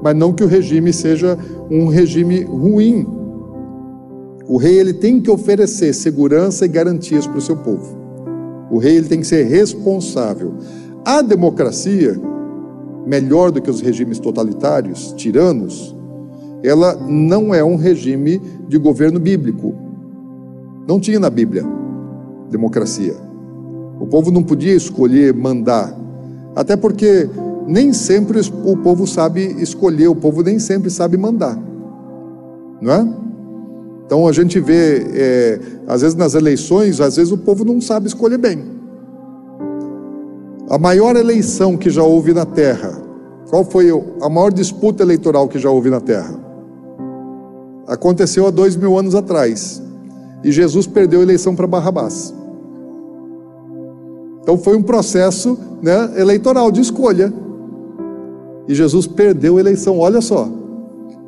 Mas 0.00 0.14
não 0.14 0.32
que 0.32 0.44
o 0.44 0.46
regime 0.46 0.92
seja 0.92 1.36
um 1.68 1.88
regime 1.88 2.44
ruim. 2.44 3.04
O 4.46 4.58
rei 4.58 4.78
ele 4.78 4.92
tem 4.92 5.20
que 5.20 5.28
oferecer 5.28 5.92
segurança 5.92 6.64
e 6.64 6.68
garantias 6.68 7.26
para 7.26 7.38
o 7.38 7.42
seu 7.42 7.56
povo. 7.56 8.09
O 8.70 8.78
rei 8.78 8.96
ele 8.96 9.08
tem 9.08 9.20
que 9.20 9.26
ser 9.26 9.44
responsável. 9.44 10.54
A 11.04 11.22
democracia, 11.22 12.20
melhor 13.06 13.50
do 13.50 13.60
que 13.60 13.70
os 13.70 13.80
regimes 13.80 14.18
totalitários, 14.18 15.12
tiranos, 15.16 15.96
ela 16.62 16.94
não 16.94 17.54
é 17.54 17.64
um 17.64 17.76
regime 17.76 18.40
de 18.68 18.78
governo 18.78 19.18
bíblico. 19.18 19.74
Não 20.86 21.00
tinha 21.00 21.18
na 21.18 21.30
Bíblia 21.30 21.64
democracia. 22.50 23.14
O 24.00 24.06
povo 24.06 24.30
não 24.30 24.42
podia 24.42 24.74
escolher 24.74 25.32
mandar, 25.32 25.96
até 26.56 26.76
porque 26.76 27.28
nem 27.66 27.92
sempre 27.92 28.40
o 28.64 28.76
povo 28.76 29.06
sabe 29.06 29.40
escolher, 29.62 30.08
o 30.08 30.16
povo 30.16 30.42
nem 30.42 30.58
sempre 30.58 30.90
sabe 30.90 31.16
mandar, 31.16 31.56
não 32.80 32.92
é? 32.92 33.08
Então 34.10 34.26
a 34.26 34.32
gente 34.32 34.58
vê, 34.58 35.06
é, 35.14 35.60
às 35.86 36.00
vezes 36.00 36.16
nas 36.16 36.34
eleições, 36.34 37.00
às 37.00 37.14
vezes 37.14 37.30
o 37.30 37.38
povo 37.38 37.64
não 37.64 37.80
sabe 37.80 38.08
escolher 38.08 38.38
bem. 38.38 38.64
A 40.68 40.76
maior 40.76 41.14
eleição 41.14 41.76
que 41.76 41.88
já 41.88 42.02
houve 42.02 42.34
na 42.34 42.44
Terra, 42.44 43.00
qual 43.48 43.64
foi 43.64 43.88
a 44.20 44.28
maior 44.28 44.52
disputa 44.52 45.04
eleitoral 45.04 45.46
que 45.46 45.60
já 45.60 45.70
houve 45.70 45.90
na 45.90 46.00
Terra? 46.00 46.34
Aconteceu 47.86 48.48
há 48.48 48.50
dois 48.50 48.74
mil 48.74 48.98
anos 48.98 49.14
atrás. 49.14 49.80
E 50.42 50.50
Jesus 50.50 50.88
perdeu 50.88 51.20
a 51.20 51.22
eleição 51.22 51.54
para 51.54 51.68
Barrabás. 51.68 52.34
Então 54.42 54.58
foi 54.58 54.76
um 54.76 54.82
processo 54.82 55.56
né, 55.80 56.14
eleitoral 56.16 56.72
de 56.72 56.80
escolha. 56.80 57.32
E 58.66 58.74
Jesus 58.74 59.06
perdeu 59.06 59.56
a 59.56 59.60
eleição, 59.60 60.00
olha 60.00 60.20
só. 60.20 60.59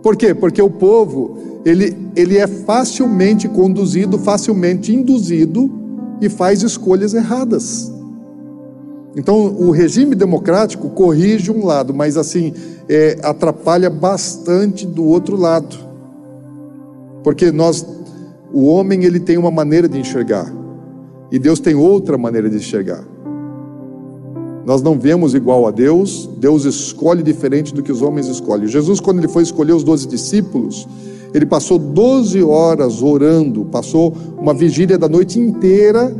Por 0.02 0.16
quê? 0.16 0.34
Porque 0.34 0.60
o 0.60 0.68
povo 0.68 1.38
ele, 1.64 1.96
ele 2.16 2.38
é 2.38 2.46
facilmente 2.46 3.48
conduzido, 3.48 4.18
facilmente 4.18 4.94
induzido 4.94 5.70
e 6.20 6.28
faz 6.28 6.62
escolhas 6.62 7.14
erradas. 7.14 7.92
Então, 9.16 9.36
o 9.36 9.70
regime 9.70 10.14
democrático 10.14 10.88
corrige 10.90 11.50
um 11.50 11.64
lado, 11.64 11.92
mas 11.92 12.16
assim, 12.16 12.54
é, 12.88 13.18
atrapalha 13.22 13.90
bastante 13.90 14.86
do 14.86 15.04
outro 15.04 15.36
lado. 15.36 15.76
Porque 17.22 17.52
nós, 17.52 17.86
o 18.52 18.66
homem, 18.66 19.04
ele 19.04 19.20
tem 19.20 19.36
uma 19.36 19.50
maneira 19.50 19.88
de 19.88 19.98
enxergar, 19.98 20.52
e 21.30 21.38
Deus 21.38 21.60
tem 21.60 21.74
outra 21.74 22.16
maneira 22.16 22.48
de 22.48 22.56
enxergar. 22.56 23.04
Nós 24.64 24.80
não 24.80 24.98
vemos 24.98 25.34
igual 25.34 25.66
a 25.66 25.70
Deus, 25.70 26.28
Deus 26.38 26.64
escolhe 26.64 27.22
diferente 27.22 27.74
do 27.74 27.82
que 27.82 27.90
os 27.90 28.00
homens 28.00 28.28
escolhem. 28.28 28.68
Jesus, 28.68 29.00
quando 29.00 29.18
ele 29.18 29.28
foi 29.28 29.42
escolher 29.42 29.72
os 29.72 29.82
doze 29.82 30.06
discípulos, 30.06 30.86
ele 31.34 31.46
passou 31.46 31.78
12 31.78 32.42
horas 32.42 33.02
orando, 33.02 33.64
passou 33.64 34.14
uma 34.38 34.54
vigília 34.54 34.98
da 34.98 35.08
noite 35.08 35.40
inteira 35.40 36.14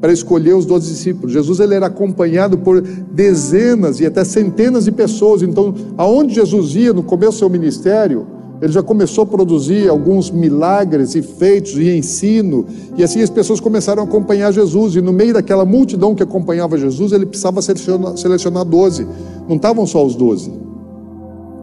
para 0.00 0.12
escolher 0.12 0.54
os 0.54 0.66
doze 0.66 0.90
discípulos. 0.90 1.32
Jesus 1.32 1.60
ele 1.60 1.74
era 1.74 1.86
acompanhado 1.86 2.58
por 2.58 2.80
dezenas 2.80 4.00
e 4.00 4.06
até 4.06 4.24
centenas 4.24 4.86
de 4.86 4.90
pessoas. 4.90 5.42
Então, 5.42 5.72
aonde 5.96 6.34
Jesus 6.34 6.74
ia 6.74 6.92
no 6.92 7.04
começo 7.04 7.32
do 7.32 7.38
seu 7.38 7.50
ministério, 7.50 8.26
ele 8.62 8.70
já 8.70 8.80
começou 8.80 9.24
a 9.24 9.26
produzir 9.26 9.90
alguns 9.90 10.30
milagres 10.30 11.16
e 11.16 11.20
feitos 11.20 11.72
e 11.72 11.98
ensino, 11.98 12.64
e 12.96 13.02
assim 13.02 13.20
as 13.20 13.28
pessoas 13.28 13.58
começaram 13.58 14.04
a 14.04 14.06
acompanhar 14.06 14.52
Jesus. 14.52 14.94
E 14.94 15.00
no 15.00 15.12
meio 15.12 15.34
daquela 15.34 15.64
multidão 15.64 16.14
que 16.14 16.22
acompanhava 16.22 16.78
Jesus, 16.78 17.10
ele 17.10 17.26
precisava 17.26 17.60
selecionar, 17.60 18.16
selecionar 18.16 18.64
12. 18.64 19.04
Não 19.48 19.56
estavam 19.56 19.84
só 19.84 20.06
os 20.06 20.14
doze. 20.14 20.52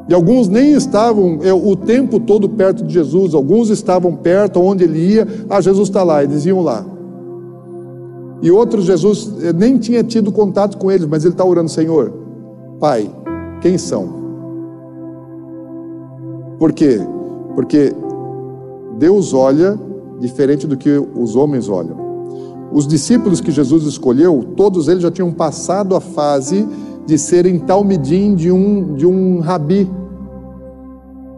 E 0.10 0.14
alguns 0.14 0.50
nem 0.50 0.74
estavam 0.74 1.39
é, 1.41 1.54
o 1.54 1.74
tempo 1.74 2.20
todo 2.20 2.50
perto 2.50 2.84
de 2.84 2.93
Jesus, 2.93 3.34
alguns 3.34 3.70
estavam 3.70 4.14
perto, 4.18 4.60
onde 4.60 4.84
ele 4.84 5.00
ia, 5.00 5.26
ah, 5.50 5.62
Jesus 5.62 5.88
está 5.88 6.04
lá, 6.04 6.22
eles 6.22 6.45
iam 6.45 6.62
lá. 6.62 6.86
E 8.41 8.52
outros, 8.52 8.84
Jesus 8.84 9.32
eh, 9.41 9.54
nem 9.54 9.78
tinha 9.78 10.04
tido 10.04 10.32
contato 10.32 10.78
com 10.78 10.91
eles, 10.91 11.06
mas 11.06 11.24
ele 11.24 11.34
está 11.34 11.45
orando, 11.45 11.70
Senhor, 11.70 12.12
Pai, 12.78 13.10
quem 13.62 13.78
são? 13.78 14.18
Por 16.60 16.74
quê? 16.74 16.99
Porque 17.55 17.95
Deus 18.99 19.34
olha 19.34 19.80
diferente 20.20 20.68
do 20.68 20.76
que 20.76 20.89
os 20.89 21.36
homens 21.36 21.70
olham. 21.70 21.97
Os 22.72 22.86
discípulos 22.86 23.39
que 23.41 23.49
Jesus 23.49 23.86
escolheu, 23.86 24.45
todos 24.55 24.89
eles 24.89 25.01
já 25.01 25.10
tinham 25.10 25.32
passado 25.32 25.95
a 25.95 26.01
fase 26.01 26.68
de 27.05 27.18
serem 27.18 27.57
talmidim 27.57 28.36
de 28.36 28.51
um, 28.51 28.93
de 28.93 29.07
um 29.07 29.39
rabi, 29.39 29.89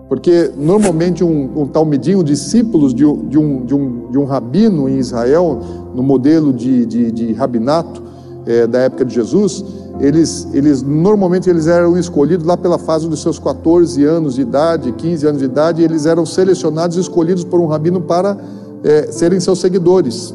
porque 0.09 0.51
normalmente 0.57 1.23
um, 1.23 1.61
um 1.61 1.67
talmidim, 1.67 2.21
discípulos 2.21 2.93
de, 2.93 3.05
de, 3.29 3.37
um, 3.37 3.63
de, 3.63 3.73
um, 3.73 4.11
de 4.11 4.17
um 4.17 4.25
rabino 4.25 4.89
em 4.89 4.97
Israel, 4.97 5.59
no 5.95 6.03
modelo 6.03 6.51
de, 6.51 6.85
de, 6.85 7.11
de 7.11 7.31
rabinato 7.31 8.03
é, 8.45 8.67
da 8.67 8.79
época 8.79 9.05
de 9.05 9.13
Jesus, 9.13 9.63
eles, 10.01 10.47
eles 10.51 10.81
normalmente 10.81 11.47
eles 11.47 11.67
eram 11.67 11.95
escolhidos 11.95 12.45
lá 12.45 12.57
pela 12.57 12.79
fase 12.79 13.07
dos 13.07 13.21
seus 13.21 13.37
14 13.37 14.03
anos 14.03 14.33
de 14.33 14.41
idade, 14.41 14.91
15 14.91 15.27
anos 15.27 15.39
de 15.39 15.45
idade, 15.45 15.83
eles 15.83 16.07
eram 16.07 16.25
selecionados 16.25 16.97
e 16.97 16.99
escolhidos 16.99 17.43
por 17.43 17.59
um 17.59 17.67
rabino 17.67 18.01
para 18.01 18.35
é, 18.83 19.11
serem 19.11 19.39
seus 19.39 19.59
seguidores. 19.59 20.33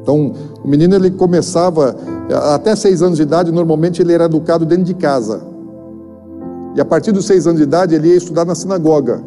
Então, 0.00 0.32
o 0.64 0.68
menino 0.68 0.94
ele 0.94 1.10
começava 1.10 1.94
até 2.54 2.74
seis 2.74 3.02
anos 3.02 3.18
de 3.18 3.24
idade, 3.24 3.52
normalmente 3.52 4.00
ele 4.00 4.14
era 4.14 4.24
educado 4.24 4.64
dentro 4.64 4.84
de 4.84 4.94
casa. 4.94 5.42
E 6.74 6.80
a 6.80 6.84
partir 6.84 7.12
dos 7.12 7.26
seis 7.26 7.46
anos 7.46 7.58
de 7.58 7.64
idade, 7.64 7.94
ele 7.94 8.08
ia 8.08 8.16
estudar 8.16 8.46
na 8.46 8.54
sinagoga. 8.54 9.22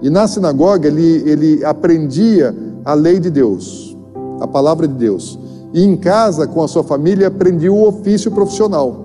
E 0.00 0.08
na 0.10 0.28
sinagoga, 0.28 0.86
ele, 0.86 1.28
ele 1.28 1.64
aprendia 1.64 2.54
a 2.84 2.94
lei 2.94 3.18
de 3.18 3.30
Deus, 3.30 3.96
a 4.40 4.46
palavra 4.46 4.86
de 4.86 4.94
Deus. 4.94 5.38
E 5.72 5.84
em 5.84 5.96
casa, 5.96 6.46
com 6.46 6.62
a 6.62 6.68
sua 6.68 6.82
família, 6.82 7.28
aprendia 7.28 7.72
o 7.72 7.86
ofício 7.86 8.30
profissional. 8.30 9.04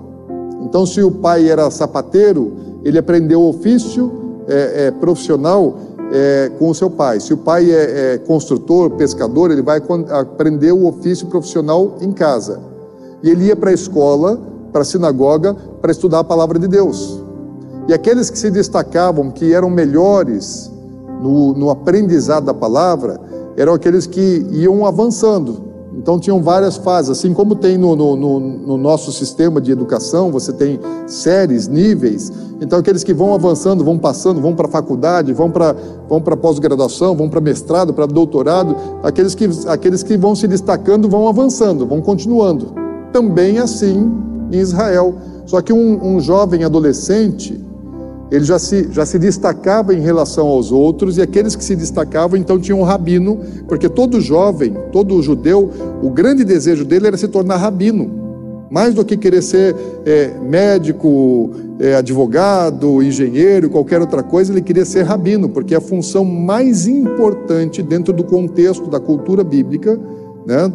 Então, 0.62 0.86
se 0.86 1.02
o 1.02 1.10
pai 1.10 1.48
era 1.48 1.70
sapateiro, 1.70 2.52
ele 2.84 2.98
aprendeu 2.98 3.40
o 3.40 3.48
ofício 3.50 4.44
é, 4.48 4.86
é, 4.86 4.90
profissional 4.90 5.76
é, 6.12 6.50
com 6.58 6.68
o 6.70 6.74
seu 6.74 6.88
pai. 6.88 7.20
Se 7.20 7.34
o 7.34 7.36
pai 7.36 7.70
é, 7.70 8.14
é 8.14 8.18
construtor, 8.18 8.90
pescador, 8.90 9.50
ele 9.50 9.62
vai 9.62 9.82
aprender 10.10 10.72
o 10.72 10.86
ofício 10.86 11.26
profissional 11.26 11.96
em 12.00 12.12
casa. 12.12 12.60
E 13.22 13.30
ele 13.30 13.46
ia 13.46 13.56
para 13.56 13.70
a 13.70 13.74
escola 13.74 14.38
para 14.74 14.82
a 14.82 14.84
sinagoga 14.84 15.54
para 15.80 15.92
estudar 15.92 16.18
a 16.18 16.24
palavra 16.24 16.58
de 16.58 16.66
Deus. 16.66 17.22
E 17.86 17.94
aqueles 17.94 18.28
que 18.28 18.36
se 18.36 18.50
destacavam, 18.50 19.30
que 19.30 19.54
eram 19.54 19.70
melhores 19.70 20.68
no, 21.22 21.54
no 21.54 21.70
aprendizado 21.70 22.46
da 22.46 22.54
palavra, 22.54 23.20
eram 23.56 23.72
aqueles 23.72 24.04
que 24.04 24.44
iam 24.50 24.84
avançando. 24.84 25.73
Então 26.04 26.18
tinham 26.18 26.42
várias 26.42 26.76
fases, 26.76 27.12
assim 27.12 27.32
como 27.32 27.54
tem 27.54 27.78
no, 27.78 27.96
no, 27.96 28.14
no, 28.14 28.38
no, 28.38 28.76
nosso 28.76 29.10
sistema 29.10 29.58
de 29.58 29.72
educação, 29.72 30.30
você 30.30 30.52
tem 30.52 30.78
séries, 31.06 31.66
níveis. 31.66 32.30
Então 32.60 32.78
aqueles 32.78 33.02
que 33.02 33.14
vão 33.14 33.32
avançando, 33.32 33.82
vão 33.82 33.98
passando, 33.98 34.38
vão 34.38 34.54
para 34.54 34.66
a 34.66 34.70
faculdade, 34.70 35.32
vão 35.32 35.50
para 35.50 35.74
vão 36.06 36.20
pós-graduação, 36.20 37.16
vão 37.16 37.30
para 37.30 37.40
mestrado, 37.40 37.94
para 37.94 38.04
doutorado, 38.04 38.76
aqueles 39.02 39.34
que, 39.34 39.48
aqueles 39.66 40.02
que 40.02 40.14
vão 40.18 40.34
se 40.34 40.46
destacando 40.46 41.08
vão 41.08 41.26
avançando, 41.26 41.86
vão 41.86 42.02
continuando. 42.02 42.74
Também 43.10 43.58
assim 43.58 44.12
em 44.52 44.58
Israel. 44.58 45.14
Só 45.46 45.62
que 45.62 45.72
um, 45.72 46.16
um 46.16 46.20
jovem 46.20 46.64
adolescente, 46.64 47.58
ele 48.30 48.44
já 48.44 48.58
se, 48.58 48.88
já 48.90 49.04
se 49.04 49.18
destacava 49.18 49.94
em 49.94 50.00
relação 50.00 50.46
aos 50.46 50.72
outros, 50.72 51.18
e 51.18 51.22
aqueles 51.22 51.54
que 51.54 51.64
se 51.64 51.76
destacavam 51.76 52.38
então 52.38 52.58
tinham 52.58 52.80
um 52.80 52.84
rabino, 52.84 53.38
porque 53.68 53.88
todo 53.88 54.20
jovem, 54.20 54.74
todo 54.92 55.22
judeu, 55.22 55.70
o 56.02 56.10
grande 56.10 56.44
desejo 56.44 56.84
dele 56.84 57.06
era 57.06 57.16
se 57.16 57.28
tornar 57.28 57.56
rabino. 57.56 58.22
Mais 58.70 58.92
do 58.92 59.04
que 59.04 59.16
querer 59.16 59.42
ser 59.42 59.76
é, 60.04 60.32
médico, 60.42 61.50
é, 61.78 61.94
advogado, 61.94 63.02
engenheiro, 63.02 63.70
qualquer 63.70 64.00
outra 64.00 64.22
coisa, 64.22 64.52
ele 64.52 64.62
queria 64.62 64.84
ser 64.84 65.02
rabino, 65.02 65.48
porque 65.48 65.74
a 65.74 65.80
função 65.80 66.24
mais 66.24 66.88
importante 66.88 67.82
dentro 67.82 68.12
do 68.12 68.24
contexto 68.24 68.88
da 68.88 68.98
cultura 68.98 69.44
bíblica, 69.44 70.00
né, 70.44 70.72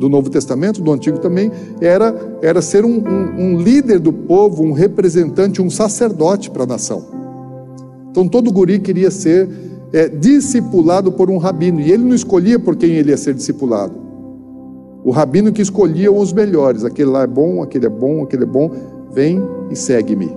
do 0.00 0.08
Novo 0.08 0.30
Testamento, 0.30 0.80
do 0.80 0.90
Antigo 0.90 1.18
também, 1.18 1.52
era, 1.80 2.38
era 2.40 2.62
ser 2.62 2.86
um, 2.86 2.96
um, 2.96 3.54
um 3.54 3.58
líder 3.60 4.00
do 4.00 4.12
povo, 4.12 4.64
um 4.64 4.72
representante, 4.72 5.60
um 5.60 5.68
sacerdote 5.68 6.50
para 6.50 6.62
a 6.62 6.66
nação. 6.66 7.04
Então 8.10 8.26
todo 8.26 8.50
guri 8.50 8.78
queria 8.78 9.10
ser 9.10 9.48
é, 9.92 10.08
discipulado 10.08 11.12
por 11.12 11.30
um 11.30 11.36
rabino, 11.36 11.80
e 11.80 11.92
ele 11.92 12.02
não 12.02 12.14
escolhia 12.14 12.58
por 12.58 12.76
quem 12.76 12.92
ele 12.92 13.10
ia 13.10 13.16
ser 13.16 13.34
discipulado. 13.34 13.92
O 15.04 15.10
rabino 15.10 15.52
que 15.52 15.60
escolhia 15.60 16.10
os 16.10 16.32
melhores, 16.32 16.82
aquele 16.82 17.10
lá 17.10 17.22
é 17.22 17.26
bom, 17.26 17.62
aquele 17.62 17.86
é 17.86 17.90
bom, 17.90 18.22
aquele 18.22 18.44
é 18.44 18.46
bom, 18.46 18.70
vem 19.12 19.38
e 19.70 19.76
segue-me. 19.76 20.30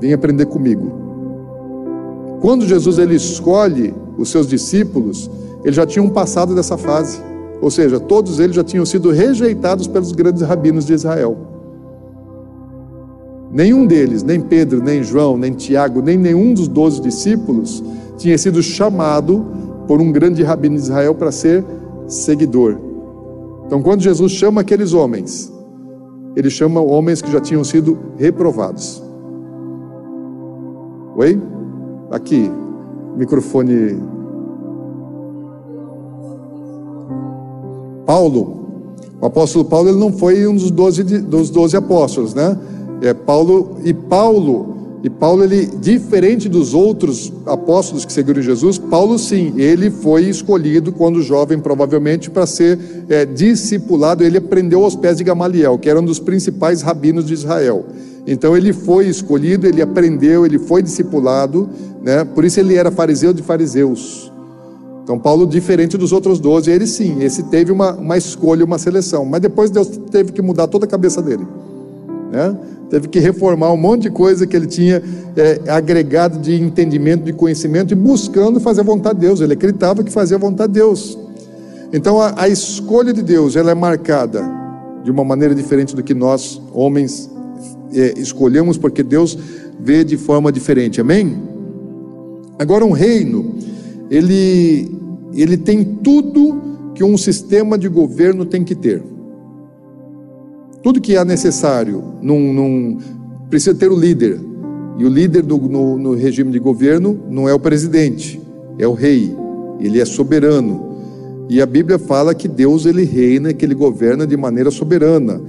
Vem 0.00 0.12
aprender 0.12 0.46
comigo. 0.46 0.90
Quando 2.40 2.64
Jesus 2.64 2.98
ele 2.98 3.16
escolhe 3.16 3.92
os 4.16 4.30
seus 4.30 4.46
discípulos, 4.46 5.28
eles 5.64 5.74
já 5.74 5.84
tinham 5.84 6.08
passado 6.08 6.54
dessa 6.54 6.76
fase. 6.76 7.20
Ou 7.60 7.70
seja, 7.70 7.98
todos 7.98 8.38
eles 8.38 8.54
já 8.54 8.62
tinham 8.62 8.84
sido 8.84 9.10
rejeitados 9.10 9.86
pelos 9.86 10.12
grandes 10.12 10.42
rabinos 10.42 10.86
de 10.86 10.92
Israel. 10.92 11.36
Nenhum 13.50 13.86
deles, 13.86 14.22
nem 14.22 14.40
Pedro, 14.40 14.82
nem 14.82 15.02
João, 15.02 15.38
nem 15.38 15.52
Tiago, 15.52 16.02
nem 16.02 16.18
nenhum 16.18 16.52
dos 16.52 16.68
doze 16.68 17.00
discípulos 17.00 17.82
tinha 18.16 18.36
sido 18.36 18.62
chamado 18.62 19.46
por 19.86 20.00
um 20.00 20.10
grande 20.10 20.42
rabino 20.42 20.76
de 20.76 20.82
Israel 20.82 21.14
para 21.14 21.30
ser 21.30 21.64
seguidor. 22.08 22.78
Então, 23.66 23.82
quando 23.82 24.00
Jesus 24.00 24.32
chama 24.32 24.60
aqueles 24.60 24.92
homens, 24.92 25.52
ele 26.34 26.50
chama 26.50 26.80
homens 26.80 27.22
que 27.22 27.30
já 27.30 27.40
tinham 27.40 27.64
sido 27.64 27.98
reprovados. 28.16 29.02
Oi? 31.16 31.40
Aqui, 32.10 32.50
microfone 33.16 33.98
Paulo, 38.06 38.66
o 39.20 39.26
apóstolo 39.26 39.64
Paulo 39.64 39.88
ele 39.88 39.98
não 39.98 40.12
foi 40.12 40.46
um 40.46 40.54
dos 40.54 40.70
doze, 40.70 41.02
dos 41.02 41.50
doze 41.50 41.76
apóstolos, 41.76 42.32
né? 42.32 42.56
É 43.02 43.12
Paulo 43.12 43.78
e 43.84 43.92
Paulo 43.92 44.76
e 45.02 45.10
Paulo 45.10 45.44
ele 45.44 45.66
diferente 45.66 46.48
dos 46.48 46.74
outros 46.74 47.32
apóstolos 47.44 48.04
que 48.04 48.12
seguiram 48.12 48.42
Jesus, 48.42 48.78
Paulo 48.78 49.18
sim, 49.18 49.52
ele 49.56 49.90
foi 49.90 50.24
escolhido 50.24 50.90
quando 50.90 51.22
jovem 51.22 51.58
provavelmente 51.58 52.30
para 52.30 52.46
ser 52.46 52.78
é, 53.08 53.24
discipulado. 53.24 54.24
Ele 54.24 54.38
aprendeu 54.38 54.82
aos 54.82 54.96
pés 54.96 55.18
de 55.18 55.24
Gamaliel, 55.24 55.78
que 55.78 55.88
era 55.88 56.00
um 56.00 56.04
dos 56.04 56.18
principais 56.18 56.82
rabinos 56.82 57.26
de 57.26 57.34
Israel. 57.34 57.84
Então 58.26 58.56
ele 58.56 58.72
foi 58.72 59.06
escolhido, 59.06 59.66
ele 59.66 59.80
aprendeu, 59.80 60.44
ele 60.44 60.58
foi 60.58 60.82
discipulado, 60.82 61.68
né? 62.02 62.24
Por 62.24 62.44
isso 62.44 62.58
ele 62.58 62.74
era 62.74 62.90
fariseu 62.90 63.32
de 63.32 63.42
fariseus. 63.42 64.32
Então, 65.06 65.20
Paulo, 65.20 65.46
diferente 65.46 65.96
dos 65.96 66.10
outros 66.10 66.40
doze, 66.40 66.68
ele 66.68 66.84
sim, 66.84 67.22
esse 67.22 67.44
teve 67.44 67.70
uma, 67.70 67.92
uma 67.94 68.18
escolha, 68.18 68.64
uma 68.64 68.76
seleção, 68.76 69.24
mas 69.24 69.40
depois 69.40 69.70
Deus 69.70 69.86
teve 70.10 70.32
que 70.32 70.42
mudar 70.42 70.66
toda 70.66 70.84
a 70.84 70.88
cabeça 70.88 71.22
dele. 71.22 71.46
Né? 72.32 72.58
Teve 72.90 73.06
que 73.06 73.20
reformar 73.20 73.70
um 73.72 73.76
monte 73.76 74.02
de 74.02 74.10
coisa 74.10 74.48
que 74.48 74.56
ele 74.56 74.66
tinha 74.66 75.00
é, 75.36 75.70
agregado 75.70 76.40
de 76.40 76.60
entendimento, 76.60 77.22
de 77.22 77.32
conhecimento 77.32 77.92
e 77.92 77.94
buscando 77.94 78.58
fazer 78.58 78.80
a 78.80 78.82
vontade 78.82 79.20
de 79.20 79.26
Deus. 79.26 79.40
Ele 79.40 79.52
acreditava 79.52 80.02
que 80.02 80.10
fazia 80.10 80.36
a 80.36 80.40
vontade 80.40 80.72
de 80.72 80.80
Deus. 80.80 81.16
Então, 81.92 82.20
a, 82.20 82.42
a 82.42 82.48
escolha 82.48 83.12
de 83.12 83.22
Deus 83.22 83.54
ela 83.54 83.70
é 83.70 83.74
marcada 83.76 84.42
de 85.04 85.10
uma 85.12 85.22
maneira 85.22 85.54
diferente 85.54 85.94
do 85.94 86.02
que 86.02 86.14
nós, 86.14 86.60
homens, 86.74 87.30
é, 87.94 88.14
escolhemos, 88.18 88.76
porque 88.76 89.04
Deus 89.04 89.38
vê 89.78 90.02
de 90.02 90.16
forma 90.16 90.50
diferente. 90.50 91.00
Amém? 91.00 91.40
Agora, 92.58 92.84
um 92.84 92.90
reino, 92.90 93.54
ele 94.10 94.95
ele 95.42 95.56
tem 95.56 95.84
tudo 95.84 96.76
que 96.94 97.04
um 97.04 97.16
sistema 97.16 97.76
de 97.76 97.88
governo 97.88 98.44
tem 98.44 98.64
que 98.64 98.74
ter. 98.74 99.02
Tudo 100.82 101.00
que 101.00 101.16
é 101.16 101.24
necessário, 101.24 102.02
num, 102.22 102.52
num, 102.52 102.98
precisa 103.50 103.74
ter 103.74 103.90
o 103.90 103.98
líder. 103.98 104.40
E 104.98 105.04
o 105.04 105.08
líder 105.08 105.42
do, 105.42 105.58
no, 105.58 105.98
no 105.98 106.14
regime 106.14 106.50
de 106.50 106.58
governo 106.58 107.18
não 107.28 107.48
é 107.48 107.52
o 107.52 107.60
presidente, 107.60 108.40
é 108.78 108.86
o 108.86 108.94
rei. 108.94 109.34
Ele 109.78 110.00
é 110.00 110.04
soberano. 110.04 110.86
E 111.48 111.60
a 111.60 111.66
Bíblia 111.66 111.98
fala 111.98 112.34
que 112.34 112.48
Deus 112.48 112.86
ele 112.86 113.04
reina, 113.04 113.52
que 113.52 113.64
ele 113.64 113.74
governa 113.74 114.26
de 114.26 114.36
maneira 114.36 114.70
soberana. 114.70 115.40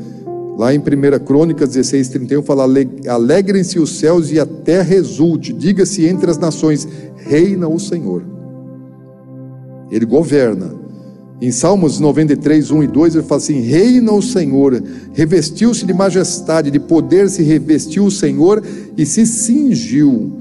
Lá 0.58 0.74
em 0.74 0.80
1 0.80 0.84
Crônicas 1.24 1.70
16, 1.70 2.10
31 2.10 2.42
fala: 2.42 2.66
Alegrem-se 3.08 3.80
os 3.80 3.98
céus 4.00 4.32
e 4.32 4.40
a 4.40 4.46
terra 4.46 4.96
exulte, 4.96 5.54
diga-se 5.54 6.06
entre 6.06 6.30
as 6.30 6.38
nações: 6.38 6.88
reina 7.16 7.68
o 7.68 7.80
Senhor. 7.80 8.37
Ele 9.92 10.06
governa. 10.06 10.76
Em 11.40 11.52
Salmos 11.52 12.00
93, 12.00 12.72
1 12.72 12.84
e 12.84 12.88
2, 12.88 13.16
ele 13.16 13.24
fala 13.24 13.40
assim: 13.40 13.62
Reina 13.62 14.12
o 14.12 14.22
Senhor, 14.22 14.82
revestiu-se 15.14 15.86
de 15.86 15.94
majestade, 15.94 16.72
de 16.72 16.80
poder 16.80 17.30
se 17.30 17.44
revestiu 17.44 18.06
o 18.06 18.12
Senhor 18.12 18.64
e 18.98 19.06
se 19.06 19.26
cingiu. 19.26 20.32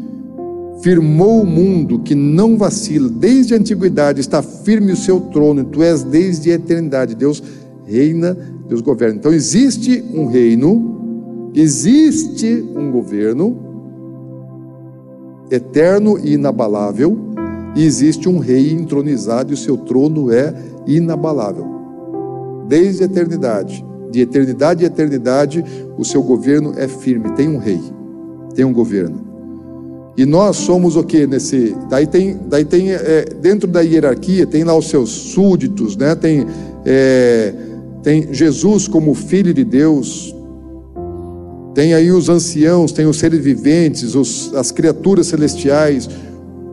Firmou 0.80 1.42
o 1.42 1.46
mundo 1.46 1.98
que 1.98 2.14
não 2.14 2.56
vacila, 2.56 3.10
desde 3.10 3.54
a 3.54 3.58
antiguidade 3.58 4.20
está 4.20 4.42
firme 4.42 4.92
o 4.92 4.96
seu 4.96 5.20
trono, 5.20 5.64
tu 5.64 5.82
és 5.82 6.02
desde 6.02 6.50
a 6.50 6.54
eternidade. 6.54 7.14
Deus 7.14 7.42
reina, 7.84 8.36
Deus 8.66 8.80
governa. 8.80 9.16
Então 9.16 9.32
existe 9.32 10.02
um 10.14 10.26
reino, 10.26 11.50
existe 11.54 12.64
um 12.74 12.90
governo 12.90 13.56
eterno 15.50 16.18
e 16.18 16.32
inabalável 16.32 17.35
e 17.76 17.84
existe 17.84 18.28
um 18.28 18.38
rei 18.38 18.72
entronizado 18.72 19.52
e 19.52 19.54
o 19.54 19.56
seu 19.56 19.76
trono 19.76 20.32
é 20.32 20.52
inabalável. 20.86 21.66
Desde 22.66 23.02
a 23.02 23.06
eternidade, 23.06 23.84
de 24.10 24.22
eternidade 24.22 24.82
a 24.82 24.86
eternidade, 24.86 25.62
o 25.98 26.04
seu 26.04 26.22
governo 26.22 26.72
é 26.76 26.88
firme. 26.88 27.30
Tem 27.36 27.48
um 27.48 27.58
rei, 27.58 27.80
tem 28.54 28.64
um 28.64 28.72
governo. 28.72 29.26
E 30.16 30.24
nós 30.24 30.56
somos 30.56 30.96
o 30.96 31.04
que 31.04 31.26
nesse? 31.26 31.76
Daí 31.90 32.06
tem, 32.06 32.38
daí 32.48 32.64
tem 32.64 32.92
é, 32.92 33.26
dentro 33.40 33.68
da 33.68 33.82
hierarquia 33.82 34.46
tem 34.46 34.64
lá 34.64 34.74
os 34.74 34.88
seus 34.88 35.10
súditos, 35.10 35.94
né? 35.94 36.14
Tem 36.14 36.46
é, 36.86 37.52
tem 38.02 38.32
Jesus 38.32 38.88
como 38.88 39.12
filho 39.14 39.52
de 39.52 39.64
Deus. 39.64 40.34
Tem 41.74 41.92
aí 41.92 42.10
os 42.10 42.30
anciãos, 42.30 42.90
tem 42.90 43.04
os 43.04 43.18
seres 43.18 43.44
viventes, 43.44 44.14
os, 44.14 44.54
as 44.54 44.70
criaturas 44.70 45.26
celestiais, 45.26 46.08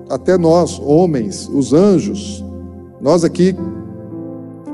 até 0.10 0.38
nós, 0.38 0.80
homens, 0.80 1.50
os 1.54 1.74
anjos, 1.74 2.44
nós 3.02 3.24
aqui, 3.24 3.56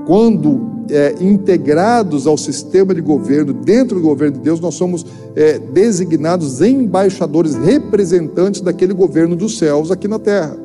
quando 0.05 0.69
é, 0.89 1.15
integrados 1.19 2.27
ao 2.27 2.37
sistema 2.37 2.93
de 2.93 3.01
governo, 3.01 3.53
dentro 3.53 3.99
do 3.99 4.01
governo 4.01 4.37
de 4.37 4.43
Deus, 4.43 4.59
nós 4.59 4.75
somos 4.75 5.05
é, 5.35 5.59
designados 5.59 6.61
embaixadores, 6.61 7.55
representantes 7.55 8.61
daquele 8.61 8.93
governo 8.93 9.35
dos 9.35 9.57
céus 9.57 9.91
aqui 9.91 10.07
na 10.07 10.19
terra. 10.19 10.57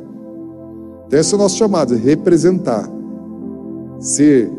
Então, 1.07 1.19
esse 1.19 1.33
é 1.33 1.37
o 1.37 1.41
nosso 1.41 1.57
chamado, 1.57 1.95
representar, 1.95 2.89
ser 3.99 4.51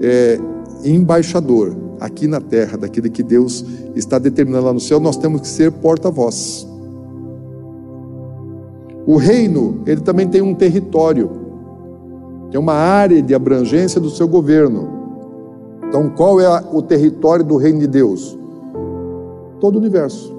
é, 0.00 0.38
embaixador 0.84 1.74
aqui 1.98 2.26
na 2.26 2.40
terra, 2.40 2.76
daquele 2.76 3.08
que 3.08 3.22
Deus 3.22 3.64
está 3.94 4.18
determinando 4.18 4.66
lá 4.66 4.72
no 4.72 4.80
céu, 4.80 5.00
nós 5.00 5.16
temos 5.16 5.40
que 5.40 5.48
ser 5.48 5.72
porta-voz. 5.72 6.66
O 9.06 9.16
reino, 9.16 9.82
ele 9.86 10.00
também 10.00 10.26
tem 10.26 10.40
um 10.40 10.54
território, 10.54 11.30
tem 12.50 12.58
uma 12.58 12.72
área 12.72 13.20
de 13.20 13.34
abrangência 13.34 14.00
do 14.00 14.08
seu 14.08 14.26
governo. 14.26 14.88
Então, 15.88 16.08
qual 16.10 16.40
é 16.40 16.64
o 16.72 16.80
território 16.80 17.44
do 17.44 17.56
reino 17.56 17.80
de 17.80 17.86
Deus? 17.86 18.38
Todo 19.60 19.76
o 19.76 19.78
universo. 19.78 20.34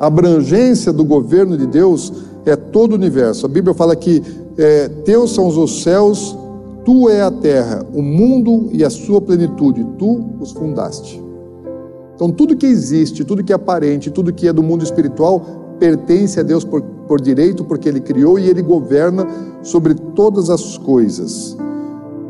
A 0.00 0.06
abrangência 0.06 0.92
do 0.92 1.04
governo 1.04 1.56
de 1.56 1.66
Deus 1.66 2.12
é 2.44 2.56
todo 2.56 2.92
o 2.92 2.94
universo. 2.96 3.46
A 3.46 3.48
Bíblia 3.48 3.72
fala 3.72 3.94
que 3.94 4.22
é, 4.58 4.88
teus 4.88 5.34
são 5.34 5.46
os 5.46 5.82
céus, 5.82 6.36
tu 6.84 7.08
é 7.08 7.22
a 7.22 7.30
terra, 7.30 7.86
o 7.94 8.02
mundo 8.02 8.68
e 8.72 8.84
a 8.84 8.90
sua 8.90 9.20
plenitude, 9.20 9.84
tu 9.98 10.24
os 10.40 10.52
fundaste. 10.52 11.22
Então, 12.14 12.30
tudo 12.30 12.56
que 12.56 12.66
existe, 12.66 13.24
tudo 13.24 13.42
que 13.42 13.52
é 13.52 13.56
aparente, 13.56 14.10
tudo 14.10 14.32
que 14.32 14.46
é 14.46 14.52
do 14.52 14.62
mundo 14.62 14.84
espiritual, 14.84 15.76
pertence 15.78 16.38
a 16.38 16.42
Deus 16.42 16.64
por, 16.64 16.82
por 17.06 17.20
direito, 17.20 17.64
porque 17.64 17.88
Ele 17.88 18.00
criou 18.00 18.38
e 18.38 18.48
Ele 18.48 18.62
governa 18.62 19.26
sobre 19.62 19.94
todas 19.94 20.50
as 20.50 20.76
coisas. 20.78 21.56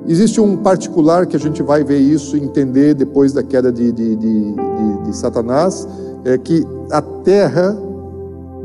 Existe 0.07 0.41
um 0.41 0.57
particular 0.57 1.27
que 1.27 1.37
a 1.37 1.41
gente 1.41 1.62
vai 1.62 1.83
ver 1.83 1.99
isso, 1.99 2.37
entender 2.37 2.95
depois 2.95 3.33
da 3.33 3.43
queda 3.43 3.72
de, 3.72 3.91
de, 3.91 4.16
de, 4.16 4.55
de, 5.05 5.16
Satanás, 5.16 5.89
é 6.25 6.37
que 6.37 6.62
a 6.91 7.01
terra 7.01 7.77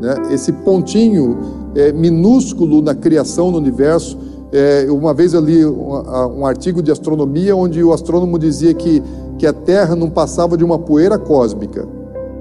né? 0.00 0.14
esse 0.30 0.52
pontinho 0.52 1.38
é, 1.74 1.92
minúsculo 1.92 2.82
na 2.82 2.94
criação 2.94 3.50
no 3.50 3.58
universo. 3.58 4.18
É, 4.52 4.86
uma 4.90 5.14
vez 5.14 5.32
eu 5.32 5.40
li 5.40 5.64
um, 5.64 5.92
um, 6.38 6.46
artigo 6.46 6.82
de 6.82 6.90
astronomia 6.90 7.54
onde 7.54 7.84
o 7.84 7.92
astrônomo 7.92 8.38
dizia 8.38 8.74
que, 8.74 9.00
que 9.38 9.46
a 9.46 9.52
Terra 9.52 9.94
não 9.94 10.10
passava 10.10 10.56
de 10.56 10.64
uma 10.64 10.76
poeira 10.76 11.16
cósmica 11.16 11.86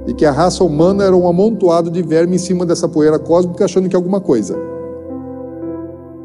e 0.10 0.14
que 0.16 0.26
a 0.26 0.32
raça 0.32 0.64
humana 0.64 1.04
era 1.04 1.16
um 1.16 1.28
amontoado 1.28 1.92
de 1.92 2.02
verme 2.02 2.36
em 2.36 2.40
cima 2.40 2.66
dessa 2.66 2.90
poeira 2.90 3.20
cósmica 3.20 3.66
achando 3.66 3.88
que 3.88 3.96
é 3.96 3.98
alguma 3.98 4.20
coisa. 4.20 4.58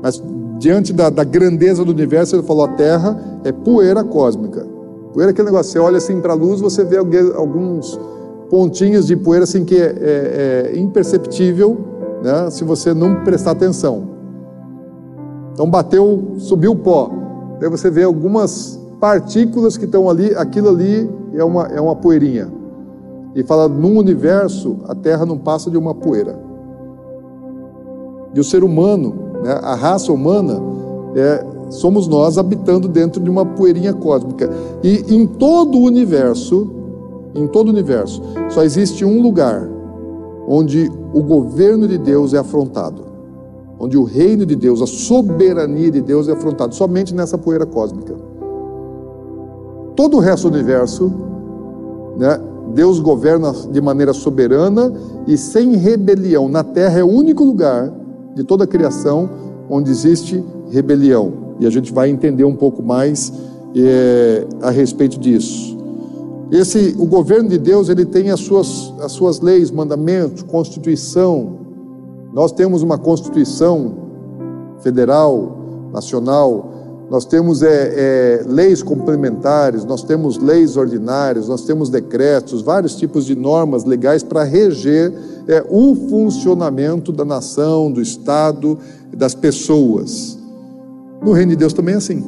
Mas 0.03 0.23
diante 0.59 0.91
da, 0.91 1.11
da 1.11 1.23
grandeza 1.23 1.85
do 1.85 1.93
universo, 1.93 2.35
ele 2.35 2.43
falou: 2.43 2.65
a 2.65 2.69
Terra 2.69 3.15
é 3.45 3.53
poeira 3.53 4.03
cósmica. 4.03 4.67
Poeira 5.13 5.31
é 5.31 5.33
aquele 5.33 5.49
negócio, 5.49 5.71
você 5.71 5.79
olha 5.79 5.99
assim 5.99 6.19
para 6.19 6.33
a 6.33 6.37
luz, 6.37 6.63
você 6.63 6.83
vê 6.83 6.97
alguns 6.97 8.01
pontinhos 8.49 9.07
de 9.07 9.17
poeira 9.17 9.45
assim 9.45 9.67
que 9.67 9.77
é, 9.77 9.95
é, 10.01 10.71
é 10.73 10.79
imperceptível 10.79 11.77
né, 12.23 12.49
se 12.51 12.65
você 12.65 12.95
não 12.95 13.23
prestar 13.23 13.51
atenção. 13.51 14.15
Então 15.53 15.69
bateu, 15.69 16.37
subiu 16.39 16.73
o 16.73 16.77
pó. 16.77 17.11
Daí 17.61 17.69
você 17.69 17.91
vê 17.91 18.03
algumas 18.03 18.81
partículas 18.99 19.77
que 19.77 19.85
estão 19.85 20.09
ali, 20.09 20.35
aquilo 20.35 20.71
ali 20.71 21.09
é 21.35 21.45
uma, 21.45 21.67
é 21.67 21.81
uma 21.81 21.95
poeirinha. 21.95 22.64
E 23.35 23.43
fala, 23.43 23.69
num 23.69 23.99
universo, 23.99 24.77
a 24.87 24.95
Terra 24.95 25.27
não 25.27 25.37
passa 25.37 25.71
de 25.71 25.77
uma 25.77 25.95
poeira. 25.95 26.39
E 28.33 28.41
o 28.41 28.45
ser 28.45 28.63
humano, 28.63 29.15
né, 29.43 29.59
a 29.63 29.75
raça 29.75 30.13
humana, 30.13 30.61
é, 31.17 31.45
somos 31.71 32.07
nós 32.07 32.39
habitando 32.39 32.89
dentro 32.89 33.23
de 33.23 33.29
uma 33.29 33.45
poeirinha 33.45 33.93
cósmica. 33.93 34.51
E 34.83 35.15
em 35.15 35.27
todo 35.27 35.79
o 35.79 35.83
universo, 35.83 36.71
em 37.35 37.47
todo 37.47 37.69
o 37.69 37.71
universo, 37.71 38.23
só 38.51 38.63
existe 38.63 39.05
um 39.05 39.21
lugar 39.21 39.69
onde 40.47 40.91
o 41.13 41.23
governo 41.23 41.89
de 41.89 41.99
Deus 41.99 42.35
é 42.35 42.39
afrontado, 42.39 43.03
onde 43.79 43.97
o 43.97 44.05
reino 44.05 44.45
de 44.45 44.55
Deus, 44.55 44.83
a 44.83 44.87
soberania 44.87 45.91
de 45.91 46.01
Deus 46.01 46.29
é 46.29 46.33
afrontado, 46.33 46.75
somente 46.75 47.15
nessa 47.15 47.39
poeira 47.39 47.67
cósmica. 47.67 48.15
Todo 49.97 50.17
o 50.17 50.21
resto 50.21 50.51
do 50.51 50.55
universo, 50.55 51.13
né, 52.17 52.39
Deus 52.75 52.99
governa 52.99 53.53
de 53.71 53.81
maneira 53.81 54.13
soberana 54.13 54.93
e 55.27 55.39
sem 55.39 55.77
rebelião. 55.77 56.49
Na 56.49 56.65
terra 56.65 56.99
é 56.99 57.05
o 57.05 57.09
único 57.09 57.45
lugar 57.45 57.93
de 58.35 58.43
toda 58.43 58.65
a 58.65 58.67
criação 58.67 59.31
onde 59.71 59.91
existe 59.91 60.43
rebelião. 60.71 61.33
E 61.61 61.67
a 61.67 61.71
gente 61.71 61.93
vai 61.93 62.11
entender 62.11 62.45
um 62.45 62.57
pouco 62.57 62.83
mais 62.83 63.33
é, 63.77 64.45
a 64.61 64.71
respeito 64.71 65.19
disso. 65.19 65.79
Esse, 66.51 66.95
o 66.99 67.07
governo 67.07 67.49
de 67.49 67.59
Deus, 67.59 67.89
ele 67.89 68.05
tem 68.05 68.31
as 68.31 68.41
suas, 68.41 68.93
as 69.01 69.13
suas 69.13 69.41
leis, 69.41 69.71
mandamentos, 69.71 70.43
constituição. 70.43 71.59
Nós 72.33 72.53
temos 72.53 72.83
uma 72.83 72.99
constituição 72.99 73.95
federal, 74.81 75.57
nacional, 75.93 76.74
nós 77.15 77.25
temos 77.25 77.63
é, 77.63 77.69
é, 77.69 78.45
leis 78.45 78.83
complementares, 78.83 79.85
nós 79.85 80.03
temos 80.03 80.37
leis 80.37 80.77
ordinárias, 80.77 81.47
nós 81.47 81.63
temos 81.63 81.89
decretos, 81.89 82.61
vários 82.61 82.97
tipos 82.97 83.25
de 83.25 83.37
normas 83.37 83.85
legais 83.85 84.25
para 84.25 84.43
reger 84.43 85.13
é, 85.47 85.65
o 85.71 85.95
funcionamento 85.95 87.13
da 87.13 87.25
nação, 87.25 87.89
do 87.89 88.03
Estado, 88.03 88.77
das 89.17 89.33
pessoas. 89.33 90.37
No 91.23 91.31
reino 91.31 91.53
de 91.53 91.57
Deus 91.59 91.73
também 91.73 91.95
é 91.95 91.99
assim. 91.99 92.25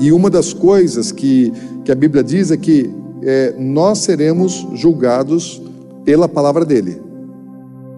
E 0.00 0.10
uma 0.10 0.28
das 0.28 0.52
coisas 0.52 1.12
que, 1.12 1.52
que 1.84 1.92
a 1.92 1.94
Bíblia 1.94 2.24
diz 2.24 2.50
é 2.50 2.56
que 2.56 2.92
é, 3.22 3.54
nós 3.56 3.98
seremos 3.98 4.66
julgados 4.74 5.62
pela 6.04 6.28
palavra 6.28 6.64
dele. 6.64 7.00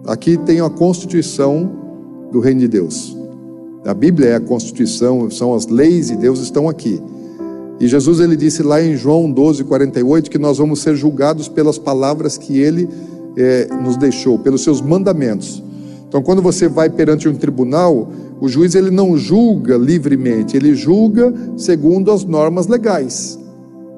Aqui 0.05 0.37
tem 0.37 0.61
a 0.61 0.69
constituição 0.69 1.71
do 2.31 2.39
reino 2.39 2.59
de 2.59 2.67
Deus. 2.67 3.22
A 3.85 3.93
Bíblia 3.93 4.29
é 4.29 4.35
a 4.35 4.39
constituição, 4.39 5.29
são 5.29 5.53
as 5.53 5.67
leis 5.67 6.07
de 6.07 6.15
Deus 6.15 6.39
estão 6.39 6.69
aqui. 6.69 7.01
E 7.79 7.87
Jesus 7.87 8.21
ele 8.21 8.37
disse 8.37 8.63
lá 8.63 8.81
em 8.81 8.95
João 8.95 9.29
12, 9.29 9.65
48 9.65 10.31
que 10.31 10.37
nós 10.37 10.57
vamos 10.57 10.79
ser 10.79 10.95
julgados 10.95 11.49
pelas 11.49 11.77
palavras 11.77 12.37
que 12.37 12.57
ele 12.59 12.87
é, 13.35 13.67
nos 13.83 13.97
deixou, 13.97 14.39
pelos 14.39 14.63
seus 14.63 14.79
mandamentos. 14.81 15.61
Então, 16.07 16.21
quando 16.21 16.41
você 16.41 16.69
vai 16.69 16.89
perante 16.89 17.27
um 17.27 17.35
tribunal, 17.35 18.09
o 18.39 18.47
juiz 18.47 18.73
ele 18.73 18.89
não 18.89 19.17
julga 19.17 19.75
livremente, 19.75 20.55
ele 20.55 20.75
julga 20.75 21.33
segundo 21.57 22.11
as 22.11 22.23
normas 22.23 22.67
legais. 22.67 23.37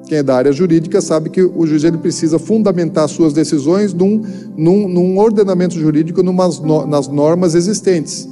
Quem 0.08 0.18
é 0.18 0.22
da 0.22 0.34
área 0.34 0.52
jurídica 0.52 1.00
sabe 1.00 1.30
que 1.30 1.42
o 1.42 1.66
juiz 1.66 1.84
ele 1.84 1.98
precisa 1.98 2.38
fundamentar 2.38 3.08
suas 3.08 3.32
decisões 3.32 3.92
num, 3.92 4.20
num, 4.56 4.88
num 4.88 5.18
ordenamento 5.18 5.78
jurídico, 5.78 6.22
numas, 6.22 6.60
nas 6.88 7.06
normas 7.06 7.54
existentes. 7.54 8.28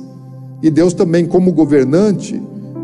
E 0.65 0.71
Deus 0.71 0.95
também, 0.95 1.27
como 1.27 1.53
governante, 1.53 2.41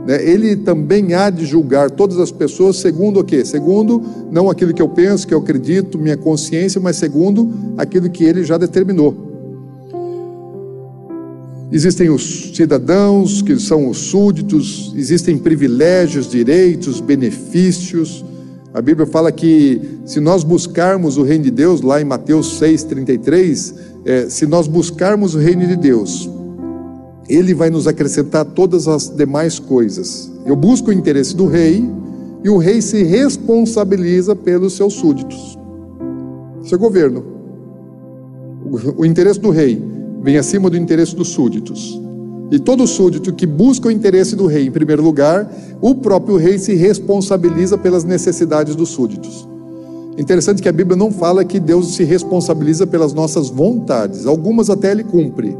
né, 0.07 0.23
ele 0.23 0.55
também 0.55 1.15
há 1.15 1.31
de 1.31 1.47
julgar 1.47 1.91
todas 1.91 2.19
as 2.19 2.31
pessoas 2.31 2.77
segundo 2.77 3.21
o 3.21 3.25
quê? 3.25 3.43
Segundo 3.43 4.03
não 4.31 4.51
aquilo 4.51 4.75
que 4.75 4.83
eu 4.83 4.89
penso, 4.91 5.27
que 5.27 5.33
eu 5.33 5.39
acredito, 5.39 5.99
minha 5.99 6.19
consciência, 6.19 6.79
mas 6.79 6.97
segundo 6.97 7.51
aquilo 7.79 8.11
que 8.11 8.23
ele 8.23 8.45
já 8.45 8.59
determinou. 8.59 9.17
Existem 11.73 12.11
os 12.11 12.55
cidadãos, 12.55 13.41
que 13.41 13.59
são 13.59 13.89
os 13.89 13.97
súditos, 13.97 14.93
existem 14.95 15.39
privilégios, 15.39 16.29
direitos, 16.29 17.01
benefícios. 17.01 18.23
A 18.75 18.83
Bíblia 18.83 19.07
fala 19.07 19.33
que 19.33 19.81
se 20.05 20.21
nós 20.21 20.45
buscarmos 20.45 21.17
o 21.17 21.23
reino 21.23 21.45
de 21.45 21.51
Deus, 21.51 21.81
lá 21.81 21.99
em 21.99 22.05
Mateus 22.05 22.61
6,33, 22.61 23.75
é, 24.05 24.29
se 24.29 24.45
nós 24.45 24.69
buscarmos 24.69 25.35
o 25.35 25.39
reino 25.39 25.67
de 25.67 25.77
Deus, 25.77 26.29
Ele 27.31 27.55
vai 27.55 27.71
nos 27.71 27.87
acrescentar 27.87 28.45
todas 28.45 28.89
as 28.89 29.09
demais 29.09 29.61
coisas. 29.61 30.29
Eu 30.45 30.57
busco 30.57 30.91
o 30.91 30.93
interesse 30.93 31.37
do 31.37 31.47
rei 31.47 31.89
e 32.43 32.51
o 32.51 32.57
rei 32.57 32.83
se 32.83 33.05
responsabiliza 33.05 34.35
pelos 34.35 34.73
seus 34.73 34.95
súditos. 34.95 35.57
Seu 36.65 36.77
governo. 36.77 37.25
O 38.97 39.07
interesse 39.07 39.39
do 39.39 39.51
rei 39.51 39.81
vem 40.23 40.39
acima 40.39 40.69
do 40.69 40.77
interesse 40.77 41.15
dos 41.15 41.29
súditos. 41.29 42.01
E 42.51 42.59
todo 42.59 42.85
súdito 42.85 43.33
que 43.33 43.47
busca 43.47 43.87
o 43.87 43.93
interesse 43.93 44.35
do 44.35 44.47
rei 44.47 44.67
em 44.67 44.73
primeiro 44.73 45.03
lugar, 45.03 45.49
o 45.81 45.95
próprio 45.95 46.37
rei 46.37 46.59
se 46.59 46.75
responsabiliza 46.75 47.79
pelas 47.79 48.03
necessidades 48.03 48.75
dos 48.75 48.89
súditos. 48.89 49.49
Interessante 50.19 50.61
que 50.61 50.69
a 50.69 50.73
Bíblia 50.73 50.97
não 50.97 51.13
fala 51.13 51.45
que 51.45 51.61
Deus 51.61 51.95
se 51.95 52.03
responsabiliza 52.03 52.89
pelas 52.89 53.13
nossas 53.13 53.49
vontades, 53.49 54.27
algumas 54.27 54.69
até 54.69 54.91
ele 54.91 55.05
cumpre, 55.05 55.57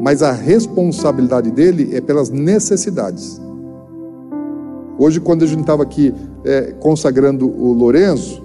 mas 0.00 0.22
a 0.22 0.32
responsabilidade 0.32 1.50
dele 1.50 1.94
é 1.94 2.00
pelas 2.00 2.30
necessidades. 2.30 3.40
Hoje, 4.98 5.20
quando 5.20 5.44
a 5.44 5.46
gente 5.46 5.60
estava 5.60 5.82
aqui 5.82 6.14
é, 6.44 6.74
consagrando 6.80 7.46
o 7.46 7.72
Lourenço, 7.72 8.42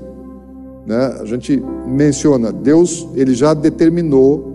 né, 0.86 1.18
a 1.22 1.26
gente 1.26 1.64
menciona, 1.88 2.52
Deus 2.52 3.08
ele 3.16 3.34
já 3.34 3.54
determinou 3.54 4.52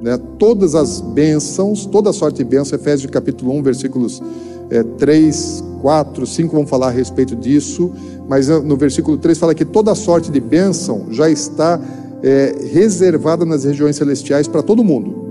né, 0.00 0.18
todas 0.38 0.74
as 0.74 1.00
bênçãos, 1.00 1.86
toda 1.86 2.12
sorte 2.12 2.38
de 2.38 2.44
bênção, 2.44 2.78
Efésios 2.78 3.10
capítulo 3.10 3.52
1, 3.52 3.62
versículos 3.62 4.22
é, 4.70 4.82
3, 4.82 5.64
4, 5.80 6.26
5 6.26 6.54
vão 6.54 6.66
falar 6.66 6.88
a 6.88 6.90
respeito 6.90 7.34
disso, 7.36 7.90
mas 8.28 8.48
no 8.48 8.76
versículo 8.76 9.16
3 9.16 9.38
fala 9.38 9.54
que 9.54 9.64
toda 9.64 9.94
sorte 9.94 10.30
de 10.30 10.40
bênção 10.40 11.06
já 11.10 11.28
está 11.28 11.80
é, 12.22 12.54
reservada 12.72 13.44
nas 13.44 13.64
regiões 13.64 13.96
celestiais 13.96 14.46
para 14.46 14.62
todo 14.62 14.84
mundo. 14.84 15.21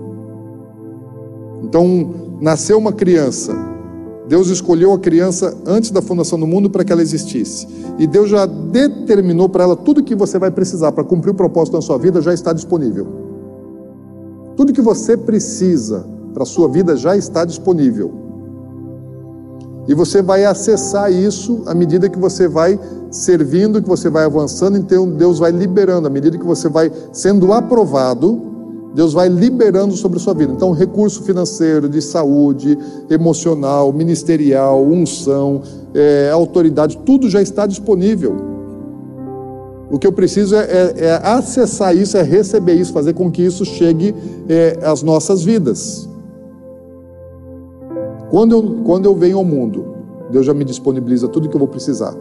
Então, 1.72 2.36
nasceu 2.42 2.78
uma 2.78 2.92
criança, 2.92 3.56
Deus 4.28 4.50
escolheu 4.50 4.92
a 4.92 5.00
criança 5.00 5.58
antes 5.66 5.90
da 5.90 6.02
fundação 6.02 6.38
do 6.38 6.46
mundo 6.46 6.70
para 6.70 6.84
que 6.84 6.92
ela 6.92 7.02
existisse. 7.02 7.66
E 7.98 8.06
Deus 8.06 8.30
já 8.30 8.46
determinou 8.46 9.48
para 9.48 9.64
ela 9.64 9.76
tudo 9.78 10.04
que 10.04 10.14
você 10.14 10.38
vai 10.38 10.52
precisar 10.52 10.92
para 10.92 11.06
cumprir 11.06 11.32
o 11.32 11.34
propósito 11.34 11.76
da 11.76 11.82
sua 11.82 11.98
vida 11.98 12.22
já 12.22 12.34
está 12.34 12.52
disponível. 12.52 13.08
Tudo 14.58 14.74
que 14.74 14.82
você 14.82 15.16
precisa 15.16 16.06
para 16.34 16.44
a 16.44 16.46
sua 16.46 16.68
vida 16.68 16.98
já 16.98 17.16
está 17.16 17.46
disponível. 17.46 18.12
E 19.88 19.94
você 19.94 20.22
vai 20.22 20.44
acessar 20.44 21.10
isso 21.10 21.64
à 21.68 21.74
medida 21.74 22.10
que 22.10 22.20
você 22.20 22.50
vai 22.50 22.78
servindo, 23.10 23.82
que 23.82 23.88
você 23.88 24.10
vai 24.10 24.26
avançando, 24.26 24.78
então 24.78 25.10
Deus 25.10 25.40
vai 25.40 25.52
liberando, 25.52 26.06
à 26.06 26.10
medida 26.10 26.38
que 26.38 26.46
você 26.46 26.68
vai 26.68 26.92
sendo 27.14 27.54
aprovado, 27.54 28.51
Deus 28.94 29.14
vai 29.14 29.30
liberando 29.30 29.96
sobre 29.96 30.18
a 30.18 30.22
sua 30.22 30.34
vida. 30.34 30.52
Então, 30.52 30.72
recurso 30.72 31.24
financeiro, 31.24 31.88
de 31.88 32.02
saúde, 32.02 32.78
emocional, 33.10 33.92
ministerial, 33.94 34.84
unção, 34.84 35.62
é, 35.94 36.30
autoridade, 36.32 36.98
tudo 37.06 37.30
já 37.30 37.42
está 37.42 37.66
disponível. 37.66 38.36
O 39.90 40.00
que 40.00 40.08
eu 40.08 40.12
preciso 40.12 40.56
é, 40.56 40.60
é, 40.60 40.94
é, 41.06 41.22
acessar 41.24 41.96
isso, 41.96 42.18
é 42.18 42.22
receber 42.22 42.74
isso, 42.76 42.94
fazer 42.94 43.14
com 43.14 43.30
que 43.30 43.42
isso 43.42 43.66
chegue 43.66 44.16
é, 44.48 44.80
às 44.84 45.04
nossas 45.04 45.44
vidas. 45.44 46.08
Quando 48.30 48.54
eu, 48.54 48.84
quando 48.86 49.06
eu 49.06 49.16
venho 49.16 49.38
ao 49.38 49.44
mundo, 49.44 49.96
Deus 50.32 50.46
já 50.46 50.54
me 50.54 50.64
disponibiliza 50.64 51.28
tudo 51.28 51.50
que 51.50 51.56
eu 51.56 51.60
vou 51.60 51.68
precisar. 51.68 52.16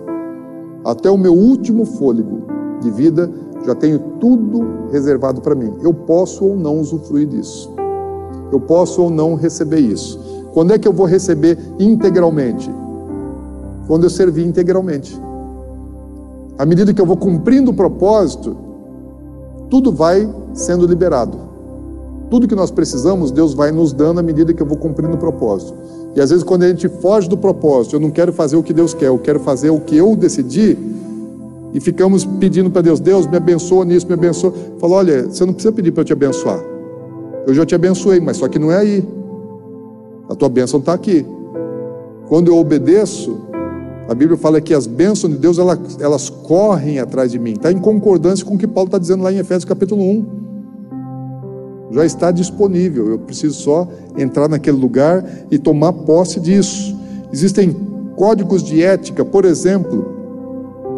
Até 0.85 1.09
o 1.09 1.17
meu 1.17 1.33
último 1.33 1.85
fôlego, 1.85 2.43
de 2.81 2.91
vida, 2.91 3.31
já 3.65 3.75
tenho 3.75 3.99
tudo 4.21 4.89
reservado 4.91 5.41
para 5.41 5.55
mim. 5.55 5.75
Eu 5.83 5.93
posso 5.93 6.45
ou 6.45 6.57
não 6.57 6.81
usufruir 6.81 7.27
disso. 7.27 7.73
Eu 8.53 8.61
posso 8.61 9.03
ou 9.03 9.11
não 9.11 9.35
receber 9.35 9.81
isso. 9.81 10.19
Quando 10.53 10.73
é 10.73 10.79
que 10.79 10.89
eu 10.89 10.93
vou 10.93 11.07
receber 11.07 11.59
integralmente? 11.79 12.71
Quando 13.87 14.05
eu 14.05 14.11
servir 14.11 14.47
integralmente. 14.47 15.21
À 16.59 16.67
medida 16.67 16.93
que 16.93 17.01
eu 17.01 17.07
vou 17.07 17.17
cumprindo 17.17 17.71
o 17.71 17.75
propósito, 17.75 18.57
tudo 19.71 19.93
vai 19.93 20.29
sendo 20.53 20.87
liberado. 20.87 21.39
Tudo 22.29 22.47
que 22.47 22.55
nós 22.55 22.71
precisamos, 22.71 23.31
Deus 23.31 23.55
vai 23.55 23.73
nos 23.73 23.93
dando 23.93 24.21
à 24.21 24.23
medida 24.23 24.53
que 24.53 24.63
eu 24.63 24.67
vou 24.67 24.77
cumprindo 24.77 25.15
o 25.15 25.19
propósito. 25.19 25.75
E 26.15 26.21
às 26.21 26.31
vezes, 26.31 26.45
quando 26.45 26.65
a 26.65 26.69
gente 26.69 26.89
foge 26.89 27.29
do 27.29 27.37
propósito, 27.37 27.97
eu 27.97 28.01
não 28.01 28.11
quero 28.11 28.33
fazer 28.33 28.57
o 28.57 28.63
que 28.63 28.73
Deus 28.73 28.93
quer, 28.93 29.07
eu 29.07 29.19
quero 29.19 29.41
fazer 29.41 29.71
o 29.71 29.81
que 29.81 29.97
eu 29.97 30.15
decidi, 30.17 30.77
e 31.73 31.81
ficamos 31.81 32.25
pedindo 32.25 32.71
para 32.71 32.83
Deus: 32.83 33.01
Deus, 33.01 33.27
me 33.27 33.37
abençoa 33.37 33.85
nisso, 33.85 34.07
me 34.07 34.15
abençoa. 34.15 34.53
Falou: 34.79 34.99
olha, 34.99 35.25
você 35.25 35.45
não 35.45 35.53
precisa 35.53 35.73
pedir 35.73 35.93
para 35.93 36.03
eu 36.03 36.05
te 36.05 36.13
abençoar. 36.13 36.61
Eu 37.47 37.55
já 37.55 37.65
te 37.65 37.75
abençoei, 37.75 38.21
mas 38.21 38.37
só 38.37 38.49
que 38.49 38.59
não 38.59 38.71
é 38.71 38.77
aí. 38.77 39.05
A 40.29 40.35
tua 40.35 40.49
bênção 40.49 40.81
está 40.81 40.93
aqui. 40.93 41.25
Quando 42.29 42.49
eu 42.49 42.57
obedeço, 42.57 43.41
a 44.09 44.15
Bíblia 44.15 44.37
fala 44.37 44.61
que 44.61 44.75
as 44.75 44.87
bênçãos 44.87 45.33
de 45.33 45.39
Deus 45.39 45.59
elas, 45.59 45.79
elas 46.01 46.31
correm 46.31 46.99
atrás 46.99 47.33
de 47.33 47.39
mim. 47.39 47.53
Está 47.53 47.73
em 47.73 47.79
concordância 47.79 48.45
com 48.45 48.55
o 48.55 48.59
que 48.59 48.67
Paulo 48.67 48.89
está 48.89 48.99
dizendo 48.99 49.23
lá 49.23 49.33
em 49.33 49.39
Efésios 49.39 49.65
capítulo 49.65 50.03
1. 50.03 50.27
Já 51.93 52.05
está 52.05 52.31
disponível. 52.31 53.09
Eu 53.09 53.19
preciso 53.19 53.55
só 53.55 53.89
entrar 54.17 54.49
naquele 54.49 54.77
lugar 54.77 55.25
e 55.51 55.59
tomar 55.59 55.93
posse 55.93 56.39
disso. 56.39 56.97
Existem 57.33 57.75
códigos 58.15 58.63
de 58.63 58.83
ética, 58.83 59.25
por 59.25 59.45
exemplo, 59.45 60.20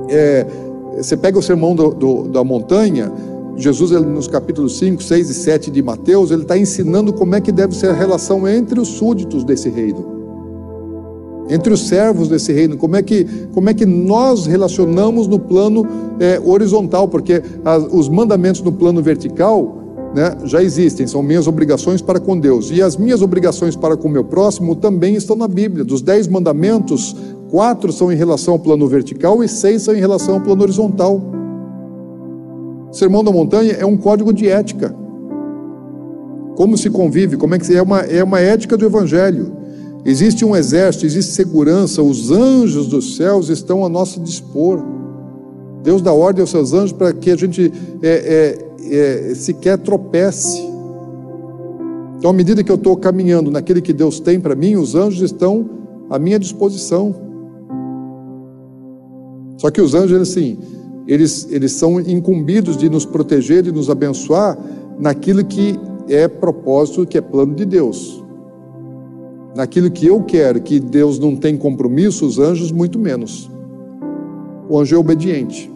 é, 0.09 0.47
você 0.97 1.17
pega 1.17 1.39
o 1.39 1.43
sermão 1.43 1.75
do, 1.75 1.91
do, 1.91 2.29
da 2.29 2.45
montanha, 2.45 3.13
Jesus, 3.57 3.93
ele, 3.93 4.07
nos 4.07 4.27
capítulos 4.27 4.79
5, 4.79 5.03
6 5.03 5.31
e 5.31 5.35
7 5.35 5.71
de 5.71 5.83
Mateus, 5.83 6.31
ele 6.31 6.43
está 6.43 6.57
ensinando 6.57 7.13
como 7.13 7.35
é 7.35 7.41
que 7.41 7.53
deve 7.53 7.75
ser 7.77 7.89
a 7.89 7.93
relação 7.93 8.49
entre 8.49 8.81
os 8.81 8.89
súditos 8.89 9.45
desse 9.45 9.69
reino, 9.69 10.05
entre 11.51 11.73
os 11.73 11.87
servos 11.87 12.29
desse 12.29 12.53
reino, 12.53 12.77
como 12.77 12.97
é 12.97 13.03
que, 13.03 13.27
como 13.53 13.69
é 13.69 13.75
que 13.75 13.85
nós 13.85 14.47
relacionamos 14.47 15.27
no 15.27 15.39
plano 15.39 15.87
é, 16.19 16.41
horizontal, 16.43 17.09
porque 17.09 17.43
as, 17.65 17.85
os 17.93 18.09
mandamentos 18.09 18.63
no 18.63 18.73
plano 18.73 19.03
vertical 19.03 19.79
né, 20.15 20.37
já 20.45 20.63
existem, 20.63 21.07
são 21.07 21.23
minhas 21.23 21.47
obrigações 21.47 22.01
para 22.01 22.21
com 22.21 22.39
Deus, 22.39 22.71
e 22.71 22.83
as 22.83 22.97
minhas 22.97 23.23
obrigações 23.23 23.77
para 23.77 23.97
com 23.97 24.09
o 24.09 24.11
meu 24.11 24.25
próximo 24.25 24.75
também 24.75 25.15
estão 25.15 25.37
na 25.37 25.49
Bíblia. 25.49 25.85
Dos 25.85 26.03
dez 26.03 26.27
mandamentos, 26.27 27.17
quatro 27.53 27.93
são 27.93 28.11
em 28.11 28.17
relação 28.17 28.55
ao 28.55 28.59
plano 28.59 28.89
vertical 28.89 29.45
e 29.45 29.49
seis 29.49 29.83
são 29.83 29.95
em 29.95 30.01
relação 30.01 30.37
ao 30.37 30.41
plano 30.41 30.63
horizontal. 30.63 31.21
O 32.91 32.95
Sermão 32.95 33.23
da 33.23 33.31
Montanha 33.31 33.73
é 33.73 33.85
um 33.85 33.95
código 33.95 34.33
de 34.33 34.49
ética. 34.49 34.97
Como 36.57 36.79
se 36.79 36.89
convive, 36.89 37.37
como 37.37 37.55
é 37.55 37.59
que 37.59 37.77
é 37.77 37.83
uma, 37.83 38.01
é 38.01 38.25
uma 38.25 38.41
ética 38.41 38.75
do 38.75 38.87
Evangelho. 38.87 39.53
Existe 40.03 40.47
um 40.47 40.57
exército, 40.57 41.05
existe 41.05 41.33
segurança, 41.33 42.03
os 42.03 42.31
anjos 42.31 42.87
dos 42.87 43.17
céus 43.17 43.51
estão 43.51 43.85
a 43.85 43.89
nosso 43.89 44.19
dispor. 44.21 44.83
Deus 45.83 46.01
dá 46.01 46.11
ordem 46.11 46.41
aos 46.41 46.51
seus 46.51 46.73
anjos 46.73 46.93
para 46.93 47.13
que 47.13 47.31
a 47.31 47.37
gente 47.37 47.71
é, 48.03 48.57
é, 48.89 49.31
é, 49.31 49.35
sequer 49.35 49.77
tropece. 49.77 50.59
Então, 52.17 52.31
à 52.31 52.33
medida 52.33 52.65
que 52.65 52.73
eu 52.73 52.77
estou 52.77 52.97
caminhando 52.97 53.51
naquele 53.51 53.83
que 53.83 53.93
Deus 53.93 54.19
tem 54.21 54.41
para 54.41 54.55
mim, 54.55 54.77
os 54.77 54.95
anjos 54.95 55.21
estão 55.21 55.69
à 56.09 56.19
minha 56.19 56.39
disposição. 56.39 57.32
Só 59.63 59.71
que 59.71 59.81
os 59.81 59.95
anjos, 59.95 60.21
assim, 60.21 60.59
eles, 61.07 61.47
eles 61.49 61.71
são 61.71 62.01
incumbidos 62.01 62.77
de 62.77 62.89
nos 62.89 63.07
proteger, 63.07 63.63
de 63.63 63.71
nos 63.71 63.89
abençoar 63.89 64.59
naquilo 64.99 65.45
que 65.45 65.79
é 66.09 66.27
propósito, 66.27 67.07
que 67.07 67.17
é 67.17 67.21
plano 67.21 67.55
de 67.55 67.65
Deus. 67.65 68.25
Naquilo 69.55 69.89
que 69.89 70.05
eu 70.05 70.21
quero, 70.25 70.61
que 70.61 70.81
Deus 70.81 71.17
não 71.21 71.37
tem 71.37 71.57
compromisso, 71.57 72.27
os 72.27 72.41
anjos 72.41 72.73
muito 72.73 72.99
menos. 72.99 73.49
O 74.69 74.81
anjo 74.81 74.97
é 74.97 74.99
obediente. 74.99 75.71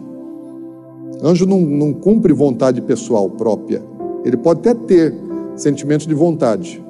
Anjo 1.23 1.45
não, 1.45 1.61
não 1.61 1.93
cumpre 1.93 2.33
vontade 2.33 2.81
pessoal 2.81 3.29
própria. 3.29 3.81
Ele 4.25 4.35
pode 4.35 4.59
até 4.59 4.73
ter 4.73 5.15
sentimentos 5.55 6.05
de 6.05 6.13
vontade. 6.13 6.83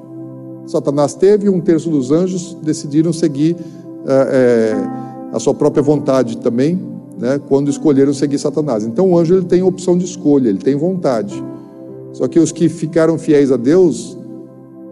Satanás 0.65 1.13
teve, 1.13 1.47
um 1.47 1.61
terço 1.61 1.91
dos 1.91 2.11
anjos 2.11 2.57
decidiram 2.63 3.13
seguir 3.13 3.55
é, 4.07 4.73
é, 4.73 5.06
a 5.31 5.39
sua 5.39 5.53
própria 5.53 5.83
vontade 5.83 6.37
também, 6.37 6.79
né, 7.17 7.39
quando 7.47 7.69
escolheram 7.69 8.13
seguir 8.13 8.37
Satanás. 8.37 8.85
Então 8.85 9.11
o 9.11 9.17
anjo 9.17 9.35
ele 9.35 9.45
tem 9.45 9.63
opção 9.63 9.97
de 9.97 10.05
escolha, 10.05 10.49
ele 10.49 10.59
tem 10.59 10.75
vontade. 10.75 11.43
Só 12.13 12.27
que 12.27 12.39
os 12.39 12.51
que 12.51 12.69
ficaram 12.69 13.17
fiéis 13.17 13.51
a 13.51 13.57
Deus, 13.57 14.17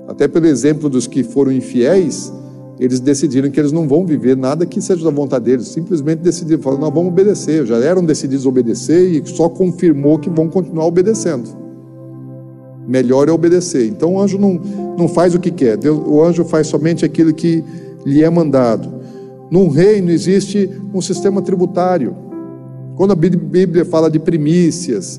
até 0.07 0.27
pelo 0.27 0.45
exemplo 0.45 0.89
dos 0.89 1.07
que 1.07 1.23
foram 1.23 1.51
infiéis, 1.51 2.31
eles 2.79 2.99
decidiram 2.99 3.49
que 3.49 3.59
eles 3.59 3.71
não 3.71 3.87
vão 3.87 4.05
viver 4.05 4.35
nada 4.35 4.65
que 4.65 4.81
seja 4.81 5.03
da 5.03 5.09
vontade 5.09 5.45
deles, 5.45 5.67
simplesmente 5.67 6.19
decidiram, 6.19 6.61
falaram, 6.61 6.81
nós 6.81 6.93
vamos 6.93 7.09
obedecer, 7.09 7.65
já 7.65 7.77
eram 7.77 8.03
decididos 8.03 8.45
a 8.45 8.49
obedecer 8.49 9.11
e 9.11 9.25
só 9.25 9.47
confirmou 9.47 10.19
que 10.19 10.29
vão 10.29 10.49
continuar 10.49 10.85
obedecendo. 10.85 11.49
Melhor 12.87 13.29
é 13.29 13.31
obedecer. 13.31 13.87
Então 13.87 14.15
o 14.15 14.21
anjo 14.21 14.37
não, 14.37 14.59
não 14.97 15.07
faz 15.07 15.33
o 15.33 15.39
que 15.39 15.51
quer, 15.51 15.77
Deus, 15.77 15.99
o 16.05 16.21
anjo 16.21 16.43
faz 16.43 16.67
somente 16.67 17.05
aquilo 17.05 17.33
que 17.33 17.63
lhe 18.05 18.23
é 18.23 18.29
mandado. 18.29 18.94
Num 19.55 19.69
reino 19.69 20.11
existe 20.11 20.69
um 20.93 20.99
sistema 20.99 21.41
tributário. 21.41 22.13
Quando 22.97 23.11
a 23.11 23.15
Bíblia 23.15 23.85
fala 23.85 24.11
de 24.11 24.19
primícias, 24.19 25.17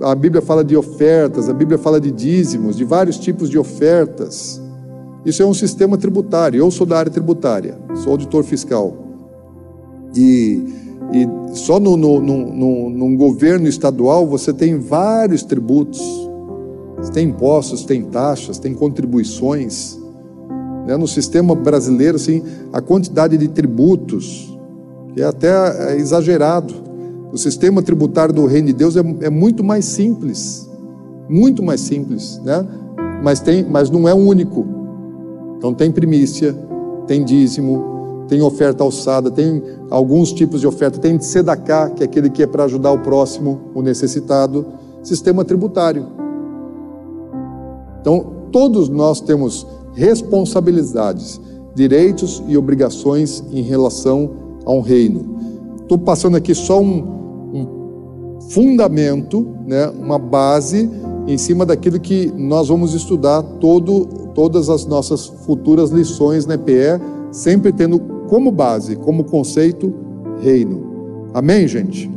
a 0.00 0.12
Bíblia 0.12 0.42
fala 0.42 0.64
de 0.64 0.76
ofertas, 0.76 1.48
a 1.48 1.52
Bíblia 1.52 1.78
fala 1.78 2.00
de 2.00 2.10
dízimos, 2.10 2.76
de 2.76 2.82
vários 2.82 3.16
tipos 3.16 3.48
de 3.48 3.56
ofertas. 3.56 4.60
Isso 5.24 5.40
é 5.40 5.46
um 5.46 5.54
sistema 5.54 5.96
tributário. 5.96 6.58
Eu 6.58 6.68
sou 6.68 6.84
da 6.84 6.98
área 6.98 7.12
tributária, 7.12 7.78
sou 7.94 8.10
auditor 8.10 8.42
fiscal. 8.42 8.92
E, 10.16 10.64
e 11.12 11.56
só 11.56 11.78
no, 11.78 11.96
no, 11.96 12.20
no, 12.20 12.90
no, 12.90 13.16
governo 13.16 13.68
estadual 13.68 14.26
você 14.26 14.52
tem 14.52 14.80
vários 14.80 15.44
tributos. 15.44 16.02
Você 16.96 17.12
tem 17.12 17.28
impostos, 17.28 17.84
tem 17.84 18.02
taxas, 18.02 18.58
tem 18.58 18.74
contribuições. 18.74 19.96
Né? 20.86 20.96
No 20.96 21.08
sistema 21.08 21.54
brasileiro, 21.54 22.16
assim, 22.16 22.42
a 22.72 22.80
quantidade 22.80 23.36
de 23.36 23.48
tributos 23.48 24.56
é 25.16 25.24
até 25.24 25.92
é 25.92 25.96
exagerado. 25.96 26.72
O 27.32 27.36
sistema 27.36 27.82
tributário 27.82 28.32
do 28.32 28.46
Reino 28.46 28.68
de 28.68 28.72
Deus 28.72 28.96
é, 28.96 29.00
é 29.22 29.28
muito 29.28 29.64
mais 29.64 29.84
simples, 29.84 30.70
muito 31.28 31.62
mais 31.62 31.80
simples, 31.80 32.40
né? 32.44 32.64
Mas 33.22 33.40
tem, 33.40 33.64
mas 33.68 33.90
não 33.90 34.08
é 34.08 34.14
único. 34.14 34.64
Então 35.58 35.74
tem 35.74 35.90
primícia, 35.90 36.54
tem 37.06 37.24
dízimo, 37.24 38.24
tem 38.28 38.40
oferta 38.40 38.84
alçada, 38.84 39.30
tem 39.30 39.62
alguns 39.90 40.32
tipos 40.32 40.60
de 40.60 40.66
oferta, 40.66 40.98
tem 40.98 41.18
sedacá, 41.20 41.90
que 41.90 42.02
é 42.02 42.06
aquele 42.06 42.30
que 42.30 42.42
é 42.42 42.46
para 42.46 42.64
ajudar 42.64 42.92
o 42.92 42.98
próximo, 42.98 43.60
o 43.74 43.82
necessitado, 43.82 44.66
sistema 45.02 45.44
tributário. 45.44 46.06
Então 48.00 48.34
todos 48.52 48.88
nós 48.88 49.20
temos 49.20 49.66
responsabilidades, 49.96 51.40
direitos 51.74 52.42
e 52.46 52.56
obrigações 52.56 53.42
em 53.50 53.62
relação 53.62 54.30
a 54.64 54.72
um 54.72 54.80
reino. 54.80 55.36
Estou 55.80 55.98
passando 55.98 56.36
aqui 56.36 56.54
só 56.54 56.80
um, 56.80 57.02
um 57.54 58.40
fundamento, 58.50 59.48
né, 59.66 59.88
uma 59.88 60.18
base 60.18 60.88
em 61.26 61.38
cima 61.38 61.66
daquilo 61.66 61.98
que 61.98 62.32
nós 62.36 62.68
vamos 62.68 62.94
estudar 62.94 63.42
todo, 63.42 64.06
todas 64.34 64.68
as 64.68 64.86
nossas 64.86 65.26
futuras 65.26 65.90
lições 65.90 66.46
na 66.46 66.54
EPE, 66.54 67.00
sempre 67.32 67.72
tendo 67.72 67.98
como 68.28 68.52
base, 68.52 68.96
como 68.96 69.24
conceito, 69.24 69.92
reino. 70.40 71.30
Amém, 71.32 71.66
gente? 71.66 72.10